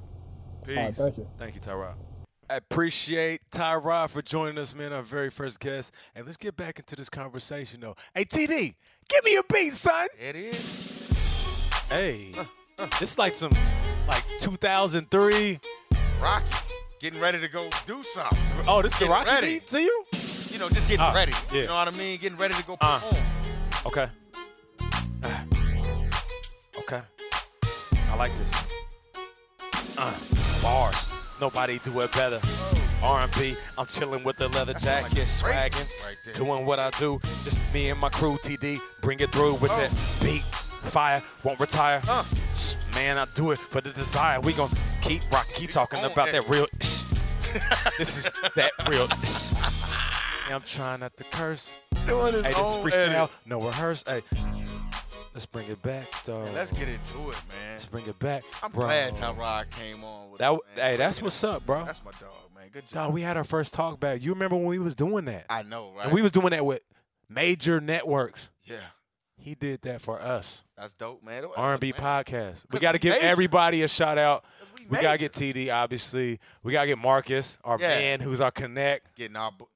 Peace. 0.66 0.76
All 0.78 0.84
right, 0.84 0.94
thank 0.94 1.18
you. 1.18 1.28
Thank 1.38 1.54
you, 1.54 1.60
Tyrod. 1.60 1.94
I 2.48 2.54
appreciate 2.56 3.40
Tyrod 3.50 4.10
for 4.10 4.22
joining 4.22 4.58
us, 4.58 4.72
man, 4.72 4.92
our 4.92 5.02
very 5.02 5.30
first 5.30 5.58
guest. 5.58 5.92
And 6.14 6.24
let's 6.26 6.36
get 6.36 6.56
back 6.56 6.78
into 6.78 6.94
this 6.94 7.08
conversation, 7.08 7.80
though. 7.80 7.96
Hey, 8.14 8.24
TD, 8.24 8.74
give 9.08 9.24
me 9.24 9.36
a 9.36 9.42
beat, 9.52 9.72
son. 9.72 10.06
It 10.20 10.36
is 10.36 11.82
Hey, 11.88 12.34
it's 13.00 13.18
like 13.18 13.34
some, 13.34 13.52
like 14.08 14.24
2003. 14.38 15.58
Rocky 16.20 16.46
getting 17.06 17.20
ready 17.20 17.38
to 17.40 17.46
go 17.46 17.68
do 17.86 18.02
something. 18.02 18.36
Oh, 18.66 18.82
this 18.82 18.92
is 18.94 18.98
the 18.98 19.06
Rocky 19.06 19.30
ready. 19.30 19.46
beat 19.60 19.66
to 19.68 19.80
you? 19.80 20.04
You 20.50 20.58
know, 20.58 20.68
just 20.68 20.88
getting 20.88 20.98
Ah, 21.00 21.12
ready. 21.14 21.32
yeah. 21.52 21.60
You 21.60 21.66
know 21.68 21.76
what 21.76 21.86
I 21.86 21.92
mean? 21.92 22.18
Getting 22.18 22.36
ready 22.36 22.54
to 22.54 22.62
go 22.64 22.76
Uh. 22.80 22.98
perform. 22.98 23.22
Okay. 23.86 24.08
Ah. 25.22 25.44
Okay. 26.80 27.00
I 28.10 28.14
like 28.16 28.34
this. 28.36 28.50
Uh, 29.96 30.12
bars. 30.62 31.10
Nobody 31.40 31.78
do 31.80 32.00
it 32.00 32.10
better. 32.12 32.40
R&B. 33.02 33.56
I'm 33.78 33.86
chilling 33.86 34.22
with 34.24 34.36
the 34.36 34.48
leather 34.48 34.74
jacket, 34.74 35.14
great 35.14 35.28
swagging, 35.28 35.86
right 36.04 36.16
doing 36.34 36.64
what 36.66 36.78
I 36.80 36.90
do. 36.90 37.20
Just 37.44 37.60
me 37.74 37.90
and 37.90 38.00
my 38.00 38.08
crew. 38.08 38.36
TD, 38.42 38.80
bring 39.00 39.20
it 39.20 39.30
through 39.32 39.54
with 39.54 39.70
that 39.72 39.90
beat. 40.22 40.42
Fire 40.90 41.22
won't 41.44 41.58
retire. 41.60 42.00
Uh. 42.08 42.24
Man, 42.94 43.18
I 43.18 43.26
do 43.34 43.50
it 43.50 43.58
for 43.58 43.80
the 43.80 43.90
desire. 43.90 44.40
We 44.40 44.52
gon' 44.54 44.70
keep 45.02 45.22
rock, 45.32 45.46
keep 45.54 45.70
talking 45.72 46.02
about 46.04 46.30
that 46.32 46.48
real. 46.48 46.66
this 47.98 48.18
is 48.18 48.30
that 48.54 48.72
real. 48.88 49.08
I'm 50.52 50.62
trying 50.62 51.00
not 51.00 51.16
to 51.16 51.24
curse. 51.24 51.72
Doing 52.06 52.34
his 52.34 52.44
Hey, 52.44 52.52
this 52.52 52.68
is 52.68 52.76
own 52.76 52.84
freestyle. 52.84 53.30
No 53.46 53.62
rehearse. 53.62 54.04
Hey, 54.06 54.22
let's 55.34 55.46
bring 55.46 55.68
it 55.68 55.82
back, 55.82 56.06
though. 56.24 56.44
Man, 56.44 56.54
let's 56.54 56.72
get 56.72 56.88
into 56.88 57.30
it, 57.30 57.36
man. 57.48 57.72
Let's 57.72 57.86
bring 57.86 58.06
it 58.06 58.18
back. 58.18 58.44
I'm 58.62 58.70
bro. 58.70 58.84
glad 58.84 59.14
Tyrod 59.14 59.70
came 59.70 60.04
on 60.04 60.30
with 60.30 60.38
That, 60.40 60.50
man. 60.50 60.58
hey, 60.76 60.96
that's 60.96 61.20
what's 61.20 61.42
up, 61.42 61.66
bro. 61.66 61.84
That's 61.84 62.04
my 62.04 62.12
dog, 62.12 62.30
man. 62.54 62.68
Good 62.72 62.86
job. 62.88 63.06
Dog, 63.06 63.14
we 63.14 63.22
had 63.22 63.36
our 63.36 63.44
first 63.44 63.74
talk 63.74 63.98
back. 63.98 64.22
You 64.22 64.32
remember 64.32 64.56
when 64.56 64.66
we 64.66 64.78
was 64.78 64.94
doing 64.94 65.24
that? 65.26 65.46
I 65.50 65.62
know, 65.62 65.92
right? 65.96 66.04
And 66.06 66.12
we 66.14 66.22
was 66.22 66.30
doing 66.32 66.50
that 66.50 66.64
with 66.64 66.80
major 67.28 67.80
networks. 67.80 68.50
yeah, 68.64 68.76
He 69.46 69.54
did 69.54 69.80
that 69.82 70.00
for 70.02 70.20
us. 70.20 70.64
that's 70.76 70.92
dope, 70.94 71.22
man. 71.22 71.44
R&B 71.56 71.92
Man, 71.92 72.00
podcast. 72.24 72.64
We 72.72 72.80
got 72.80 72.92
to 72.92 72.98
give 72.98 73.14
major. 73.14 73.26
everybody 73.26 73.82
a 73.82 73.88
shout 73.88 74.18
out. 74.18 74.44
we 74.76 74.86
We 74.86 74.98
got 75.00 75.12
to 75.12 75.18
get 75.18 75.32
TD, 75.32 75.72
obviously. 75.72 76.40
We 76.64 76.72
got 76.72 76.80
to 76.80 76.86
get 76.88 76.98
Marcus, 76.98 77.56
our 77.62 77.78
Yeah. 77.80 77.88
man, 77.90 78.20
who's 78.20 78.40
our 78.40 78.50
connect. 78.50 79.14
getting 79.16 79.36
our. 79.36 79.52
bu- 79.52 79.66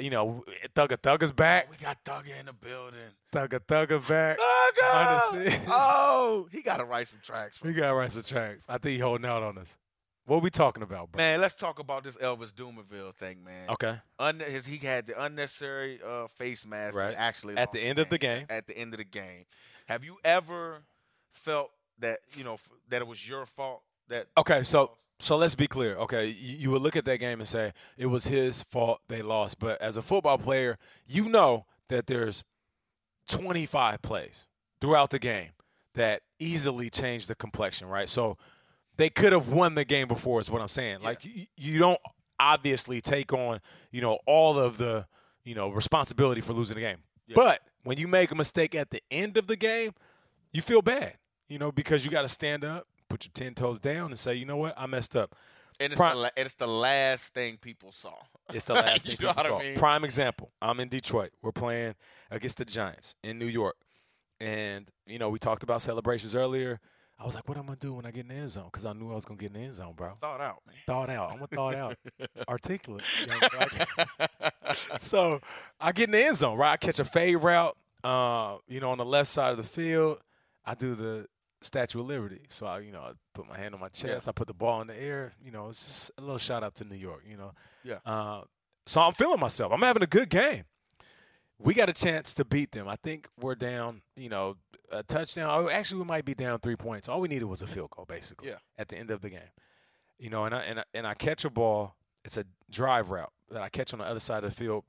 You 0.00 0.10
know, 0.10 0.42
Thugga 0.74 0.96
Thugga's 0.98 1.30
back. 1.30 1.70
We 1.70 1.76
got 1.76 2.02
Thugger 2.04 2.40
in 2.40 2.46
the 2.46 2.52
building. 2.52 2.98
Thugga 3.32 3.60
Thugga 3.60 4.08
back. 4.08 4.36
Thugger! 4.36 5.44
Behind. 5.44 5.62
Oh, 5.68 6.48
he 6.50 6.60
got 6.62 6.78
to 6.78 6.84
write 6.84 7.06
some 7.06 7.20
tracks. 7.22 7.58
For 7.58 7.68
We 7.68 7.72
got 7.72 7.90
to 7.90 7.94
write 7.94 8.10
some 8.10 8.24
tracks. 8.24 8.66
I 8.68 8.78
think 8.78 8.94
he 8.94 8.98
holding 8.98 9.24
out 9.26 9.44
on 9.44 9.58
us. 9.58 9.78
What 10.26 10.38
are 10.38 10.40
we 10.40 10.50
talking 10.50 10.82
about, 10.82 11.12
bro? 11.12 11.18
Man, 11.18 11.40
let's 11.40 11.54
talk 11.54 11.78
about 11.78 12.02
this 12.02 12.16
Elvis 12.16 12.50
Dumervil 12.50 13.14
thing, 13.14 13.44
man. 13.44 13.68
Okay. 13.68 13.96
Un- 14.18 14.40
his, 14.40 14.64
he 14.64 14.78
had 14.78 15.06
the 15.06 15.22
unnecessary 15.22 16.00
uh, 16.06 16.28
face 16.28 16.64
mask 16.64 16.96
Right. 16.96 17.14
actually 17.16 17.56
At 17.58 17.72
the 17.72 17.80
end 17.80 17.98
of 17.98 18.08
the 18.08 18.16
game. 18.18 18.46
At 18.48 18.66
the 18.66 18.76
end 18.76 18.94
of 18.94 18.98
the 18.98 19.04
game, 19.04 19.44
have 19.86 20.02
you 20.02 20.16
ever 20.24 20.78
felt 21.30 21.70
that 21.98 22.20
you 22.36 22.42
know 22.44 22.54
f- 22.54 22.68
that 22.88 23.02
it 23.02 23.06
was 23.06 23.26
your 23.28 23.44
fault 23.44 23.82
that? 24.08 24.28
Okay, 24.38 24.62
so 24.64 24.92
so 25.20 25.36
let's 25.36 25.54
be 25.54 25.66
clear. 25.66 25.94
Okay, 25.96 26.26
you, 26.28 26.56
you 26.56 26.70
would 26.70 26.80
look 26.82 26.96
at 26.96 27.04
that 27.04 27.18
game 27.18 27.40
and 27.40 27.48
say 27.48 27.72
it 27.98 28.06
was 28.06 28.26
his 28.26 28.62
fault 28.64 29.00
they 29.08 29.20
lost, 29.20 29.58
but 29.58 29.80
as 29.82 29.96
a 29.98 30.02
football 30.02 30.38
player, 30.38 30.78
you 31.06 31.28
know 31.28 31.66
that 31.88 32.06
there's 32.06 32.44
25 33.28 34.00
plays 34.02 34.46
throughout 34.80 35.10
the 35.10 35.18
game 35.18 35.50
that 35.94 36.22
easily 36.38 36.90
change 36.90 37.26
the 37.26 37.34
complexion, 37.34 37.88
right? 37.88 38.08
So 38.08 38.36
they 38.96 39.10
could 39.10 39.32
have 39.32 39.48
won 39.48 39.74
the 39.74 39.84
game 39.84 40.08
before 40.08 40.40
is 40.40 40.50
what 40.50 40.62
I'm 40.62 40.68
saying. 40.68 40.98
Like 41.02 41.24
you, 41.24 41.46
you 41.56 41.78
don't 41.78 42.00
obviously 42.38 43.00
take 43.00 43.32
on, 43.32 43.60
you 43.90 44.00
know, 44.00 44.18
all 44.26 44.58
of 44.58 44.76
the, 44.78 45.06
you 45.44 45.54
know, 45.54 45.68
responsibility 45.70 46.40
for 46.40 46.52
losing 46.52 46.74
the 46.76 46.80
game. 46.82 46.98
But 47.34 47.60
when 47.84 47.98
you 47.98 48.06
make 48.08 48.30
a 48.30 48.34
mistake 48.34 48.74
at 48.74 48.90
the 48.90 49.02
end 49.10 49.36
of 49.36 49.46
the 49.46 49.56
game, 49.56 49.92
you 50.52 50.62
feel 50.62 50.82
bad, 50.82 51.14
you 51.48 51.58
know, 51.58 51.72
because 51.72 52.04
you 52.04 52.10
got 52.10 52.22
to 52.22 52.28
stand 52.28 52.64
up, 52.64 52.86
put 53.08 53.24
your 53.24 53.32
10 53.34 53.54
toes 53.54 53.80
down 53.80 54.06
and 54.06 54.18
say, 54.18 54.34
you 54.34 54.44
know 54.44 54.56
what, 54.56 54.74
I 54.76 54.86
messed 54.86 55.16
up. 55.16 55.34
and 55.80 55.92
it's, 55.92 55.98
Prime- 56.00 56.16
the 56.16 56.22
la- 56.22 56.28
it's 56.36 56.54
the 56.54 56.68
last 56.68 57.34
thing 57.34 57.56
people 57.56 57.92
saw. 57.92 58.14
It's 58.52 58.66
the 58.66 58.74
last 58.74 59.02
thing 59.06 59.16
people 59.16 59.28
what 59.34 59.38
I 59.46 59.48
saw. 59.48 59.58
mean? 59.58 59.76
Prime 59.78 60.04
example. 60.04 60.52
I'm 60.62 60.78
in 60.80 60.88
Detroit. 60.88 61.30
We're 61.42 61.52
playing 61.52 61.94
against 62.30 62.58
the 62.58 62.64
Giants 62.64 63.14
in 63.24 63.38
New 63.38 63.46
York. 63.46 63.76
And, 64.40 64.90
you 65.06 65.18
know, 65.18 65.30
we 65.30 65.38
talked 65.38 65.62
about 65.62 65.80
celebrations 65.82 66.34
earlier. 66.34 66.80
I 67.18 67.24
was 67.24 67.34
like, 67.34 67.48
what 67.48 67.56
am 67.56 67.64
I 67.64 67.66
going 67.66 67.78
to 67.78 67.86
do 67.86 67.94
when 67.94 68.06
I 68.06 68.10
get 68.10 68.22
in 68.22 68.28
the 68.28 68.34
end 68.34 68.50
zone? 68.50 68.66
Because 68.66 68.84
I 68.84 68.92
knew 68.92 69.10
I 69.10 69.14
was 69.14 69.24
going 69.24 69.38
to 69.38 69.42
get 69.42 69.54
in 69.54 69.60
the 69.60 69.66
end 69.66 69.74
zone, 69.74 69.94
bro. 69.96 70.14
Thought 70.20 70.40
out, 70.40 70.62
man. 70.66 70.76
Thought 70.86 71.10
out. 71.10 71.30
I'm 71.30 71.36
going 71.38 71.48
to 71.48 71.56
thought 71.56 71.74
out. 71.74 71.96
Articulate. 72.48 73.04
so 74.98 75.40
I 75.80 75.92
get 75.92 76.08
in 76.08 76.10
the 76.12 76.26
end 76.26 76.36
zone, 76.36 76.58
right? 76.58 76.72
I 76.72 76.76
catch 76.76 76.98
a 76.98 77.04
fade 77.04 77.36
route, 77.36 77.76
uh, 78.02 78.56
you 78.66 78.80
know, 78.80 78.90
on 78.90 78.98
the 78.98 79.04
left 79.04 79.30
side 79.30 79.52
of 79.52 79.56
the 79.58 79.62
field. 79.62 80.18
I 80.64 80.74
do 80.74 80.94
the 80.94 81.26
Statue 81.62 82.00
of 82.00 82.06
Liberty. 82.06 82.42
So 82.48 82.66
I, 82.66 82.80
you 82.80 82.92
know, 82.92 83.00
I 83.00 83.12
put 83.32 83.48
my 83.48 83.56
hand 83.56 83.74
on 83.74 83.80
my 83.80 83.88
chest. 83.88 84.28
I 84.28 84.32
put 84.32 84.46
the 84.46 84.54
ball 84.54 84.80
in 84.80 84.88
the 84.88 85.00
air. 85.00 85.32
You 85.42 85.50
know, 85.50 85.68
it's 85.68 85.84
just 85.84 86.10
a 86.18 86.20
little 86.20 86.38
shout 86.38 86.62
out 86.62 86.74
to 86.76 86.84
New 86.84 86.96
York. 86.96 87.22
You 87.28 87.36
know. 87.36 87.52
Yeah. 87.84 87.98
Uh, 88.04 88.42
so 88.86 89.00
I'm 89.00 89.14
feeling 89.14 89.40
myself. 89.40 89.72
I'm 89.72 89.80
having 89.80 90.02
a 90.02 90.06
good 90.06 90.28
game. 90.28 90.64
We 91.58 91.72
got 91.74 91.88
a 91.88 91.92
chance 91.92 92.34
to 92.34 92.44
beat 92.44 92.72
them. 92.72 92.88
I 92.88 92.96
think 92.96 93.28
we're 93.40 93.54
down. 93.54 94.02
You 94.16 94.28
know, 94.28 94.56
a 94.90 95.02
touchdown. 95.02 95.48
Oh, 95.50 95.68
actually, 95.70 96.00
we 96.00 96.06
might 96.06 96.24
be 96.24 96.34
down 96.34 96.58
three 96.58 96.76
points. 96.76 97.08
All 97.08 97.20
we 97.20 97.28
needed 97.28 97.44
was 97.46 97.62
a 97.62 97.66
field 97.66 97.90
goal, 97.90 98.04
basically. 98.08 98.48
Yeah. 98.48 98.56
At 98.76 98.88
the 98.88 98.96
end 98.96 99.10
of 99.10 99.20
the 99.22 99.30
game. 99.30 99.40
You 100.18 100.30
know, 100.30 100.44
and 100.44 100.54
I 100.54 100.60
and 100.62 100.80
I, 100.80 100.84
and 100.94 101.06
I 101.06 101.14
catch 101.14 101.44
a 101.44 101.50
ball. 101.50 101.96
It's 102.24 102.36
a 102.38 102.44
drive 102.70 103.10
route 103.10 103.32
that 103.50 103.62
I 103.62 103.68
catch 103.68 103.92
on 103.92 103.98
the 104.00 104.04
other 104.06 104.20
side 104.20 104.44
of 104.44 104.50
the 104.50 104.56
field 104.56 104.84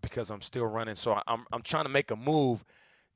because 0.00 0.30
I'm 0.30 0.42
still 0.42 0.66
running. 0.66 0.94
So 0.94 1.12
I- 1.14 1.22
I'm 1.26 1.44
I'm 1.52 1.62
trying 1.62 1.84
to 1.84 1.90
make 1.90 2.10
a 2.10 2.16
move. 2.16 2.64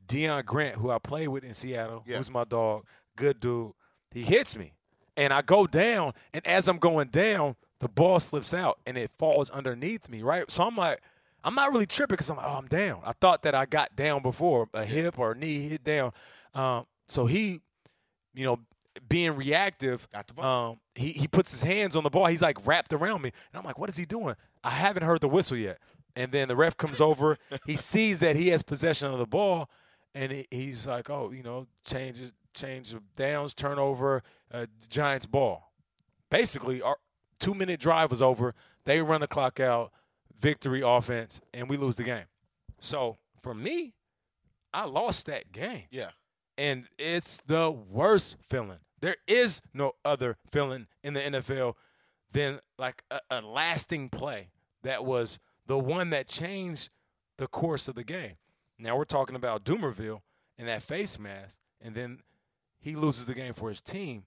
Deon 0.08 0.44
Grant, 0.44 0.76
who 0.76 0.90
I 0.90 0.98
played 0.98 1.28
with 1.28 1.44
in 1.44 1.54
Seattle, 1.54 2.02
Yeah. 2.06 2.16
who's 2.16 2.30
my 2.30 2.44
dog, 2.44 2.84
good 3.16 3.38
dude. 3.38 3.72
He 4.12 4.22
hits 4.22 4.56
me, 4.56 4.72
and 5.16 5.32
I 5.32 5.42
go 5.42 5.66
down. 5.66 6.14
And 6.34 6.44
as 6.46 6.66
I'm 6.68 6.78
going 6.78 7.08
down, 7.08 7.54
the 7.78 7.88
ball 7.88 8.18
slips 8.18 8.52
out 8.52 8.78
and 8.86 8.96
it 8.98 9.10
falls 9.18 9.50
underneath 9.50 10.08
me. 10.08 10.22
Right. 10.22 10.50
So 10.50 10.64
I'm 10.64 10.76
like, 10.76 11.00
I'm 11.44 11.54
not 11.54 11.72
really 11.72 11.86
tripping 11.86 12.14
because 12.14 12.30
I'm 12.30 12.36
like, 12.36 12.46
oh, 12.46 12.58
I'm 12.58 12.66
down. 12.68 13.00
I 13.04 13.12
thought 13.12 13.42
that 13.42 13.54
I 13.54 13.66
got 13.66 13.96
down 13.96 14.22
before, 14.22 14.68
a 14.74 14.84
hip 14.84 15.18
or 15.18 15.32
a 15.32 15.34
knee 15.36 15.68
hit 15.68 15.84
down. 15.84 16.12
Um, 16.54 16.86
so 17.08 17.26
he, 17.26 17.60
you 18.34 18.44
know, 18.44 18.60
being 19.08 19.36
reactive, 19.36 20.06
Got 20.12 20.26
the 20.26 20.34
ball. 20.34 20.70
um, 20.72 20.80
he 20.94 21.12
he 21.12 21.26
puts 21.28 21.52
his 21.52 21.62
hands 21.62 21.96
on 21.96 22.04
the 22.04 22.10
ball. 22.10 22.26
He's 22.26 22.42
like 22.42 22.64
wrapped 22.66 22.92
around 22.92 23.22
me, 23.22 23.30
and 23.52 23.58
I'm 23.58 23.64
like, 23.64 23.78
what 23.78 23.88
is 23.88 23.96
he 23.96 24.04
doing? 24.04 24.34
I 24.62 24.70
haven't 24.70 25.04
heard 25.04 25.20
the 25.20 25.28
whistle 25.28 25.56
yet. 25.56 25.78
And 26.16 26.32
then 26.32 26.48
the 26.48 26.56
ref 26.56 26.76
comes 26.76 27.00
over. 27.00 27.38
he 27.66 27.76
sees 27.76 28.20
that 28.20 28.36
he 28.36 28.48
has 28.48 28.62
possession 28.62 29.08
of 29.12 29.18
the 29.18 29.26
ball, 29.26 29.70
and 30.14 30.32
he, 30.32 30.46
he's 30.50 30.86
like, 30.86 31.08
oh, 31.08 31.30
you 31.30 31.42
know, 31.42 31.66
change 31.84 32.18
change 32.52 32.92
of 32.92 33.00
downs, 33.16 33.54
turnover, 33.54 34.22
uh, 34.52 34.66
Giants 34.88 35.26
ball. 35.26 35.72
Basically, 36.30 36.82
our 36.82 36.96
two 37.38 37.54
minute 37.54 37.80
drive 37.80 38.10
was 38.10 38.20
over. 38.20 38.54
They 38.84 39.00
run 39.02 39.20
the 39.20 39.28
clock 39.28 39.60
out, 39.60 39.92
victory 40.40 40.82
offense, 40.84 41.40
and 41.54 41.68
we 41.68 41.76
lose 41.76 41.96
the 41.96 42.02
game. 42.02 42.24
So 42.80 43.18
for 43.42 43.54
me, 43.54 43.94
I 44.72 44.84
lost 44.84 45.26
that 45.26 45.52
game 45.52 45.84
Yeah. 45.90 46.10
and 46.56 46.86
it's 46.98 47.40
the 47.46 47.70
worst 47.70 48.36
feeling. 48.48 48.78
There 49.00 49.16
is 49.26 49.60
no 49.74 49.92
other 50.04 50.36
feeling 50.52 50.86
in 51.02 51.14
the 51.14 51.20
NFL 51.20 51.74
than 52.32 52.60
like 52.78 53.02
a, 53.10 53.20
a 53.30 53.40
lasting 53.40 54.08
play 54.10 54.50
that 54.82 55.04
was 55.04 55.38
the 55.66 55.78
one 55.78 56.10
that 56.10 56.28
changed 56.28 56.90
the 57.38 57.46
course 57.46 57.88
of 57.88 57.94
the 57.94 58.04
game. 58.04 58.34
Now 58.78 58.96
we're 58.96 59.04
talking 59.04 59.36
about 59.36 59.64
Dumervil 59.64 60.20
and 60.58 60.68
that 60.68 60.82
face 60.82 61.18
mask, 61.18 61.58
and 61.80 61.94
then 61.94 62.20
he 62.78 62.94
loses 62.94 63.26
the 63.26 63.34
game 63.34 63.54
for 63.54 63.68
his 63.68 63.80
team. 63.82 64.24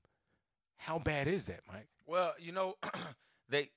How 0.78 1.00
bad 1.00 1.28
is 1.28 1.46
that, 1.48 1.62
Mike? 1.72 1.88
Well, 2.06 2.34
you 2.40 2.52
know, 2.52 2.76
they, 3.50 3.70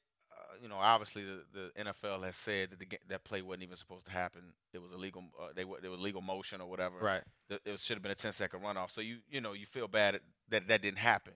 you 0.63 0.69
know, 0.69 0.77
obviously 0.77 1.25
the, 1.25 1.71
the 1.77 1.85
NFL 1.85 2.25
has 2.25 2.37
said 2.37 2.71
that 2.71 2.79
the, 2.79 2.89
that 3.09 3.25
play 3.25 3.43
wasn't 3.43 3.65
even 3.65 3.77
supposed 3.77 4.07
to 4.07 4.13
happen. 4.13 4.43
It 4.73 4.81
was 4.81 4.93
illegal. 4.93 5.25
Uh, 5.41 5.49
they 5.55 5.65
were, 5.65 5.79
there 5.81 5.91
was 5.91 6.01
legal 6.01 6.23
motion 6.23 6.61
or 6.61 6.69
whatever. 6.69 6.99
Right. 7.01 7.23
It 7.49 7.81
should 7.81 7.97
have 7.97 8.03
been 8.03 8.13
a 8.13 8.17
10 8.17 8.33
second 8.33 8.61
runoff. 8.61 8.91
So 8.91 9.01
you, 9.01 9.19
you 9.31 9.41
know, 9.41 9.53
you 9.53 9.67
feel 9.67 9.89
bad 9.89 10.21
that 10.51 10.69
that 10.69 10.83
didn't 10.83 10.99
happen. 10.99 11.35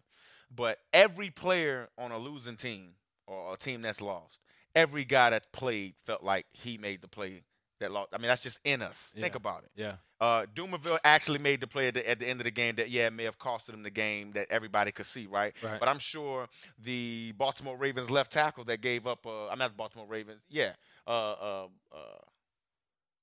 But 0.54 0.78
every 0.92 1.30
player 1.30 1.88
on 1.96 2.10
a 2.10 2.18
losing 2.18 2.56
team 2.56 2.94
or 3.26 3.54
a 3.54 3.56
team 3.56 3.82
that's 3.82 4.00
lost, 4.00 4.40
every 4.74 5.04
guy 5.04 5.30
that 5.30 5.52
played 5.52 5.94
felt 6.04 6.22
like 6.22 6.46
he 6.52 6.76
made 6.78 7.02
the 7.02 7.08
play 7.08 7.42
that 7.80 7.90
lost. 7.90 8.10
I 8.12 8.18
mean, 8.18 8.28
that's 8.28 8.40
just 8.40 8.60
in 8.64 8.82
us. 8.82 9.12
Think 9.18 9.34
about 9.34 9.64
it. 9.64 9.70
Yeah. 9.74 9.94
Uh, 10.20 10.46
Dumervil 10.54 10.98
actually 11.02 11.38
made 11.38 11.60
the 11.60 11.66
play 11.66 11.88
at 11.88 11.94
the, 11.94 12.08
at 12.08 12.18
the 12.18 12.26
end 12.28 12.40
of 12.40 12.44
the 12.44 12.50
game 12.50 12.76
that 12.76 12.90
yeah 12.90 13.06
it 13.06 13.12
may 13.12 13.24
have 13.24 13.38
costed 13.38 13.70
him 13.74 13.82
the 13.82 13.90
game 13.90 14.32
that 14.32 14.46
everybody 14.50 14.92
could 14.92 15.06
see 15.06 15.26
right. 15.26 15.54
Right. 15.62 15.80
But 15.80 15.88
I'm 15.88 15.98
sure 15.98 16.46
the 16.78 17.32
Baltimore 17.36 17.76
Ravens 17.76 18.10
left 18.10 18.30
tackle 18.32 18.64
that 18.64 18.80
gave 18.82 19.06
up 19.06 19.26
uh, 19.26 19.48
I'm 19.48 19.58
not 19.58 19.70
the 19.70 19.76
Baltimore 19.76 20.06
Ravens 20.06 20.42
yeah 20.50 20.72
uh, 21.06 21.10
uh, 21.32 21.66
uh, 21.92 21.98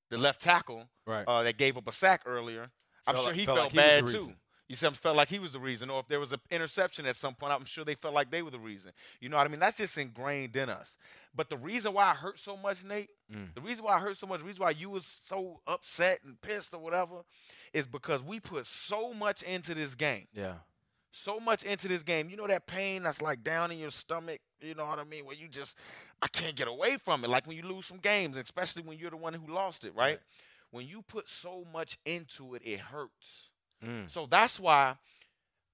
the 0.09 0.17
left 0.17 0.41
tackle 0.41 0.85
Right. 1.05 1.23
uh, 1.27 1.43
that 1.43 1.57
gave 1.57 1.77
up 1.77 1.87
a 1.87 1.91
sack 1.91 2.23
earlier. 2.25 2.69
I'm 3.05 3.13
Felt 3.15 3.25
sure 3.27 3.33
he 3.33 3.45
felt 3.45 3.57
felt, 3.59 3.73
like 3.75 3.85
bad 3.85 4.05
the 4.05 4.11
too. 4.11 4.17
reason. 4.17 4.35
You 4.67 4.75
see, 4.75 4.89
felt 4.91 5.15
like 5.15 5.29
he 5.29 5.39
was 5.39 5.51
the 5.53 5.59
reason, 5.59 5.89
or 5.89 6.01
if 6.01 6.07
there 6.09 6.19
was 6.19 6.33
an 6.33 6.41
interception 6.51 7.05
at 7.05 7.15
some 7.15 7.35
point, 7.35 7.53
I'm 7.53 7.63
sure 7.63 7.85
they 7.85 7.95
felt 7.95 8.13
like 8.13 8.29
they 8.29 8.41
were 8.41 8.51
the 8.51 8.59
reason. 8.59 8.91
You 9.21 9.29
know 9.29 9.37
what 9.37 9.45
I 9.45 9.49
mean? 9.49 9.61
That's 9.61 9.77
just 9.77 9.97
ingrained 9.97 10.57
in 10.57 10.69
us. 10.69 10.97
But 11.33 11.49
the 11.49 11.57
reason 11.57 11.93
why 11.93 12.05
I 12.11 12.13
hurt 12.13 12.37
so 12.37 12.57
much, 12.57 12.83
Nate, 12.83 13.09
Mm. 13.31 13.53
the 13.55 13.61
reason 13.61 13.85
why 13.85 13.95
I 13.95 13.99
hurt 13.99 14.17
so 14.17 14.27
much, 14.27 14.39
the 14.39 14.45
reason 14.45 14.61
why 14.61 14.71
you 14.71 14.89
was 14.89 15.05
so 15.23 15.61
upset 15.67 16.19
and 16.23 16.39
pissed 16.41 16.73
or 16.73 16.79
whatever, 16.79 17.21
is 17.73 17.87
because 17.87 18.21
we 18.23 18.39
put 18.39 18.65
so 18.65 19.13
much 19.13 19.41
into 19.43 19.73
this 19.73 19.95
game, 19.95 20.27
Yeah. 20.33 20.55
so 21.11 21.39
much 21.39 21.63
into 21.63 21.87
this 21.87 22.03
game. 22.03 22.29
You 22.29 22.35
know 22.37 22.47
that 22.47 22.67
pain 22.67 23.03
that's 23.03 23.21
like 23.21 23.43
down 23.43 23.71
in 23.71 23.77
your 23.79 23.91
stomach. 23.91 24.41
You 24.59 24.75
know 24.75 24.85
what 24.85 24.99
I 24.99 25.03
mean? 25.05 25.25
Where 25.25 25.35
you 25.35 25.47
just, 25.47 25.77
I 26.21 26.27
can't 26.27 26.55
get 26.55 26.67
away 26.67 26.97
from 26.97 27.23
it. 27.23 27.29
Like 27.29 27.45
when 27.47 27.55
you 27.55 27.63
lose 27.63 27.85
some 27.85 27.99
games, 27.99 28.37
especially 28.37 28.81
when 28.83 28.97
you're 28.97 29.11
the 29.11 29.17
one 29.17 29.33
who 29.33 29.53
lost 29.53 29.85
it, 29.85 29.93
right? 29.95 30.17
Right. 30.17 30.19
When 30.71 30.87
you 30.87 31.01
put 31.03 31.29
so 31.29 31.63
much 31.71 31.97
into 32.05 32.55
it, 32.55 32.61
it 32.65 32.79
hurts. 32.79 33.46
Mm. 33.85 34.09
So 34.09 34.27
that's 34.29 34.59
why 34.59 34.95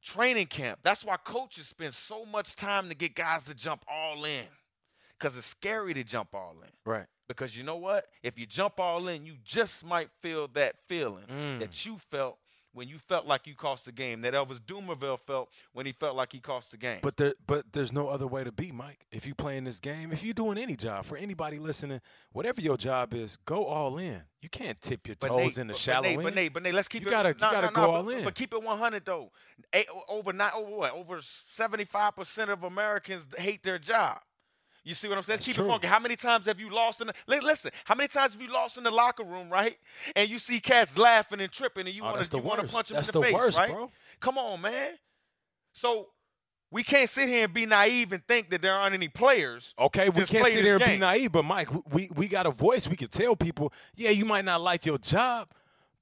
training 0.04 0.48
camp, 0.48 0.80
that's 0.84 1.06
why 1.06 1.18
coaches 1.18 1.68
spend 1.68 1.94
so 1.94 2.26
much 2.26 2.56
time 2.56 2.90
to 2.90 2.96
get 2.96 3.16
guys 3.16 3.44
to 3.46 3.54
jump 3.56 3.84
all 3.88 4.26
in. 4.26 4.46
Because 5.18 5.38
it's 5.38 5.48
scary 5.48 5.94
to 5.94 6.04
jump 6.04 6.30
all 6.34 6.56
in. 6.64 6.70
Right. 6.86 7.06
Because 7.30 7.56
you 7.58 7.64
know 7.64 7.78
what? 7.78 8.06
If 8.22 8.38
you 8.38 8.46
jump 8.46 8.80
all 8.80 9.08
in, 9.08 9.26
you 9.26 9.36
just 9.44 9.86
might 9.86 10.10
feel 10.22 10.48
that 10.50 10.76
feeling 10.90 11.26
Mm. 11.28 11.60
that 11.62 11.86
you 11.86 11.98
felt 12.12 12.38
when 12.74 12.88
you 12.88 12.98
felt 12.98 13.26
like 13.26 13.48
you 13.48 13.56
cost 13.56 13.86
the 13.86 13.92
game, 13.92 14.22
that 14.22 14.34
Elvis 14.34 14.60
Dumervil 14.60 15.20
felt 15.20 15.50
when 15.74 15.86
he 15.86 15.92
felt 15.92 16.16
like 16.16 16.32
he 16.32 16.40
cost 16.40 16.72
the 16.72 16.78
game. 16.78 17.00
But 17.02 17.18
there, 17.18 17.34
but 17.46 17.72
there's 17.72 17.94
no 17.94 18.10
other 18.10 18.28
way 18.28 18.44
to 18.44 18.52
be, 18.52 18.72
Mike. 18.72 19.06
If 19.12 19.26
you 19.28 19.36
playing 19.36 19.64
this 19.64 19.80
game, 19.80 20.12
if 20.12 20.24
you're 20.24 20.34
doing 20.34 20.58
any 20.58 20.76
job, 20.76 21.06
for 21.06 21.18
anybody 21.18 21.60
listening, 21.60 22.02
whatever 22.32 22.62
your 22.62 22.78
job 22.78 23.14
is, 23.14 23.38
go 23.46 23.66
all 23.66 23.98
in. 23.98 24.22
You 24.42 24.50
can't 24.50 24.80
tip 24.82 25.08
your 25.08 25.16
But 25.20 25.28
toes 25.28 25.38
Nate, 25.40 25.58
in 25.60 25.68
the 25.68 25.74
but 25.74 25.80
shallow 25.80 26.02
Nate, 26.02 26.14
end. 26.16 26.24
But 26.24 26.36
Nate, 26.36 26.54
but 26.54 26.64
Nate, 26.64 26.74
let's 26.74 26.88
keep 26.88 27.04
You 27.04 27.08
it. 27.08 27.12
gotta- 27.12 27.30
you 27.30 27.36
gotta 27.36 27.68
no, 27.68 27.72
go 27.74 27.82
no, 27.84 27.92
all 27.92 28.04
but, 28.04 28.18
in. 28.18 28.24
But 28.26 28.36
keep 28.36 28.54
it 28.54 28.62
100 28.62 29.06
though. 29.06 29.32
Eight, 29.72 29.88
over 30.10 30.34
not 30.34 30.54
over 30.56 30.70
what? 30.76 30.92
Over 30.94 31.20
75 31.22 32.16
percent 32.16 32.50
of 32.50 32.64
Americans 32.64 33.28
hate 33.38 33.64
their 33.64 33.80
job. 33.80 34.20
You 34.86 34.94
see 34.94 35.08
what 35.08 35.18
I'm 35.18 35.24
saying? 35.24 35.38
That's 35.38 35.46
keep 35.46 35.56
true. 35.56 35.66
it 35.66 35.70
funky. 35.70 35.88
How 35.88 36.00
many 36.00 36.16
times 36.18 36.46
have 36.46 36.60
you 36.60 36.70
lost 36.70 37.00
in 37.00 37.08
the 37.08 37.14
listen? 37.42 37.72
How 37.86 37.96
many 37.96 38.08
times 38.10 38.34
have 38.34 38.42
you 38.42 38.52
lost 38.52 38.78
in 38.78 38.84
the 38.84 38.92
locker 38.92 39.24
room, 39.24 39.50
right? 39.50 39.78
And 40.16 40.30
you 40.30 40.40
see 40.40 40.60
cats 40.60 40.98
laughing 40.98 41.40
and 41.40 41.52
tripping, 41.52 41.86
and 41.88 41.96
you 41.96 42.02
Oh, 42.04 42.12
wanna 42.12 42.26
you 42.32 42.40
want 42.40 42.62
to 42.62 42.68
punch 42.68 42.90
them 42.90 42.96
That's 42.96 43.10
in 43.10 43.14
the, 43.14 43.20
the 43.20 43.26
face, 43.26 43.34
worst, 43.34 43.58
right? 43.58 43.70
bro. 43.72 43.92
Come 44.20 44.38
on, 44.38 44.60
man. 44.62 44.96
So 45.72 46.10
we 46.70 46.84
can't 46.84 47.10
sit 47.10 47.30
here 47.30 47.46
and 47.46 47.54
be 47.54 47.66
naive 47.66 48.12
and 48.12 48.26
think 48.28 48.50
that 48.50 48.62
there 48.62 48.74
aren't 48.74 48.94
any 48.94 49.08
players. 49.08 49.74
Okay, 49.80 50.10
we 50.10 50.26
can't 50.26 50.46
sit 50.48 50.66
here 50.66 50.76
and 50.76 50.84
be 50.84 50.98
naive, 50.98 51.32
but 51.32 51.44
Mike, 51.46 51.70
we 51.94 52.10
we 52.16 52.28
got 52.28 52.46
a 52.46 52.52
voice. 52.52 52.88
We 52.88 52.96
can 52.98 53.08
tell 53.08 53.36
people, 53.36 53.72
yeah, 53.96 54.10
you 54.10 54.26
might 54.26 54.44
not 54.44 54.60
like 54.60 54.86
your 54.86 54.98
job, 54.98 55.50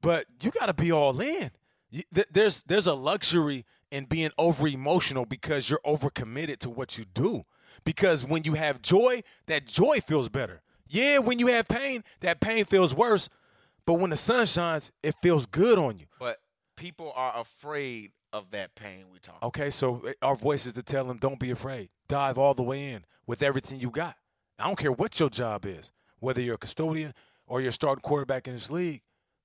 but 0.01 0.25
you 0.41 0.49
got 0.49 0.67
to 0.67 0.73
be 0.73 0.91
all 0.91 1.19
in. 1.21 1.51
You- 1.91 2.03
th- 2.13 2.27
There's 2.31 2.63
there's 2.63 2.87
a 2.87 2.93
luxury 2.95 3.63
in 3.91 4.05
being 4.05 4.31
over 4.39 4.67
emotional 4.67 5.25
because 5.25 5.69
you're 5.69 5.81
overcommitted 5.85 6.57
to 6.59 6.69
what 6.69 6.97
you 6.97 7.05
do. 7.13 7.43
Because 7.83 8.25
when 8.25 8.43
you 8.43 8.53
have 8.53 8.81
joy, 8.81 9.23
that 9.47 9.65
joy 9.65 9.99
feels 9.99 10.29
better. 10.29 10.61
Yeah, 10.87 11.19
when 11.19 11.39
you 11.39 11.47
have 11.47 11.67
pain, 11.67 12.03
that 12.19 12.39
pain 12.41 12.65
feels 12.65 12.93
worse. 12.93 13.29
But 13.85 13.93
when 13.95 14.09
the 14.09 14.17
sun 14.17 14.45
shines, 14.45 14.91
it 15.01 15.15
feels 15.21 15.45
good 15.45 15.77
on 15.79 15.97
you. 15.97 16.05
But 16.19 16.39
people 16.75 17.11
are 17.15 17.39
afraid 17.39 18.11
of 18.33 18.51
that 18.51 18.75
pain 18.75 19.05
we 19.11 19.19
talk. 19.19 19.41
Okay, 19.43 19.69
so 19.69 20.03
uh, 20.07 20.11
our 20.21 20.35
voice 20.35 20.65
is 20.65 20.73
to 20.73 20.83
tell 20.83 21.05
them, 21.05 21.17
don't 21.17 21.39
be 21.39 21.51
afraid. 21.51 21.89
Dive 22.07 22.37
all 22.37 22.53
the 22.53 22.63
way 22.63 22.91
in 22.91 23.05
with 23.25 23.41
everything 23.41 23.79
you 23.79 23.89
got. 23.89 24.15
I 24.59 24.65
don't 24.67 24.77
care 24.77 24.91
what 24.91 25.19
your 25.19 25.29
job 25.29 25.65
is, 25.65 25.91
whether 26.19 26.41
you're 26.41 26.55
a 26.55 26.59
custodian 26.59 27.13
or 27.47 27.61
you're 27.61 27.71
starting 27.71 28.01
quarterback 28.01 28.47
in 28.47 28.53
this 28.53 28.69
league. 28.69 29.01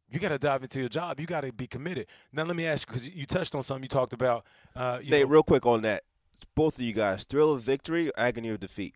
You 0.08 0.20
got 0.20 0.28
to 0.28 0.38
dive 0.38 0.62
into 0.62 0.78
your 0.78 0.88
job. 0.88 1.18
You 1.18 1.26
got 1.26 1.40
to 1.40 1.52
be 1.52 1.66
committed. 1.66 2.06
Now, 2.32 2.44
let 2.44 2.54
me 2.54 2.66
ask 2.66 2.88
you, 2.88 2.92
because 2.92 3.08
you 3.08 3.26
touched 3.26 3.54
on 3.56 3.62
something 3.62 3.82
you 3.82 3.88
talked 3.88 4.12
about. 4.12 4.44
Uh, 4.76 4.98
you 5.02 5.10
Nate, 5.10 5.24
know- 5.24 5.30
real 5.30 5.42
quick 5.42 5.66
on 5.66 5.82
that. 5.82 6.02
Both 6.54 6.76
of 6.78 6.82
you 6.82 6.92
guys, 6.92 7.24
thrill 7.24 7.52
of 7.52 7.62
victory 7.62 8.08
or 8.08 8.12
agony 8.16 8.48
of 8.50 8.60
defeat? 8.60 8.94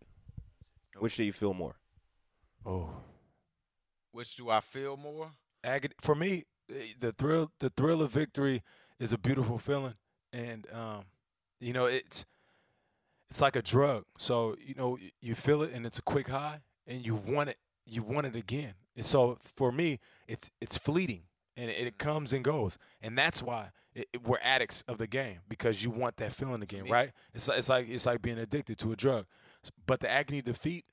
Which 0.99 1.17
do 1.17 1.25
you 1.25 1.33
feel 1.33 1.55
more? 1.55 1.77
oh, 2.67 2.91
Which 4.13 4.37
do 4.37 4.51
I 4.51 4.61
feel 4.61 4.97
more? 4.97 5.31
agony. 5.65 5.95
For 6.01 6.15
me, 6.15 6.45
eh, 6.71 6.95
the 6.99 7.13
thrill, 7.13 7.51
the 7.61 7.71
thrill 7.71 8.03
of 8.03 8.11
victory 8.11 8.63
is 8.99 9.13
a 9.13 9.19
beautiful 9.19 9.59
feeling, 9.59 9.95
and 10.33 10.67
um, 10.73 11.05
you 11.61 11.73
know, 11.73 11.87
it's 11.87 12.25
it's 13.31 13.41
like 13.41 13.57
a 13.57 13.63
drug. 13.63 14.05
So 14.19 14.57
you 14.61 14.75
know, 14.75 14.99
you 15.21 15.35
feel 15.35 15.63
it, 15.63 15.73
and 15.73 15.87
it's 15.87 15.99
a 15.99 16.03
quick 16.03 16.29
high, 16.29 16.61
and 16.87 17.05
you 17.05 17.15
want 17.15 17.51
it, 17.51 17.57
you 17.87 18.03
want 18.03 18.27
it 18.27 18.37
again. 18.37 18.75
And 18.97 19.05
so 19.07 19.39
for 19.57 19.71
me, 19.73 20.01
it's 20.29 20.51
it's 20.61 20.77
fleeting, 20.77 21.23
and 21.61 21.71
it, 21.71 21.87
it 21.87 21.99
comes 21.99 22.33
and 22.33 22.45
goes, 22.45 22.79
and 23.03 23.17
that's 23.19 23.43
why 23.43 23.71
it, 23.95 24.09
it- 24.13 24.23
we're 24.23 24.39
addicts 24.43 24.83
of 24.89 24.99
the 24.99 25.07
game 25.07 25.41
because 25.49 25.83
you 25.85 25.91
want 25.91 26.17
that 26.19 26.33
feeling 26.33 26.63
again, 26.63 26.87
right? 26.89 27.11
It's 27.35 27.49
like, 27.49 27.59
it's 27.59 27.69
like 27.69 27.89
it's 27.89 28.07
like 28.07 28.23
being 28.23 28.39
addicted 28.39 28.79
to 28.79 28.93
a 28.93 28.97
drug, 28.97 29.27
but 29.87 30.01
the 30.01 30.11
agony 30.11 30.39
of 30.41 30.45
defeat 30.47 30.85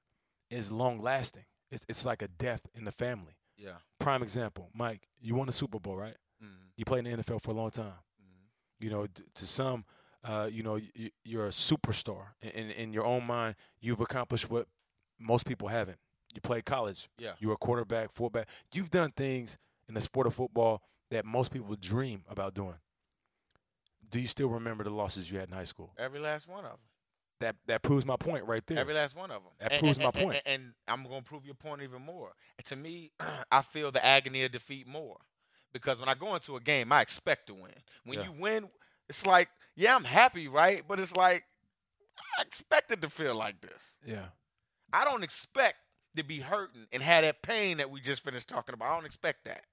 is 0.49 0.71
long 0.71 0.99
lasting. 0.99 1.45
It's 1.71 1.85
it's 1.89 2.05
like 2.05 2.21
a 2.21 2.27
death 2.27 2.61
in 2.75 2.85
the 2.85 2.91
family. 2.91 3.37
Yeah. 3.57 3.77
Prime 3.99 4.21
example, 4.23 4.69
Mike. 4.73 5.07
You 5.19 5.35
won 5.35 5.47
the 5.47 5.51
Super 5.53 5.79
Bowl, 5.79 5.95
right? 5.97 6.15
Mm-hmm. 6.43 6.65
You 6.75 6.85
played 6.85 7.05
in 7.07 7.17
the 7.17 7.23
NFL 7.23 7.41
for 7.41 7.51
a 7.51 7.55
long 7.55 7.69
time. 7.71 7.93
You 8.79 8.91
know, 8.91 9.07
to 9.07 9.45
some, 9.47 9.85
uh, 10.23 10.47
you 10.51 10.61
know, 10.61 10.79
you're 11.25 11.47
a 11.47 11.51
superstar. 11.51 12.27
In, 12.43 12.49
in 12.51 12.69
in 12.71 12.93
your 12.93 13.05
own 13.05 13.23
mind, 13.25 13.55
you've 13.81 13.99
accomplished 14.01 14.49
what 14.51 14.67
most 15.19 15.47
people 15.47 15.67
haven't. 15.67 15.97
You 16.35 16.41
played 16.41 16.65
college. 16.65 17.09
Yeah. 17.17 17.31
You 17.39 17.47
were 17.47 17.55
a 17.55 17.57
quarterback, 17.57 18.11
fullback. 18.13 18.47
You've 18.71 18.91
done 18.91 19.09
things 19.11 19.57
in 19.87 19.93
the 19.95 20.01
sport 20.01 20.27
of 20.27 20.35
football 20.35 20.81
that 21.11 21.25
most 21.25 21.51
people 21.51 21.75
dream 21.79 22.23
about 22.29 22.53
doing. 22.53 22.75
Do 24.09 24.19
you 24.19 24.27
still 24.27 24.49
remember 24.49 24.83
the 24.83 24.89
losses 24.89 25.29
you 25.29 25.37
had 25.39 25.49
in 25.49 25.55
high 25.55 25.63
school? 25.65 25.93
Every 25.97 26.19
last 26.19 26.47
one 26.47 26.63
of 26.65 26.71
them. 26.71 26.79
That 27.39 27.55
that 27.67 27.83
proves 27.83 28.05
my 28.05 28.15
point 28.15 28.45
right 28.45 28.65
there. 28.65 28.79
Every 28.79 28.93
last 28.95 29.15
one 29.15 29.29
of 29.29 29.43
them. 29.43 29.51
That 29.59 29.79
proves 29.79 29.99
my 29.99 30.05
and, 30.05 30.13
point. 30.13 30.41
And, 30.45 30.63
and 30.63 30.73
I'm 30.87 31.03
going 31.07 31.21
to 31.21 31.27
prove 31.27 31.45
your 31.45 31.53
point 31.55 31.81
even 31.83 32.01
more. 32.01 32.31
And 32.57 32.65
to 32.65 32.75
me, 32.75 33.11
I 33.51 33.61
feel 33.61 33.91
the 33.91 34.03
agony 34.03 34.43
of 34.43 34.51
defeat 34.51 34.87
more 34.87 35.17
because 35.71 35.99
when 35.99 36.09
I 36.09 36.15
go 36.15 36.33
into 36.35 36.55
a 36.55 36.59
game, 36.59 36.91
I 36.91 37.01
expect 37.01 37.47
to 37.47 37.53
win. 37.53 37.73
When 38.05 38.17
Yeah. 38.19 38.25
you 38.25 38.31
win, 38.31 38.69
it's 39.07 39.25
like, 39.25 39.49
yeah, 39.75 39.95
I'm 39.95 40.03
happy, 40.05 40.47
right? 40.47 40.83
But 40.87 40.99
it's 40.99 41.15
like, 41.15 41.43
I 42.39 42.41
expected 42.41 43.01
to 43.03 43.09
feel 43.09 43.35
like 43.35 43.61
this. 43.61 43.97
yeah. 44.05 44.25
I 44.93 45.03
don't 45.03 45.23
expect 45.23 45.75
to 46.15 46.23
be 46.23 46.39
hurting 46.39 46.87
and 46.93 47.03
have 47.03 47.23
that 47.23 47.41
pain 47.43 47.77
that 47.77 47.91
we 47.91 47.99
just 47.99 48.23
finished 48.23 48.47
talking 48.47 48.73
about. 48.73 48.89
I 48.89 48.95
don't 48.95 49.05
expect 49.05 49.43
that 49.43 49.65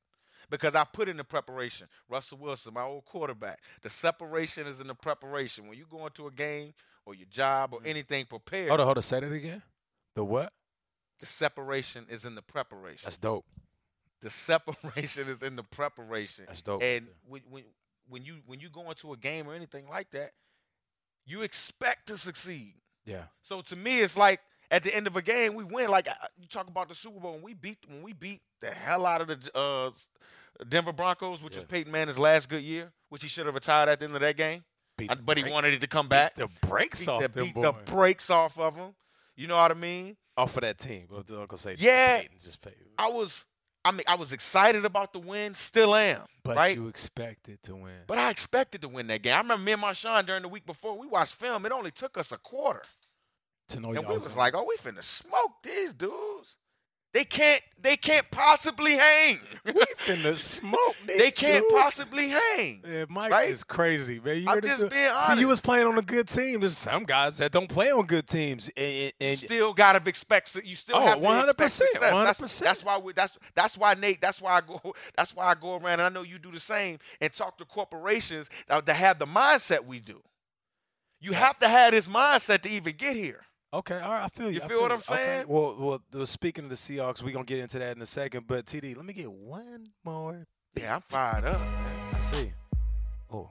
because 0.51 0.75
I 0.75 0.85
put 0.85 1.09
in 1.09 1.17
the 1.17 1.25
preparation. 1.25 1.87
Russell 2.09 2.39
Wilson, 2.39 2.75
my 2.75 2.83
old 2.83 3.05
quarterback. 3.05 3.61
The 3.83 3.91
separation 3.91 4.67
is 4.67 4.81
in 4.81 4.87
the 4.87 4.95
preparation. 4.95 5.69
When 5.69 5.79
you 5.79 5.87
go 5.91 6.07
into 6.07 6.27
a 6.27 6.31
game 6.31 6.75
or 7.07 7.15
your 7.15 7.29
job 7.31 7.73
or 7.73 7.79
mm-hmm. 7.79 7.89
anything 7.89 8.27
prepared, 8.27 8.69
Hold 8.69 8.81
on, 8.81 8.87
hold 8.87 8.99
on. 8.99 9.03
Say 9.03 9.21
that 9.21 9.33
again. 9.33 9.63
The 10.15 10.25
what? 10.25 10.53
the 11.21 11.27
separation 11.27 12.07
is 12.11 12.25
in 12.25 12.35
the 12.35 12.43
preparation. 12.43 13.05
That's 13.05 13.17
dope. 13.17 13.47
the 14.21 14.31
separation 14.31 15.29
is 15.29 15.43
in 15.43 15.57
the 15.57 15.63
preparation. 15.63 16.45
That's 16.47 16.63
dope. 16.63 16.83
And 16.83 17.07
when, 17.27 17.43
when 17.51 17.65
when 18.09 18.25
you 18.25 18.37
when 18.47 18.61
you 18.61 18.69
go 18.69 18.91
into 18.91 19.13
a 19.13 19.17
game 19.17 19.49
or 19.49 19.55
anything 19.55 19.89
like 19.89 20.11
that, 20.11 20.33
you 21.25 21.43
expect 21.43 22.09
to 22.09 22.19
succeed. 22.19 22.75
Yeah. 23.07 23.25
So 23.43 23.63
to 23.63 23.77
me, 23.77 24.01
it's 24.01 24.17
like 24.17 24.41
at 24.71 24.83
the 24.83 24.95
end 24.95 25.07
of 25.07 25.17
a 25.17 25.23
game, 25.23 25.55
we 25.55 25.65
win. 25.65 25.91
Like 25.91 26.09
you 26.41 26.47
talk 26.49 26.69
about 26.69 26.89
the 26.89 26.95
Super 26.95 27.21
Bowl, 27.21 27.33
when 27.35 27.43
we 27.43 27.55
beat 27.55 27.79
when 27.89 28.03
we 28.03 28.13
beat 28.13 28.41
the 28.61 28.71
hell 28.71 29.07
out 29.07 29.21
of 29.21 29.29
the 29.29 29.59
uh, 29.59 29.91
Denver 30.69 30.93
Broncos, 30.93 31.43
which 31.43 31.57
was 31.57 31.65
Peyton 31.65 31.93
Manning's 31.93 32.19
last 32.19 32.49
good 32.49 32.63
year, 32.63 32.93
which 33.09 33.23
he 33.23 33.29
should 33.29 33.47
have 33.47 33.55
retired 33.55 33.89
at 33.89 33.99
the 34.01 34.07
end 34.07 34.15
of 34.15 34.21
that 34.21 34.37
game, 34.37 34.65
the 34.99 35.09
but 35.25 35.37
he 35.37 35.43
brakes- 35.43 35.53
wanted 35.55 35.75
it 35.75 35.81
to 35.81 35.87
come 35.87 36.09
back. 36.09 36.37
Beat 36.37 36.49
the 36.61 36.67
brakes 36.67 37.01
beat 37.01 37.09
off 37.09 37.23
the, 37.23 37.29
them 37.29 37.45
beat 37.45 37.55
the 37.61 37.73
boys. 37.73 37.83
brakes 37.87 38.31
off 38.31 38.59
of 38.59 38.77
him. 38.77 38.95
You 39.37 39.47
know 39.49 39.57
what 39.57 39.71
I 39.71 39.75
mean? 39.75 40.17
off 40.37 40.57
of 40.57 40.63
that 40.63 40.79
team. 40.79 41.07
But 41.09 41.29
the 41.29 41.41
Uncle 41.41 41.57
say, 41.57 41.77
Yeah. 41.79 42.19
Peyton, 42.23 42.39
just 42.41 42.61
Peyton. 42.61 42.87
I 42.99 43.09
was, 43.09 43.47
I 43.85 43.93
mean, 43.93 44.03
I 44.09 44.17
was 44.17 44.33
excited 44.33 44.85
about 44.85 45.13
the 45.13 45.21
win, 45.21 45.55
still 45.55 45.95
am, 45.95 46.23
But 46.43 46.57
right? 46.57 46.77
you 46.77 46.89
expected 46.89 47.63
to 47.65 47.77
win. 47.77 48.01
But 48.09 48.19
I 48.19 48.31
expected 48.31 48.83
to 48.83 48.89
win 48.89 49.07
that 49.09 49.23
game. 49.23 49.35
I 49.35 49.39
remember 49.39 49.63
me 49.65 49.73
and 49.73 49.81
my 49.81 49.93
Marshawn 49.93 50.27
during 50.27 50.43
the 50.43 50.49
week 50.49 50.67
before 50.67 50.99
we 50.99 51.07
watched 51.07 51.35
film. 51.35 51.65
It 51.67 51.71
only 51.73 51.93
took 51.93 52.19
us 52.19 52.33
a 52.33 52.39
quarter. 52.39 52.83
To 53.69 53.81
know 53.81 53.89
and 53.89 53.97
y'all 54.01 54.09
we 54.09 54.15
was 54.15 54.25
was 54.25 54.37
like, 54.37 54.55
"Oh, 54.55 54.65
we 54.69 54.77
finna 54.77 55.03
smoke 55.03 55.53
these 55.63 55.93
dudes. 55.93 56.57
They 57.13 57.25
can't. 57.25 57.63
They 57.81 57.97
can't 57.97 58.29
possibly 58.33 58.93
hang. 58.95 59.39
We 59.65 59.73
finna 60.05 60.37
smoke. 60.37 60.97
These. 61.07 61.17
They 61.19 61.31
can't 61.31 61.63
dudes. 61.69 61.81
possibly 61.83 62.29
hang." 62.29 62.83
Yeah, 62.87 63.05
Mike 63.09 63.31
right? 63.31 63.49
is 63.51 63.63
crazy, 63.63 64.19
man. 64.21 64.39
You 64.43 64.49
I'm 64.49 64.61
just 64.61 64.91
being 64.91 65.11
See, 65.29 65.41
you 65.41 65.47
was 65.49 65.61
playing 65.61 65.87
on 65.87 65.97
a 65.97 66.03
good 66.03 66.27
team. 66.27 66.61
There's 66.61 66.77
some 66.77 67.05
guys 67.05 67.39
that 67.39 67.53
don't 67.53 67.69
play 67.69 67.93
on 67.93 68.05
good 68.07 68.27
teams, 68.27 68.69
and, 68.77 69.13
and, 69.21 69.41
You 69.41 69.47
still 69.49 69.73
gotta 69.73 70.03
expect. 70.09 70.59
You 70.65 70.75
still 70.75 70.97
Oh, 70.97 71.01
have 71.07 71.21
to 71.21 71.25
100%, 71.25 71.43
expect 71.51 71.71
success. 71.71 72.01
That's, 72.01 72.41
100%. 72.41 72.61
that's 72.65 72.85
why 72.85 72.99
we. 72.99 73.13
That's 73.13 73.39
that's 73.55 73.79
why 73.79 73.95
Nate. 73.95 74.21
That's 74.21 74.43
why 74.43 74.57
I 74.57 74.61
go. 74.61 74.81
That's 75.17 75.35
why 75.37 75.47
I 75.47 75.55
go 75.55 75.77
around, 75.77 76.01
and 76.01 76.03
I 76.03 76.09
know 76.09 76.23
you 76.23 76.39
do 76.41 76.51
the 76.51 76.61
same, 76.61 76.99
and 77.21 77.33
talk 77.33 77.57
to 77.59 77.65
corporations 77.65 78.51
that, 78.67 78.85
that 78.87 78.95
have 78.95 79.19
the 79.21 79.27
mindset 79.27 79.85
we 79.87 80.01
do. 80.01 80.21
You 81.21 81.33
have 81.33 81.59
to 81.61 81.69
have 81.69 81.93
this 81.93 82.07
mindset 82.09 82.63
to 82.63 82.69
even 82.69 82.97
get 82.97 83.15
here. 83.17 83.41
Okay, 83.75 83.99
all 83.99 84.13
right, 84.13 84.23
I 84.23 84.29
feel 84.29 84.53
you. 84.53 84.59
You 84.59 84.63
I 84.63 84.69
feel 84.69 84.81
what. 84.83 84.93
I'm 84.93 85.01
saying? 85.01 85.41
Okay. 85.41 85.45
Well, 85.49 86.01
well, 86.13 86.27
speaking 86.27 86.63
of 86.63 86.71
the 86.71 86.77
Seahawks, 86.77 87.25
we're 87.25 87.33
gonna 87.33 87.45
get 87.45 87.59
into 87.59 87.81
that 87.81 87.97
in 87.97 88.03
a 88.03 88.07
second. 88.07 88.47
But 88.47 88.67
TD, 88.67 88.97
let 88.97 89.05
me 89.05 89.13
get 89.13 89.33
one 89.33 89.87
more. 90.05 90.47
Yeah, 90.77 90.95
I'm 90.95 91.03
fired 91.09 91.45
up, 91.45 91.59
man. 91.59 92.15
I 92.15 92.19
see. 92.19 92.53
Oh, 93.33 93.51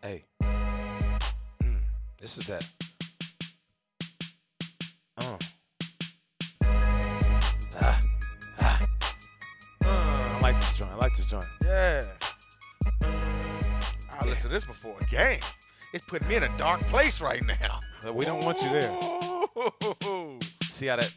hey, 0.00 0.22
mm, 0.44 1.80
this 2.20 2.38
is 2.38 2.46
that. 2.46 2.64
Uh. 5.18 5.36
Ah, 7.80 8.00
ah. 8.60 8.86
I 9.84 10.38
like 10.40 10.58
this 10.60 10.76
joint. 10.76 10.92
I 10.92 10.94
like 10.94 11.16
this 11.16 11.26
joint. 11.26 11.46
Yeah. 11.64 12.04
I 13.02 14.24
listened 14.24 14.42
to 14.42 14.48
this 14.50 14.64
before 14.64 14.94
a 15.00 15.04
game. 15.06 15.40
It's 15.92 16.04
putting 16.04 16.28
me 16.28 16.36
in 16.36 16.44
a 16.44 16.56
dark 16.56 16.80
place 16.82 17.20
right 17.20 17.42
now. 17.44 17.80
We 18.12 18.24
don't 18.24 18.44
want 18.44 18.62
you 18.62 18.70
there. 18.70 19.31
See 20.64 20.86
how 20.86 20.96
that? 20.96 21.12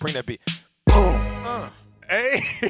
Bring 0.00 0.14
that 0.14 0.26
beat. 0.26 0.40
Boom. 0.86 1.20
Uh, 1.44 1.68
Hey, 2.10 2.38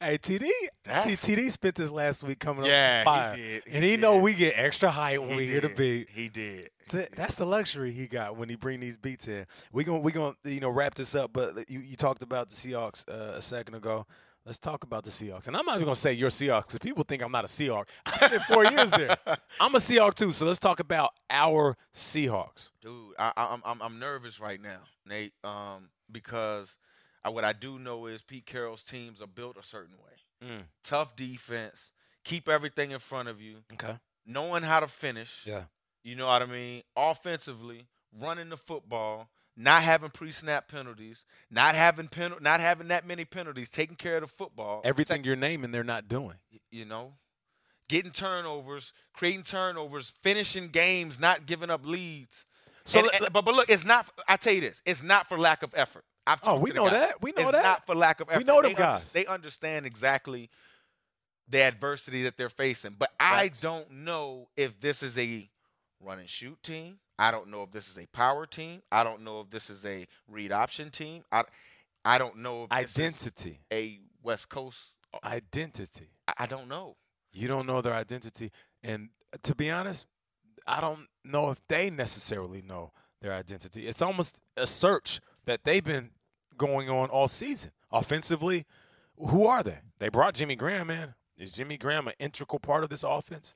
hey, 0.00 0.18
TD. 0.18 0.42
See, 0.44 1.16
TD 1.16 1.50
spent 1.50 1.74
this 1.74 1.90
last 1.90 2.22
week 2.22 2.38
coming 2.38 2.62
up 2.62 2.68
Yeah, 2.68 3.00
he 3.00 3.04
some 3.04 3.12
fire, 3.12 3.36
did. 3.36 3.62
He 3.66 3.74
and 3.74 3.84
he 3.84 3.96
know 3.96 4.18
we 4.18 4.34
get 4.34 4.54
extra 4.56 4.88
hype 4.88 5.18
when 5.20 5.30
he 5.30 5.36
we 5.36 5.46
hear 5.48 5.60
the 5.60 5.68
beat. 5.70 6.08
He 6.14 6.28
did. 6.28 6.70
That's 7.16 7.34
the 7.34 7.44
luxury 7.44 7.90
he 7.90 8.06
got 8.06 8.36
when 8.36 8.48
he 8.48 8.54
bring 8.54 8.78
these 8.78 8.96
beats 8.96 9.26
in. 9.26 9.46
We 9.72 9.82
gonna 9.82 9.98
we 9.98 10.12
gonna 10.12 10.36
you 10.44 10.60
know 10.60 10.70
wrap 10.70 10.94
this 10.94 11.16
up, 11.16 11.32
but 11.32 11.68
you, 11.68 11.80
you 11.80 11.96
talked 11.96 12.22
about 12.22 12.48
the 12.48 12.54
Seahawks 12.54 13.08
uh, 13.08 13.36
a 13.36 13.42
second 13.42 13.74
ago. 13.74 14.06
Let's 14.46 14.60
talk 14.60 14.84
about 14.84 15.02
the 15.02 15.10
Seahawks, 15.10 15.48
and 15.48 15.56
I'm 15.56 15.66
not 15.66 15.74
even 15.74 15.86
gonna 15.86 15.96
say 15.96 16.12
you're 16.12 16.30
Seahawks 16.30 16.66
because 16.66 16.78
people 16.78 17.02
think 17.02 17.20
I'm 17.20 17.32
not 17.32 17.42
a 17.44 17.48
Seahawk. 17.48 17.86
I 18.06 18.16
spent 18.16 18.42
four 18.44 18.64
years 18.64 18.92
there. 18.92 19.16
I'm 19.60 19.74
a 19.74 19.78
Seahawk 19.78 20.14
too. 20.14 20.30
So 20.30 20.46
let's 20.46 20.60
talk 20.60 20.78
about 20.78 21.10
our 21.28 21.76
Seahawks. 21.92 22.70
Dude, 22.80 23.14
I, 23.18 23.32
I'm 23.36 23.60
I'm 23.64 23.82
I'm 23.82 23.98
nervous 23.98 24.38
right 24.38 24.62
now, 24.62 24.78
Nate, 25.04 25.32
um, 25.42 25.88
because 26.12 26.78
I, 27.24 27.30
what 27.30 27.42
I 27.42 27.54
do 27.54 27.80
know 27.80 28.06
is 28.06 28.22
Pete 28.22 28.46
Carroll's 28.46 28.84
teams 28.84 29.20
are 29.20 29.26
built 29.26 29.56
a 29.56 29.64
certain 29.64 29.96
way. 29.96 30.48
Mm. 30.48 30.62
Tough 30.84 31.16
defense, 31.16 31.90
keep 32.22 32.48
everything 32.48 32.92
in 32.92 33.00
front 33.00 33.28
of 33.28 33.40
you, 33.40 33.56
Okay. 33.72 33.96
knowing 34.24 34.62
how 34.62 34.78
to 34.78 34.86
finish. 34.86 35.42
Yeah. 35.44 35.64
You 36.04 36.14
know 36.14 36.28
what 36.28 36.42
I 36.42 36.46
mean? 36.46 36.82
Offensively, 36.96 37.88
running 38.16 38.50
the 38.50 38.56
football, 38.56 39.28
not 39.56 39.82
having 39.82 40.10
pre-snap 40.10 40.68
penalties, 40.68 41.24
not 41.50 41.74
having 41.74 42.08
pen, 42.08 42.34
not 42.40 42.60
having 42.60 42.88
that 42.88 43.06
many 43.06 43.24
penalties, 43.24 43.68
taking 43.70 43.96
care 43.96 44.16
of 44.16 44.22
the 44.22 44.26
football. 44.28 44.82
Everything 44.84 45.24
you're 45.24 45.36
naming, 45.36 45.70
they're 45.72 45.82
not 45.84 46.08
doing. 46.08 46.36
you 46.70 46.84
know, 46.84 47.14
getting 47.88 48.10
turnovers, 48.10 48.92
creating 49.14 49.42
turnovers, 49.44 50.12
finishing 50.22 50.68
games, 50.68 51.18
not 51.18 51.46
giving 51.46 51.70
up 51.70 51.86
leads. 51.86 52.44
So 52.84 53.00
And- 53.00 53.10
and- 53.14 53.32
but 53.32 53.44
but 53.44 53.54
look, 53.54 53.70
it's 53.70 53.84
not. 53.84 54.10
I 54.28 54.36
tell 54.36 54.52
you 54.52 54.60
this, 54.60 54.82
it's 54.84 55.02
not 55.02 55.28
for 55.28 55.38
lack 55.38 55.62
of 55.62 55.72
effort. 55.74 56.04
I've 56.26 56.40
Oh, 56.44 56.56
we 56.58 56.70
to 56.70 56.76
know 56.76 56.84
guys. 56.84 56.92
that. 56.92 57.22
We 57.22 57.30
know 57.32 57.42
it's 57.42 57.52
that. 57.52 57.62
not 57.62 57.86
for 57.86 57.94
lack 57.94 58.20
of 58.20 58.28
effort. 58.28 58.38
We 58.38 58.44
know 58.44 58.56
them 58.60 58.72
they 58.74 58.82
under- 58.82 58.98
guys. 58.98 59.12
they 59.12 59.26
understand 59.26 59.86
exactly 59.86 60.50
the 61.48 61.62
adversity 61.62 62.24
that 62.24 62.36
they're 62.36 62.48
facing. 62.50 62.94
But 62.94 63.12
I 63.20 63.48
don't 63.48 63.88
know 63.90 64.48
if 64.56 64.80
this 64.80 65.02
is 65.02 65.16
a 65.16 65.48
run 66.00 66.18
and 66.18 66.28
shoot 66.28 66.60
team. 66.62 66.98
I 67.18 67.30
don't 67.30 67.48
know 67.48 67.62
if 67.62 67.70
this 67.70 67.88
is 67.88 67.96
a 67.98 68.06
power 68.06 68.46
team. 68.46 68.82
I 68.92 69.02
don't 69.04 69.22
know 69.22 69.40
if 69.40 69.50
this 69.50 69.70
is 69.70 69.84
a 69.86 70.06
read 70.28 70.52
option 70.52 70.90
team. 70.90 71.22
I 71.32 71.44
I 72.04 72.18
don't 72.18 72.38
know 72.38 72.64
if 72.64 72.70
this 72.70 72.90
is 72.90 72.96
Identity. 72.98 73.60
a 73.72 73.98
West 74.22 74.48
Coast. 74.48 74.92
Uh, 75.14 75.18
identity. 75.26 76.10
I, 76.28 76.32
I 76.40 76.46
don't 76.46 76.68
know. 76.68 76.96
You 77.32 77.48
don't 77.48 77.66
know 77.66 77.80
their 77.80 77.94
identity. 77.94 78.50
And 78.82 79.08
uh, 79.32 79.38
to 79.44 79.54
be 79.54 79.70
honest, 79.70 80.06
I 80.66 80.80
don't 80.80 81.06
know 81.24 81.50
if 81.50 81.58
they 81.68 81.90
necessarily 81.90 82.62
know 82.62 82.92
their 83.22 83.32
identity. 83.32 83.86
It's 83.88 84.02
almost 84.02 84.40
a 84.56 84.66
search 84.66 85.20
that 85.46 85.64
they've 85.64 85.82
been 85.84 86.10
going 86.58 86.88
on 86.90 87.08
all 87.08 87.28
season. 87.28 87.70
Offensively, 87.90 88.66
who 89.18 89.46
are 89.46 89.62
they? 89.62 89.78
They 89.98 90.08
brought 90.08 90.34
Jimmy 90.34 90.56
Graham 90.56 90.90
in. 90.90 91.14
Is 91.38 91.52
Jimmy 91.52 91.76
Graham 91.78 92.08
an 92.08 92.14
integral 92.18 92.58
part 92.58 92.82
of 92.84 92.90
this 92.90 93.02
offense? 93.02 93.54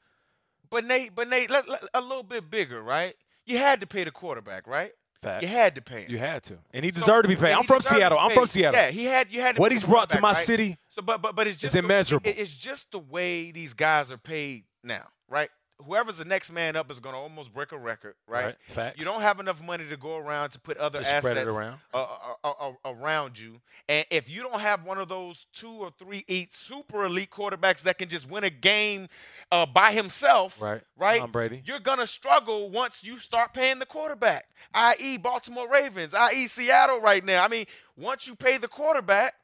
But 0.71 0.85
Nate, 0.85 1.15
but 1.15 1.29
Nate, 1.29 1.51
let, 1.51 1.69
let- 1.69 1.85
a 1.95 2.01
little 2.01 2.23
bit 2.23 2.51
bigger, 2.51 2.83
right? 2.83 3.15
You 3.51 3.59
had 3.59 3.81
to 3.81 3.87
pay 3.87 4.05
the 4.05 4.11
quarterback, 4.11 4.67
right? 4.67 4.93
Fact. 5.23 5.43
You 5.43 5.49
had 5.49 5.75
to 5.75 5.83
pay 5.83 6.03
him. 6.03 6.11
You 6.11 6.17
had 6.19 6.43
to. 6.45 6.57
And 6.73 6.83
he 6.85 6.91
So- 6.93 7.01
deserved 7.01 7.25
to 7.25 7.29
be 7.29 7.37
paid. 7.37 7.53
I'm 7.53 7.65
from 7.65 7.83
Seattle. 7.83 8.19
I'm 8.19 8.31
from. 8.33 8.47
Seattle. 8.47 8.81
Yeah, 8.81 8.91
he 8.91 9.05
had. 9.05 9.31
You 9.31 9.43
had 9.43 9.57
to 9.57 9.61
What 9.61 9.71
he's 9.71 9.85
brought 9.85 10.09
to 10.11 10.21
my 10.21 10.29
right? 10.33 10.37
city 10.37 10.79
So, 10.89 11.03
but 11.03 11.21
but 11.21 11.37
but 11.37 11.47
it's 11.47 11.57
just 11.59 11.75
immeasurable. 11.75 12.27
It- 12.29 12.39
it's 12.39 12.55
just 12.55 12.91
the 12.93 12.99
way 13.01 13.51
these 13.51 13.75
guys 13.75 14.11
are 14.11 14.17
paid 14.19 14.65
now, 14.83 15.07
right? 15.29 15.51
Whoever's 15.87 16.19
the 16.19 16.25
next 16.25 16.53
man 16.53 16.77
up 16.77 16.91
is 16.91 17.01
going 17.01 17.15
to 17.15 17.19
almost 17.19 17.53
break 17.53 17.73
a 17.73 17.79
record, 17.79 18.15
right? 18.27 18.45
Right. 18.47 18.57
Facts. 18.67 18.99
You 18.99 19.05
don't 19.05 19.21
have 19.23 19.41
enough 19.41 19.63
money 19.63 19.89
to 19.89 19.97
go 19.97 20.17
around 20.17 20.51
to 20.51 20.61
put 20.61 20.77
other 20.77 21.01
To 21.03 21.13
assets 21.15 21.39
around. 21.53 21.79
uh, 21.95 21.97
uh, 22.03 22.35
uh, 22.45 22.53
uh, 22.69 22.73
around 22.93 23.39
you, 23.39 23.61
and 23.89 24.05
if 24.11 24.29
you 24.29 24.43
don't 24.43 24.61
have 24.61 24.85
one 24.85 24.99
of 24.99 25.09
those 25.09 25.47
two 25.53 25.71
or 25.71 25.91
three 25.99 26.25
eight 26.29 26.55
super 26.55 27.05
elite 27.05 27.31
quarterbacks 27.31 27.83
that 27.83 27.99
can 27.99 28.09
just 28.09 28.29
win 28.31 28.45
a 28.45 28.51
game 28.51 29.09
uh, 29.53 29.67
by 29.67 29.93
himself, 29.93 30.61
Right. 30.61 30.83
Right, 30.97 31.21
Tom 31.21 31.31
Brady. 31.33 31.63
you're 31.65 31.81
gonna 31.81 32.07
struggle 32.07 32.71
once 32.71 33.03
you 33.03 33.19
start 33.19 33.55
paying 33.55 33.79
the 33.79 33.87
quarterback, 33.87 34.47
i.e., 34.75 35.17
Baltimore 35.17 35.69
Ravens, 35.71 36.15
i.e., 36.15 36.47
Seattle 36.47 37.01
right 37.01 37.25
now. 37.25 37.43
I 37.45 37.49
mean, 37.49 37.67
once 37.97 38.27
you 38.27 38.35
pay 38.37 38.59
the 38.59 38.69
quarterback, 38.69 39.35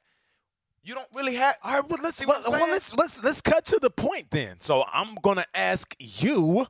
you 0.86 0.94
don't 0.94 1.08
really 1.14 1.34
have. 1.34 1.56
All 1.62 1.80
right, 1.80 1.88
well 1.90 1.98
let's 2.02 2.16
See 2.16 2.24
well, 2.26 2.40
well, 2.48 2.68
let's 2.70 2.94
let's 2.94 3.22
let's 3.22 3.40
cut 3.40 3.64
to 3.66 3.78
the 3.80 3.90
point 3.90 4.26
then. 4.30 4.56
So 4.60 4.84
I'm 4.92 5.16
gonna 5.22 5.44
ask 5.54 5.94
you: 5.98 6.66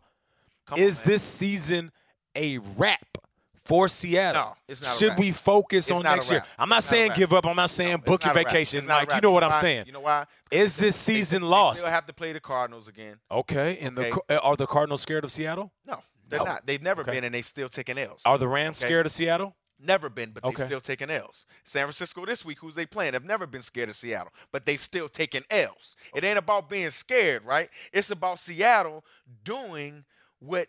Come 0.67 0.79
Is 0.79 1.03
on, 1.03 1.09
this 1.09 1.23
season 1.23 1.93
a 2.35 2.59
wrap 2.59 3.19
for 3.65 3.89
Seattle? 3.89 4.43
No, 4.43 4.55
it's 4.69 4.83
not 4.83 4.97
Should 4.97 5.19
we 5.19 5.33
focus 5.33 5.87
It's 5.87 5.91
on 5.91 6.03
next 6.05 6.31
year? 6.31 6.43
I'm 6.59 6.69
not 6.69 6.79
It's 6.79 6.87
saying 6.87 7.09
wrap. 7.11 7.19
give 7.19 7.33
up. 7.33 7.47
I'm 7.47 7.57
not 7.57 7.71
saying 7.71 7.91
No, 7.93 7.99
book 7.99 8.25
your 8.25 8.35
not 8.35 8.45
vacation. 8.45 8.87
Not 8.87 9.09
Like 9.09 9.15
you 9.17 9.21
know 9.21 9.33
what 9.33 9.45
I'm 9.45 9.61
saying. 9.61 9.87
You 9.87 9.93
know 9.93 10.01
why? 10.01 10.25
Is 10.51 10.77
this 10.77 10.95
They- 11.07 11.15
season 11.15 11.43
they 11.43 11.49
lost? 11.49 11.79
Still 11.81 11.91
have 11.91 12.07
to 12.07 12.13
play 12.13 12.33
the 12.33 12.41
Cardinals 12.41 12.89
again. 12.89 13.17
Okay, 13.31 13.79
and 13.79 13.97
the 13.97 14.03
Okay. 14.03 14.11
Car- 14.11 14.23
uh, 14.31 14.37
are 14.43 14.57
the 14.57 14.67
Cardinals 14.67 15.03
scared 15.03 15.25
of 15.25 15.33
Seattle? 15.33 15.73
No, 15.85 16.03
they're 16.29 16.39
No. 16.41 16.45
not. 16.47 16.67
They've 16.67 16.83
never 16.83 17.03
Okay. 17.03 17.13
been, 17.13 17.25
and 17.25 17.35
they've 17.35 17.47
still 17.47 17.69
taken 17.69 17.99
L's. 17.99 18.23
Are 18.25 18.39
the 18.39 18.49
Rams 18.49 18.79
Okay. 18.81 18.89
scared 18.89 19.07
of 19.07 19.13
Seattle? 19.13 19.57
Never 19.79 20.09
been, 20.09 20.31
but 20.31 20.43
Okay. 20.43 20.57
they've 20.57 20.67
still 20.69 20.81
taken 20.81 21.11
L's. 21.11 21.45
San 21.65 21.83
Francisco 21.85 22.25
this 22.25 22.45
week, 22.45 22.59
who's 22.61 22.75
they 22.75 22.87
playing? 22.87 23.13
Have 23.13 23.25
never 23.25 23.47
been 23.47 23.61
scared 23.63 23.91
of 23.91 23.97
Seattle, 23.97 24.33
but 24.51 24.65
they've 24.65 24.81
still 24.83 25.09
taken 25.09 25.45
L's. 25.51 25.97
It 26.15 26.25
ain't 26.25 26.39
about 26.39 26.71
being 26.71 26.89
scared, 26.91 27.45
right? 27.45 27.69
It's 27.93 28.11
about 28.11 28.39
Seattle 28.41 29.05
doing 29.45 30.05
what 30.39 30.69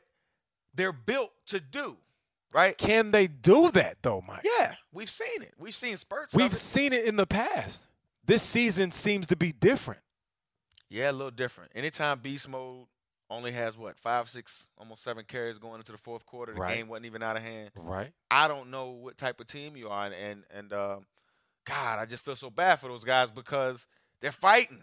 they're 0.74 0.91
built 0.93 1.32
to 1.47 1.60
do. 1.60 1.97
right? 2.53 2.78
Can 2.78 3.12
they 3.12 3.28
do 3.28 3.72
that 3.72 3.97
though, 4.01 4.24
Mike? 4.26 4.45
Yeah, 4.60 4.76
we've 4.93 5.10
seen 5.12 5.41
it. 5.41 5.53
We've 5.58 5.76
seen 5.76 5.97
spurts. 5.97 6.34
We've 6.34 6.45
of 6.47 6.53
it. 6.53 6.58
seen 6.58 6.93
it 6.93 7.03
in 7.05 7.16
the 7.18 7.28
past. 7.28 7.86
This 8.26 8.41
season 8.41 8.91
seems 8.91 9.28
to 9.28 9.36
be 9.36 9.51
different. 9.51 10.01
Yeah, 10.89 11.12
a 11.12 11.14
little 11.14 11.32
different. 11.32 11.72
Anytime 11.76 12.20
beast 12.20 12.47
mode 12.47 12.88
only 13.30 13.51
has 13.51 13.78
what 13.78 13.97
five, 13.99 14.30
six, 14.30 14.67
almost 14.78 15.03
seven 15.03 15.25
carries 15.28 15.57
going 15.57 15.80
into 15.80 15.91
the 15.91 15.97
fourth 15.97 16.25
quarter, 16.25 16.53
the 16.53 16.61
Right. 16.61 16.78
game 16.78 16.88
wasn't 16.88 17.07
even 17.07 17.21
out 17.23 17.36
of 17.38 17.43
hand. 17.43 17.71
Right. 17.75 18.11
I 18.32 18.47
don't 18.47 18.69
know 18.71 18.89
what 18.91 19.17
type 19.17 19.39
of 19.41 19.47
team 19.47 19.75
you 19.75 19.89
are, 19.89 20.05
and 20.05 20.13
and, 20.15 20.43
and 20.53 20.73
um, 20.73 21.05
God, 21.65 21.99
I 21.99 22.05
just 22.05 22.23
feel 22.23 22.36
so 22.36 22.49
bad 22.49 22.80
for 22.80 22.88
those 22.88 23.03
guys 23.03 23.30
because 23.32 23.88
they're 24.21 24.32
fighting. 24.32 24.82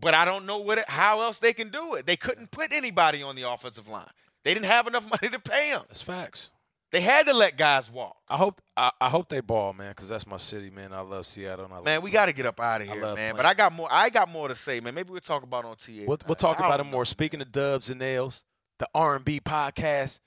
But 0.00 0.14
I 0.14 0.24
don't 0.24 0.46
know 0.46 0.58
what 0.58 0.78
it, 0.78 0.88
how 0.88 1.22
else 1.22 1.38
they 1.38 1.52
can 1.52 1.70
do 1.70 1.94
it. 1.94 2.06
They 2.06 2.16
couldn't 2.16 2.50
put 2.52 2.72
anybody 2.72 3.22
on 3.22 3.34
the 3.36 3.42
offensive 3.42 3.88
line. 3.88 4.10
They 4.44 4.54
didn't 4.54 4.66
have 4.66 4.86
enough 4.86 5.08
money 5.22 5.28
to 5.32 5.40
pay 5.40 5.70
them. 5.72 5.82
That's 5.88 6.02
facts. 6.02 6.50
They 6.90 7.00
had 7.02 7.26
to 7.26 7.34
let 7.34 7.58
guys 7.58 7.90
walk. 7.90 8.16
I 8.28 8.36
hope 8.36 8.62
I, 8.76 8.90
I 9.00 9.08
hope 9.10 9.28
they 9.28 9.40
ball, 9.40 9.74
man, 9.74 9.90
because 9.90 10.08
that's 10.08 10.26
my 10.26 10.38
city, 10.38 10.70
man. 10.70 10.92
I 10.92 11.00
love 11.00 11.26
Seattle. 11.26 11.66
I 11.66 11.82
Man, 11.82 11.96
love 11.96 12.02
we 12.02 12.10
got 12.10 12.26
to 12.26 12.32
get 12.32 12.46
up 12.46 12.58
out 12.60 12.80
of 12.80 12.86
here, 12.88 13.00
man. 13.00 13.14
playing. 13.14 13.36
But 13.36 13.44
I 13.44 13.52
got 13.54 13.72
more. 13.74 13.88
I 13.90 14.08
got 14.08 14.30
more 14.30 14.48
to 14.48 14.56
say, 14.56 14.80
man. 14.80 14.94
Maybe 14.94 15.10
we'll 15.10 15.20
talk 15.20 15.42
about 15.42 15.64
it 15.64 15.68
on 15.68 15.76
TA. 15.76 16.06
We'll, 16.06 16.18
we'll 16.26 16.34
talk 16.34 16.58
about 16.58 16.80
it 16.80 16.84
more. 16.84 17.00
know. 17.00 17.04
Speaking 17.04 17.42
of 17.42 17.52
Dubs 17.52 17.90
and 17.90 17.98
Nails, 17.98 18.44
the 18.78 18.88
R 18.94 19.16
and 19.16 19.24
B 19.24 19.38
podcast, 19.38 20.20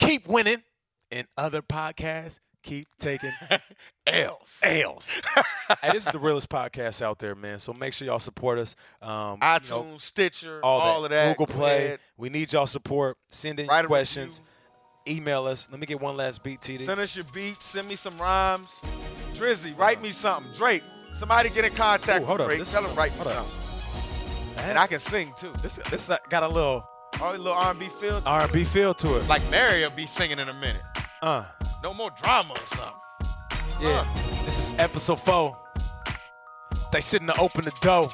keep 0.00 0.26
winning, 0.26 0.62
and 1.12 1.28
other 1.36 1.62
podcasts 1.62 2.40
keep 2.66 2.88
taking 2.98 3.30
L's. 4.06 4.58
L's. 4.62 5.20
hey, 5.80 5.90
this 5.92 6.06
is 6.06 6.12
the 6.12 6.18
realest 6.18 6.48
podcast 6.48 7.00
out 7.00 7.18
there, 7.20 7.34
man. 7.34 7.58
So 7.60 7.72
make 7.72 7.92
sure 7.92 8.06
y'all 8.06 8.18
support 8.18 8.58
us. 8.58 8.74
Um, 9.00 9.38
you 9.40 9.46
iTunes, 9.46 9.70
know, 9.70 9.96
Stitcher, 9.98 10.60
all, 10.62 10.80
all, 10.80 11.02
that. 11.02 11.06
of 11.06 11.10
that. 11.12 11.36
Google 11.38 11.54
Play. 11.54 11.98
We 12.16 12.28
need 12.28 12.52
y'all 12.52 12.66
support. 12.66 13.16
Send 13.28 13.60
in 13.60 13.68
Write 13.68 13.86
questions. 13.86 14.40
review. 14.40 14.52
Email 15.08 15.46
us. 15.46 15.68
Let 15.70 15.78
me 15.80 15.86
get 15.86 16.00
one 16.00 16.16
last 16.16 16.42
beat, 16.42 16.60
TD. 16.60 16.84
Send 16.86 17.00
us 17.00 17.14
your 17.16 17.24
beats. 17.32 17.64
Send 17.66 17.88
me 17.88 17.96
some 17.96 18.16
rhymes. 18.18 18.68
Drizzy, 19.34 19.76
write 19.78 20.00
me 20.02 20.10
something. 20.12 20.52
Drake, 20.54 20.82
somebody 21.14 21.48
get 21.50 21.64
in 21.64 21.72
contact 21.74 22.22
Ooh, 22.22 22.26
hold 22.26 22.38
with. 22.40 22.48
Drake. 22.48 22.58
This 22.60 22.72
Tell 22.72 22.82
him 22.82 22.88
some- 22.88 22.96
write 22.96 23.12
me 23.12 23.18
hold 23.24 23.28
up. 23.36 23.46
something. 23.46 24.64
And 24.64 24.78
I 24.78 24.86
can 24.86 25.00
sing 25.00 25.32
too. 25.38 25.52
This 25.62 25.78
this 25.90 26.10
got 26.30 26.42
a 26.42 26.48
little 26.48 26.88
All 27.20 27.34
a 27.34 27.36
little 27.36 27.52
R&B 27.52 27.88
feel. 28.00 28.12
to 28.12 28.16
it. 28.18 28.26
R&B 28.26 28.64
feel 28.64 28.94
to 28.94 29.16
it. 29.16 29.28
Like 29.28 29.42
Mary 29.50 29.82
will 29.82 29.90
be 29.90 30.06
singing 30.06 30.38
in 30.38 30.48
a 30.48 30.54
minute. 30.54 30.82
Uh, 31.22 31.44
No 31.82 31.92
more 31.94 32.10
drama 32.22 32.54
or 32.54 32.66
something. 32.66 33.80
yeah. 33.80 34.04
This 34.44 34.58
is 34.58 34.74
episode 34.78 35.20
four. 35.20 35.56
They 36.92 37.00
shouldn't 37.00 37.30
have 37.30 37.40
opened 37.40 37.64
the 37.66 37.76
door. 37.80 38.08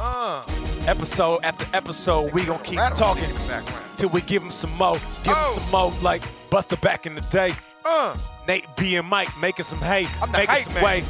Uh, 0.00 0.42
Episode 0.88 1.40
after 1.44 1.66
episode, 1.74 2.32
we 2.32 2.44
gonna 2.46 2.62
keep 2.64 2.78
talking 2.96 3.24
in 3.28 3.62
till 3.94 4.08
we 4.08 4.22
give 4.22 4.40
them 4.40 4.50
some 4.50 4.74
mo, 4.78 4.94
Give 4.94 5.24
them 5.24 5.34
Oh. 5.36 5.58
some 5.60 5.70
mo 5.70 5.92
like 6.00 6.22
Busta 6.50 6.80
back 6.80 7.04
in 7.04 7.14
the 7.14 7.20
day. 7.22 7.54
Uh, 7.84 8.16
Nate 8.46 8.64
B 8.76 8.96
and 8.96 9.06
Mike 9.06 9.28
making 9.38 9.66
some 9.66 9.80
hay, 9.80 10.08
I'm 10.22 10.32
making 10.32 10.46
hype 10.48 10.64
some 10.64 10.72
man. 10.74 10.82
way 10.82 11.04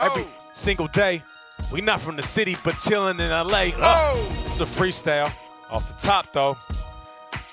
every 0.00 0.24
Oh. 0.24 0.28
single 0.54 0.88
day. 0.88 1.22
We 1.70 1.80
not 1.80 2.00
from 2.00 2.16
the 2.16 2.22
city, 2.22 2.56
but 2.64 2.78
chilling 2.80 3.20
in 3.20 3.30
LA. 3.30 3.68
Uh, 3.68 4.12
Oh. 4.16 4.32
It's 4.44 4.60
a 4.60 4.64
freestyle. 4.66 5.32
Off 5.70 5.86
the 5.86 5.94
top 5.94 6.32
though. 6.32 6.56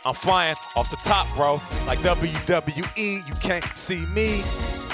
I'm 0.06 0.16
flying 0.16 0.56
off 0.76 0.90
the 0.90 0.98
top, 0.98 1.28
bro. 1.36 1.62
Like 1.86 2.00
WWE, 2.02 3.24
you 3.28 3.34
can't 3.36 3.64
see 3.78 4.08
me. 4.08 4.44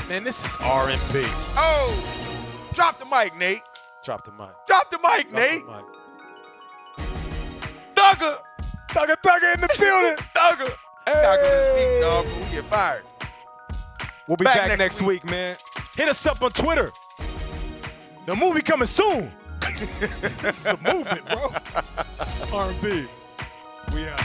Man, 0.09 0.25
this 0.25 0.43
is 0.45 0.57
R&B. 0.57 1.25
oh. 1.55 2.69
Drop 2.73 2.99
the 2.99 3.05
mic, 3.05 3.33
Nate. 3.37 3.61
Drop 4.03 4.25
the 4.25 4.31
mic. 4.33 4.49
Drop 4.67 4.91
the 4.91 4.97
mic, 4.97 5.29
Drop 5.29 5.41
Nate. 5.41 5.65
the 5.65 5.71
mic. 5.71 5.85
Thugger. 8.05 8.37
Thugger, 8.89 9.15
thugger 9.25 9.53
in 9.55 9.61
the 9.61 9.67
building. 9.79 10.17
Thugger. 10.35 10.73
Thugger 11.07 11.77
is 11.77 11.93
deep, 11.93 12.01
dog. 12.01 12.25
We 12.25 12.55
get 12.55 12.65
fired. 12.65 13.03
We'll 14.27 14.37
be 14.37 14.43
Back 14.45 14.55
back, 14.55 14.67
next 14.69 14.79
next, 14.79 15.01
week. 15.01 15.23
week. 15.23 15.31
man. 15.31 15.57
Hit 15.95 16.07
us 16.09 16.25
up 16.25 16.41
on 16.41 16.51
Twitter. 16.51 16.91
The 18.25 18.35
movie 18.35 18.61
coming 18.61 18.87
soon. 18.87 19.31
this 20.41 20.59
is 20.61 20.65
a 20.67 20.77
movement, 20.77 21.25
bro. 21.27 21.51
R&B. 22.57 23.05
We 23.93 24.07
out. 24.07 24.21